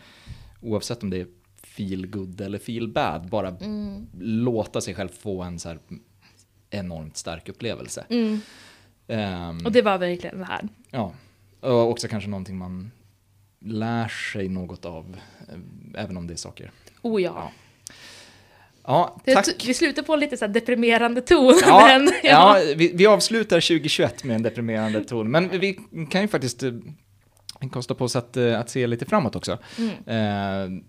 oavsett 0.60 1.02
om 1.02 1.10
det 1.10 1.16
är 1.20 1.26
feel 1.62 2.06
good 2.06 2.40
eller 2.40 2.58
feel 2.58 2.88
bad 2.88 3.28
bara 3.28 3.48
Mm. 3.48 4.06
låta 4.20 4.80
sig 4.80 4.94
själv 4.94 5.08
få 5.08 5.42
en 5.42 5.58
så 5.58 5.68
här 5.68 5.78
enormt 6.70 7.16
stark 7.16 7.48
upplevelse. 7.48 8.04
Mm. 8.10 8.40
Ehm, 9.08 9.66
Och 9.66 9.72
det 9.72 9.82
var 9.82 9.98
verkligen 9.98 10.38
det 10.38 10.44
här. 10.44 10.68
Ja, 10.90 11.12
och 11.60 11.90
också 11.90 12.08
kanske 12.08 12.30
någonting 12.30 12.56
man 12.58 12.90
lär 13.60 14.08
sig 14.08 14.48
något 14.48 14.84
av, 14.84 15.16
eh, 15.48 16.02
även 16.02 16.16
om 16.16 16.26
det 16.26 16.34
är 16.34 16.36
saker. 16.36 16.70
Oh 17.02 17.22
ja. 17.22 17.32
Ja. 17.34 17.52
Ja, 18.84 19.20
tack. 19.34 19.64
Vi 19.66 19.74
slutar 19.74 20.02
på 20.02 20.14
en 20.14 20.20
lite 20.20 20.36
så 20.36 20.46
deprimerande 20.46 21.20
ton. 21.20 21.54
Ja, 21.62 21.86
men, 21.98 22.12
ja. 22.22 22.58
vi, 22.76 22.92
vi 22.94 23.06
avslutar 23.06 23.60
2021 23.60 24.24
med 24.24 24.36
en 24.36 24.42
deprimerande 24.42 25.04
ton, 25.04 25.30
men 25.30 25.60
vi 25.60 25.78
kan 26.10 26.22
ju 26.22 26.28
faktiskt 26.28 26.62
eh, 26.62 26.72
kosta 27.70 27.94
på 27.94 28.04
oss 28.04 28.16
att, 28.16 28.36
eh, 28.36 28.60
att 28.60 28.70
se 28.70 28.86
lite 28.86 29.06
framåt 29.06 29.36
också. 29.36 29.58
Mm. 29.78 29.90
Eh, 30.06 30.82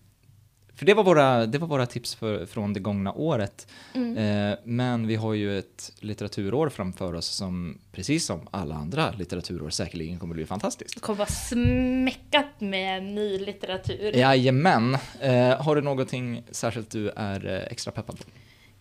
för 0.80 0.86
det 0.86 0.94
var 0.94 1.04
våra, 1.04 1.46
det 1.46 1.58
var 1.58 1.68
våra 1.68 1.86
tips 1.86 2.16
för, 2.16 2.46
från 2.46 2.74
det 2.74 2.80
gångna 2.80 3.14
året. 3.14 3.68
Mm. 3.94 4.18
Eh, 4.18 4.58
men 4.64 5.08
vi 5.08 5.16
har 5.16 5.34
ju 5.34 5.60
ett 5.60 5.92
litteraturår 6.00 6.70
framför 6.70 7.14
oss 7.14 7.26
som, 7.26 7.78
precis 7.92 8.26
som 8.26 8.48
alla 8.52 8.76
andra 8.76 9.12
litteraturår, 9.12 9.70
säkerligen 9.70 10.20
kommer 10.20 10.36
bli 10.36 10.46
fantastiskt. 10.46 10.96
Det 10.96 11.02
kommer 11.02 11.18
vara 11.18 11.30
smäckat 11.30 12.62
med 12.62 13.04
ny 13.04 13.40
litteratur. 13.40 14.16
Jajamän. 14.16 14.98
Eh, 15.20 15.62
har 15.62 15.76
du 15.76 15.82
någonting 15.82 16.44
särskilt 16.52 16.92
du 16.92 17.10
är 17.10 17.46
eh, 17.46 17.72
extra 17.72 17.92
peppad 17.92 18.20
på? 18.20 18.26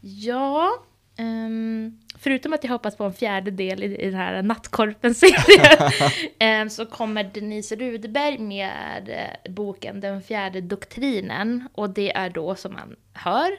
Ja, 0.01 0.71
ehm, 1.19 1.99
förutom 2.19 2.53
att 2.53 2.65
jag 2.65 2.71
hoppas 2.71 2.97
på 2.97 3.05
en 3.05 3.13
fjärde 3.13 3.51
del 3.51 3.83
i, 3.83 3.97
i 3.97 4.05
den 4.05 4.15
här 4.21 4.43
Nattkorpen-serien 4.43 5.91
ehm, 6.39 6.71
så 6.71 6.87
kommer 6.87 7.25
Denise 7.25 7.77
Rudberg 7.77 8.39
med 8.39 9.09
eh, 9.09 9.53
boken 9.53 10.01
Den 10.01 10.23
fjärde 10.23 10.61
doktrinen 10.61 11.69
och 11.73 11.91
det 11.91 12.17
är 12.17 12.31
då 12.31 12.55
som 12.55 12.73
man 12.73 12.97
hör 13.13 13.51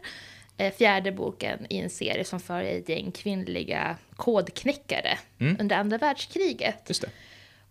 eh, 0.57 0.73
fjärde 0.73 1.11
boken 1.11 1.65
i 1.69 1.77
en 1.77 1.89
serie 1.89 2.23
som 2.25 2.39
följer 2.39 2.79
ett 2.79 2.89
gäng 2.89 3.11
kvinnliga 3.11 3.97
kodknäckare 4.15 5.17
Mm. 5.39 5.57
under 5.59 5.75
andra 5.77 5.97
världskriget. 5.97 6.89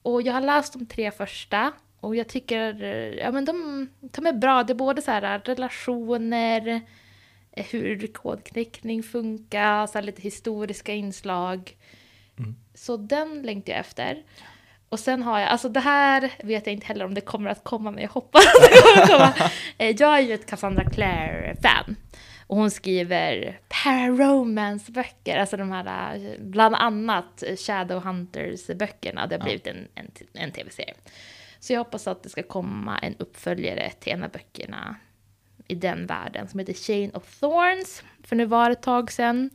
Och 0.02 0.22
jag 0.22 0.32
har 0.32 0.40
läst 0.40 0.72
de 0.72 0.86
tre 0.86 1.10
första 1.10 1.72
och 2.00 2.16
jag 2.16 2.28
tycker 2.28 2.82
eh, 2.82 3.14
ja, 3.18 3.30
men 3.30 3.44
de, 3.44 3.88
de 4.00 4.26
är 4.26 4.32
bra. 4.32 4.62
Det 4.62 4.72
är 4.72 4.74
både 4.74 5.02
så 5.02 5.10
här 5.10 5.38
relationer, 5.44 6.80
hur 7.62 8.06
kodknäckning 8.06 9.02
funkar, 9.02 9.86
så 9.86 10.00
lite 10.00 10.22
historiska 10.22 10.92
inslag. 10.92 11.76
Mm. 12.38 12.56
Så 12.74 12.96
den 12.96 13.42
längtar 13.42 13.72
jag 13.72 13.80
efter. 13.80 14.22
Och 14.88 15.00
sen 15.00 15.22
har 15.22 15.38
jag, 15.40 15.48
alltså 15.48 15.68
det 15.68 15.80
här 15.80 16.32
vet 16.44 16.66
jag 16.66 16.72
inte 16.72 16.86
heller 16.86 17.04
om 17.04 17.14
det 17.14 17.20
kommer 17.20 17.50
att 17.50 17.64
komma, 17.64 17.90
men 17.90 18.02
jag 18.02 18.10
hoppas 18.10 18.46
att 18.46 18.70
det 18.70 18.82
kommer 18.82 19.02
att 19.02 19.10
komma. 19.34 19.50
Eh, 19.78 19.96
Jag 19.98 20.14
är 20.18 20.20
ju 20.20 20.32
ett 20.34 20.46
Cassandra 20.46 20.84
Clare-fan. 20.90 21.96
Och 22.46 22.56
hon 22.56 22.70
skriver 22.70 23.60
para-romance-böcker, 23.68 25.38
alltså 25.38 25.56
de 25.56 25.72
här, 25.72 26.16
eh, 26.16 26.32
bland 26.40 26.74
annat 26.74 27.42
Shadowhunters-böckerna. 27.56 29.26
Det 29.26 29.36
har 29.36 29.44
blivit 29.44 29.66
en, 29.66 29.88
en, 29.94 30.10
en 30.34 30.52
tv-serie. 30.52 30.94
Så 31.60 31.72
jag 31.72 31.80
hoppas 31.80 32.06
att 32.08 32.22
det 32.22 32.28
ska 32.28 32.42
komma 32.42 32.98
en 32.98 33.14
uppföljare 33.18 33.90
till 34.00 34.12
en 34.12 34.22
av 34.22 34.30
böckerna 34.30 34.96
i 35.68 35.74
den 35.74 36.06
världen 36.06 36.48
som 36.48 36.58
heter 36.60 36.72
Chain 36.72 37.10
of 37.14 37.40
Thorns. 37.40 38.02
För 38.24 38.36
nu 38.36 38.46
var 38.46 38.68
det 38.68 38.72
ett 38.72 38.82
tag 38.82 39.12
sedan 39.12 39.50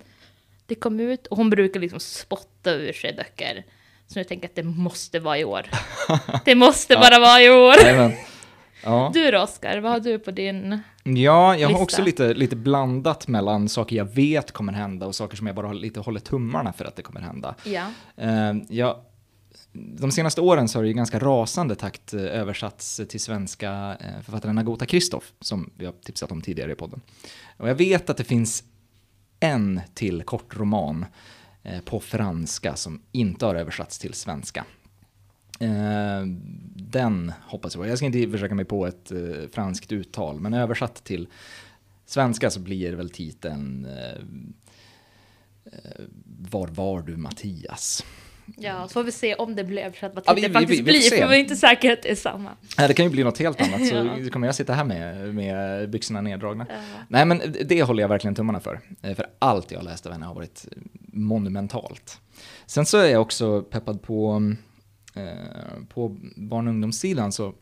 det 0.66 0.76
kom 0.76 1.00
ut. 1.00 1.28
Och 1.28 1.38
hon 1.38 1.50
brukar 1.50 1.80
liksom 1.80 2.00
spotta 2.00 2.72
ur 2.72 2.94
sig 2.94 3.14
böcker. 3.14 3.66
Så 4.08 4.20
nu 4.20 4.24
tänker 4.24 4.44
jag 4.44 4.50
att 4.50 4.56
det 4.56 4.64
måste 4.64 5.20
vara 5.20 5.38
i 5.38 5.44
år. 5.44 5.66
Det 6.46 6.56
måste 6.56 6.96
bara 6.96 7.20
vara 7.20 7.42
i 7.42 7.50
år. 7.50 7.76
Ja. 8.84 9.12
Du 9.14 9.32
då 9.32 9.42
Oskar, 9.42 9.80
vad 9.80 9.92
har 9.92 10.00
du 10.00 10.20
på 10.20 10.32
din... 10.32 10.80
Ja, 11.04 11.56
jag 11.56 11.68
har 11.68 11.70
Lista. 11.70 11.84
också 11.84 12.02
lite, 12.02 12.34
lite 12.34 12.56
blandat 12.56 13.28
mellan 13.28 13.70
saker 13.70 13.96
jag 13.96 14.06
vet 14.16 14.52
kommer 14.52 14.74
hända 14.74 15.06
och 15.06 15.16
saker 15.16 15.38
som 15.38 15.48
jag 15.48 15.56
bara 15.56 15.68
har 15.68 15.74
lite 15.74 16.00
håller 16.00 16.20
tummarna 16.20 16.74
för 16.74 16.86
att 16.86 16.96
det 16.96 17.02
kommer 17.02 17.22
hända. 17.22 17.56
Ja. 17.64 17.86
Eh, 18.18 18.54
jag, 18.70 18.96
de 19.74 20.12
senaste 20.12 20.42
åren 20.42 20.68
så 20.68 20.80
har 20.80 20.84
det 20.84 20.90
i 20.90 20.94
ganska 20.94 21.20
rasande 21.20 21.76
takt 21.76 22.14
eh, 22.14 22.22
översatts 22.22 23.02
till 23.10 23.20
svenska 23.20 23.98
eh, 24.00 24.22
författaren 24.22 24.58
Agota 24.58 24.86
Kristoff, 24.86 25.34
som 25.40 25.70
vi 25.78 25.86
har 25.86 25.94
tipsat 25.94 26.32
om 26.32 26.42
tidigare 26.42 26.72
i 26.72 26.76
podden. 26.76 27.02
Och 27.58 27.70
jag 27.70 27.76
vet 27.76 28.10
att 28.10 28.18
det 28.18 28.24
finns 28.24 28.64
en 29.40 29.82
till 29.94 30.24
kortroman 30.24 31.06
roman 31.64 31.86
på 31.86 32.00
franska 32.00 32.76
som 32.76 33.02
inte 33.12 33.46
har 33.46 33.56
översatts 33.56 34.00
till 34.00 34.14
svenska. 34.14 34.66
Den 36.76 37.34
hoppas 37.42 37.76
jag 37.76 37.84
på. 37.84 37.90
Jag 37.90 37.98
ska 37.98 38.06
inte 38.06 38.32
försöka 38.32 38.56
mig 38.56 38.66
på 38.66 38.88
ett 38.88 39.12
franskt 39.52 39.92
uttal, 39.92 40.40
men 40.40 40.54
översatt 40.54 41.04
till 41.04 41.28
svenska 42.06 42.50
så 42.50 42.60
blir 42.60 42.94
väl 42.94 43.10
titeln 43.10 43.88
Var 46.24 46.68
var 46.68 47.02
du 47.02 47.18
Mattias? 47.18 48.04
Ja, 48.58 48.88
så 48.88 48.94
får 48.94 49.04
vi 49.04 49.12
se 49.12 49.36
om 49.36 49.56
det 49.56 49.64
blir 49.64 49.82
översatt 49.82 50.12
vad 50.16 50.24
Ja, 50.28 50.34
vi- 50.34 50.48
vi- 50.48 50.54
faktiskt 50.54 50.80
vi 50.80 50.84
blir. 50.84 51.00
se. 51.00 51.22
För 51.22 51.28
vi 51.28 51.36
är 51.36 51.40
inte 51.40 51.56
säkra 51.56 51.94
att 51.94 52.04
det 52.04 52.12
är 52.12 52.16
samma. 52.16 52.50
Nej, 52.78 52.88
det 52.88 52.94
kan 52.94 53.06
ju 53.06 53.12
bli 53.12 53.24
något 53.24 53.38
helt 53.38 53.62
annat, 53.62 53.88
så 53.88 53.96
Ja. 54.22 54.30
kommer 54.32 54.48
jag 54.48 54.56
sitta 54.56 54.74
här 54.74 54.84
med, 54.84 55.36
med 55.36 55.90
byxorna 55.90 56.22
neddragna. 56.22 56.66
Ja. 56.70 56.76
Nej, 57.08 57.26
men 57.26 57.42
det 57.66 57.84
håller 57.84 58.04
jag 58.04 58.08
verkligen 58.10 58.36
tummarna 58.36 58.60
för. 58.60 58.80
Eh, 59.02 59.16
För 59.16 59.26
allt 59.40 59.72
jag 59.72 59.80
har 59.80 59.84
läst 59.86 60.06
av 60.06 60.12
henne 60.12 60.26
har 60.26 60.36
varit 60.36 60.66
monumentalt. 61.08 62.20
Sen 62.66 62.86
så 62.86 62.98
är 62.98 63.06
jag 63.12 63.22
också 63.22 63.62
peppad 63.62 64.02
på, 64.02 64.52
eh, 65.16 65.24
på 65.90 66.18
barn 66.36 66.68
och 66.68 66.72
ungdomssidan 66.74 67.32
så 67.32 67.54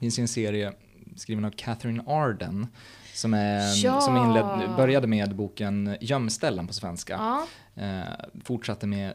finns 0.00 0.18
ju 0.18 0.20
en 0.20 0.28
serie 0.28 0.72
skriven 1.16 1.44
av 1.44 1.50
Catherine 1.50 2.02
Arden 2.06 2.66
som, 3.14 3.34
är, 3.34 3.84
Ja. 3.84 4.00
som 4.00 4.16
inled, 4.16 4.76
började 4.76 5.06
med 5.06 5.34
boken 5.34 5.96
Gömställen 6.00 6.66
på 6.66 6.72
svenska. 6.74 7.38
Eh, 7.76 8.00
fortsatte 8.44 8.86
med 8.86 9.14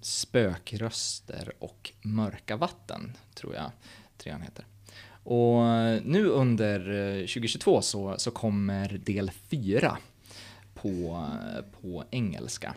Spökröster 0.00 1.52
och 1.58 1.92
Mörka 2.02 2.56
vatten, 2.56 3.16
tror 3.34 3.54
jag 3.54 3.70
trean 4.16 4.42
heter. 4.42 4.66
Och 5.24 5.62
nu 6.04 6.26
under 6.26 6.80
eh, 6.90 7.20
2022 7.20 7.82
så, 7.82 8.14
så 8.18 8.30
kommer 8.30 9.00
del 9.04 9.30
fyra 9.30 9.98
på, 10.74 11.26
på 11.80 12.04
engelska. 12.10 12.74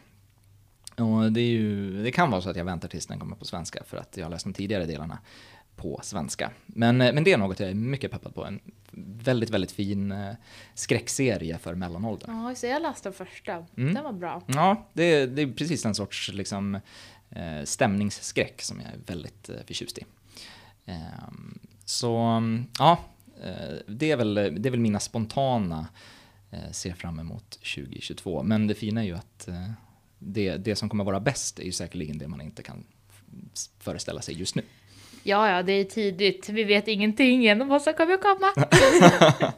Och 0.95 1.31
det, 1.31 1.41
är 1.41 1.49
ju, 1.49 2.03
det 2.03 2.11
kan 2.11 2.31
vara 2.31 2.41
så 2.41 2.49
att 2.49 2.55
jag 2.55 2.65
väntar 2.65 2.87
tills 2.87 3.07
den 3.07 3.19
kommer 3.19 3.35
på 3.35 3.45
svenska 3.45 3.83
för 3.83 3.97
att 3.97 4.17
jag 4.17 4.25
har 4.25 4.29
läst 4.29 4.43
de 4.43 4.53
tidigare 4.53 4.85
delarna 4.85 5.19
på 5.77 5.99
svenska. 6.03 6.51
Men, 6.65 7.01
eh, 7.01 7.13
men 7.13 7.23
det 7.23 7.31
är 7.31 7.37
något 7.37 7.59
jag 7.59 7.69
är 7.69 7.73
mycket 7.73 8.11
peppad 8.11 8.35
på. 8.35 8.45
En 8.45 8.59
väldigt, 9.23 9.49
väldigt 9.49 9.71
fin 9.71 10.11
eh, 10.11 10.33
skräckserie 10.73 11.57
för 11.57 11.75
mellanåldern. 11.75 12.43
Ja, 12.43 12.55
så 12.55 12.65
jag 12.65 12.81
läste 12.81 13.09
den 13.09 13.13
första. 13.13 13.65
Mm. 13.77 13.93
Den 13.93 14.03
var 14.03 14.13
bra. 14.13 14.41
Ja, 14.47 14.87
det 14.93 15.03
är, 15.03 15.27
det 15.27 15.41
är 15.41 15.47
precis 15.47 15.83
den 15.83 15.95
sorts 15.95 16.31
liksom, 16.33 16.75
eh, 17.29 17.63
stämningsskräck 17.63 18.61
som 18.61 18.79
jag 18.79 18.89
är 18.89 18.99
väldigt 19.05 19.49
förtjust 19.67 19.97
i. 19.97 20.05
Ehm, 20.85 21.59
så 21.85 22.41
ja, 22.79 22.99
det 23.87 24.11
är, 24.11 24.17
väl, 24.17 24.33
det 24.33 24.69
är 24.69 24.71
väl 24.71 24.79
mina 24.79 24.99
spontana 24.99 25.87
ser 26.71 26.93
fram 26.93 27.19
emot 27.19 27.49
2022. 27.49 28.43
Men 28.43 28.67
det 28.67 28.75
fina 28.75 29.01
är 29.01 29.05
ju 29.05 29.15
att 29.15 29.49
det, 30.19 30.57
det 30.57 30.75
som 30.75 30.89
kommer 30.89 31.03
vara 31.03 31.19
bäst 31.19 31.59
är 31.59 31.63
ju 31.63 31.71
säkerligen 31.71 32.17
det 32.17 32.27
man 32.27 32.41
inte 32.41 32.63
kan 32.63 32.83
föreställa 33.79 34.21
sig 34.21 34.35
just 34.39 34.55
nu. 34.55 34.63
Ja, 35.27 35.49
ja, 35.51 35.63
det 35.63 35.71
är 35.73 35.83
tidigt. 35.83 36.49
Vi 36.49 36.63
vet 36.63 36.87
ingenting 36.87 37.45
än 37.47 37.61
om 37.61 37.67
vad 37.67 37.81
som 37.81 37.93
kommer 37.93 38.17
komma. 38.17 38.67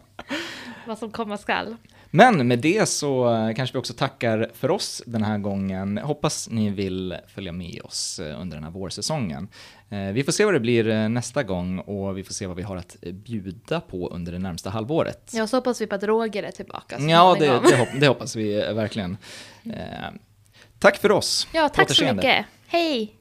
vad 0.88 0.98
som 0.98 1.12
komma 1.12 1.38
skall. 1.38 1.76
Men 2.12 2.48
med 2.48 2.60
det 2.60 2.90
så 2.90 3.34
eh, 3.36 3.54
kanske 3.56 3.74
vi 3.74 3.80
också 3.80 3.94
tackar 3.94 4.50
för 4.54 4.72
oss 4.72 5.04
den 5.06 5.24
här 5.24 5.38
gången. 5.38 5.98
Hoppas 5.98 6.50
ni 6.50 6.70
vill 6.70 7.16
följa 7.28 7.52
med 7.52 7.82
oss 7.84 8.20
eh, 8.20 8.42
under 8.42 8.58
den 8.58 8.64
här 8.64 8.72
vårsäsongen. 8.72 9.48
Eh, 9.90 10.00
Vi 10.14 10.24
får 10.24 10.32
se 10.32 10.46
vad 10.46 10.54
det 10.54 10.60
blir 10.60 11.10
nästa 11.10 11.44
gång 11.44 11.80
och 11.80 12.18
vi 12.18 12.24
får 12.24 12.34
se 12.34 12.48
vad 12.48 12.58
vi 12.58 12.64
har 12.64 12.78
att 12.78 12.98
bjuda 13.02 13.82
på 13.82 14.10
under 14.10 14.32
det 14.32 14.40
närmsta 14.40 14.70
halvåret. 14.70 15.32
Ja, 15.34 15.48
så 15.48 15.58
hoppas 15.58 15.82
vi 15.82 15.88
på 15.88 15.96
att 15.96 16.04
Roger 16.04 16.44
är 16.44 16.52
tillbaka. 16.52 17.00
Ja, 17.00 17.36
det, 17.40 17.46
det, 17.46 17.78
hopp, 17.78 17.90
det 18.00 18.08
hoppas 18.08 18.36
vi 18.36 18.56
verkligen. 18.56 19.18
Eh, 19.66 19.74
tack 20.80 20.98
för 20.98 21.12
oss. 21.12 21.48
Ja, 21.54 21.70
tack 21.70 21.92
så 21.96 22.14
mycket. 22.14 22.46
Hej! 22.68 23.16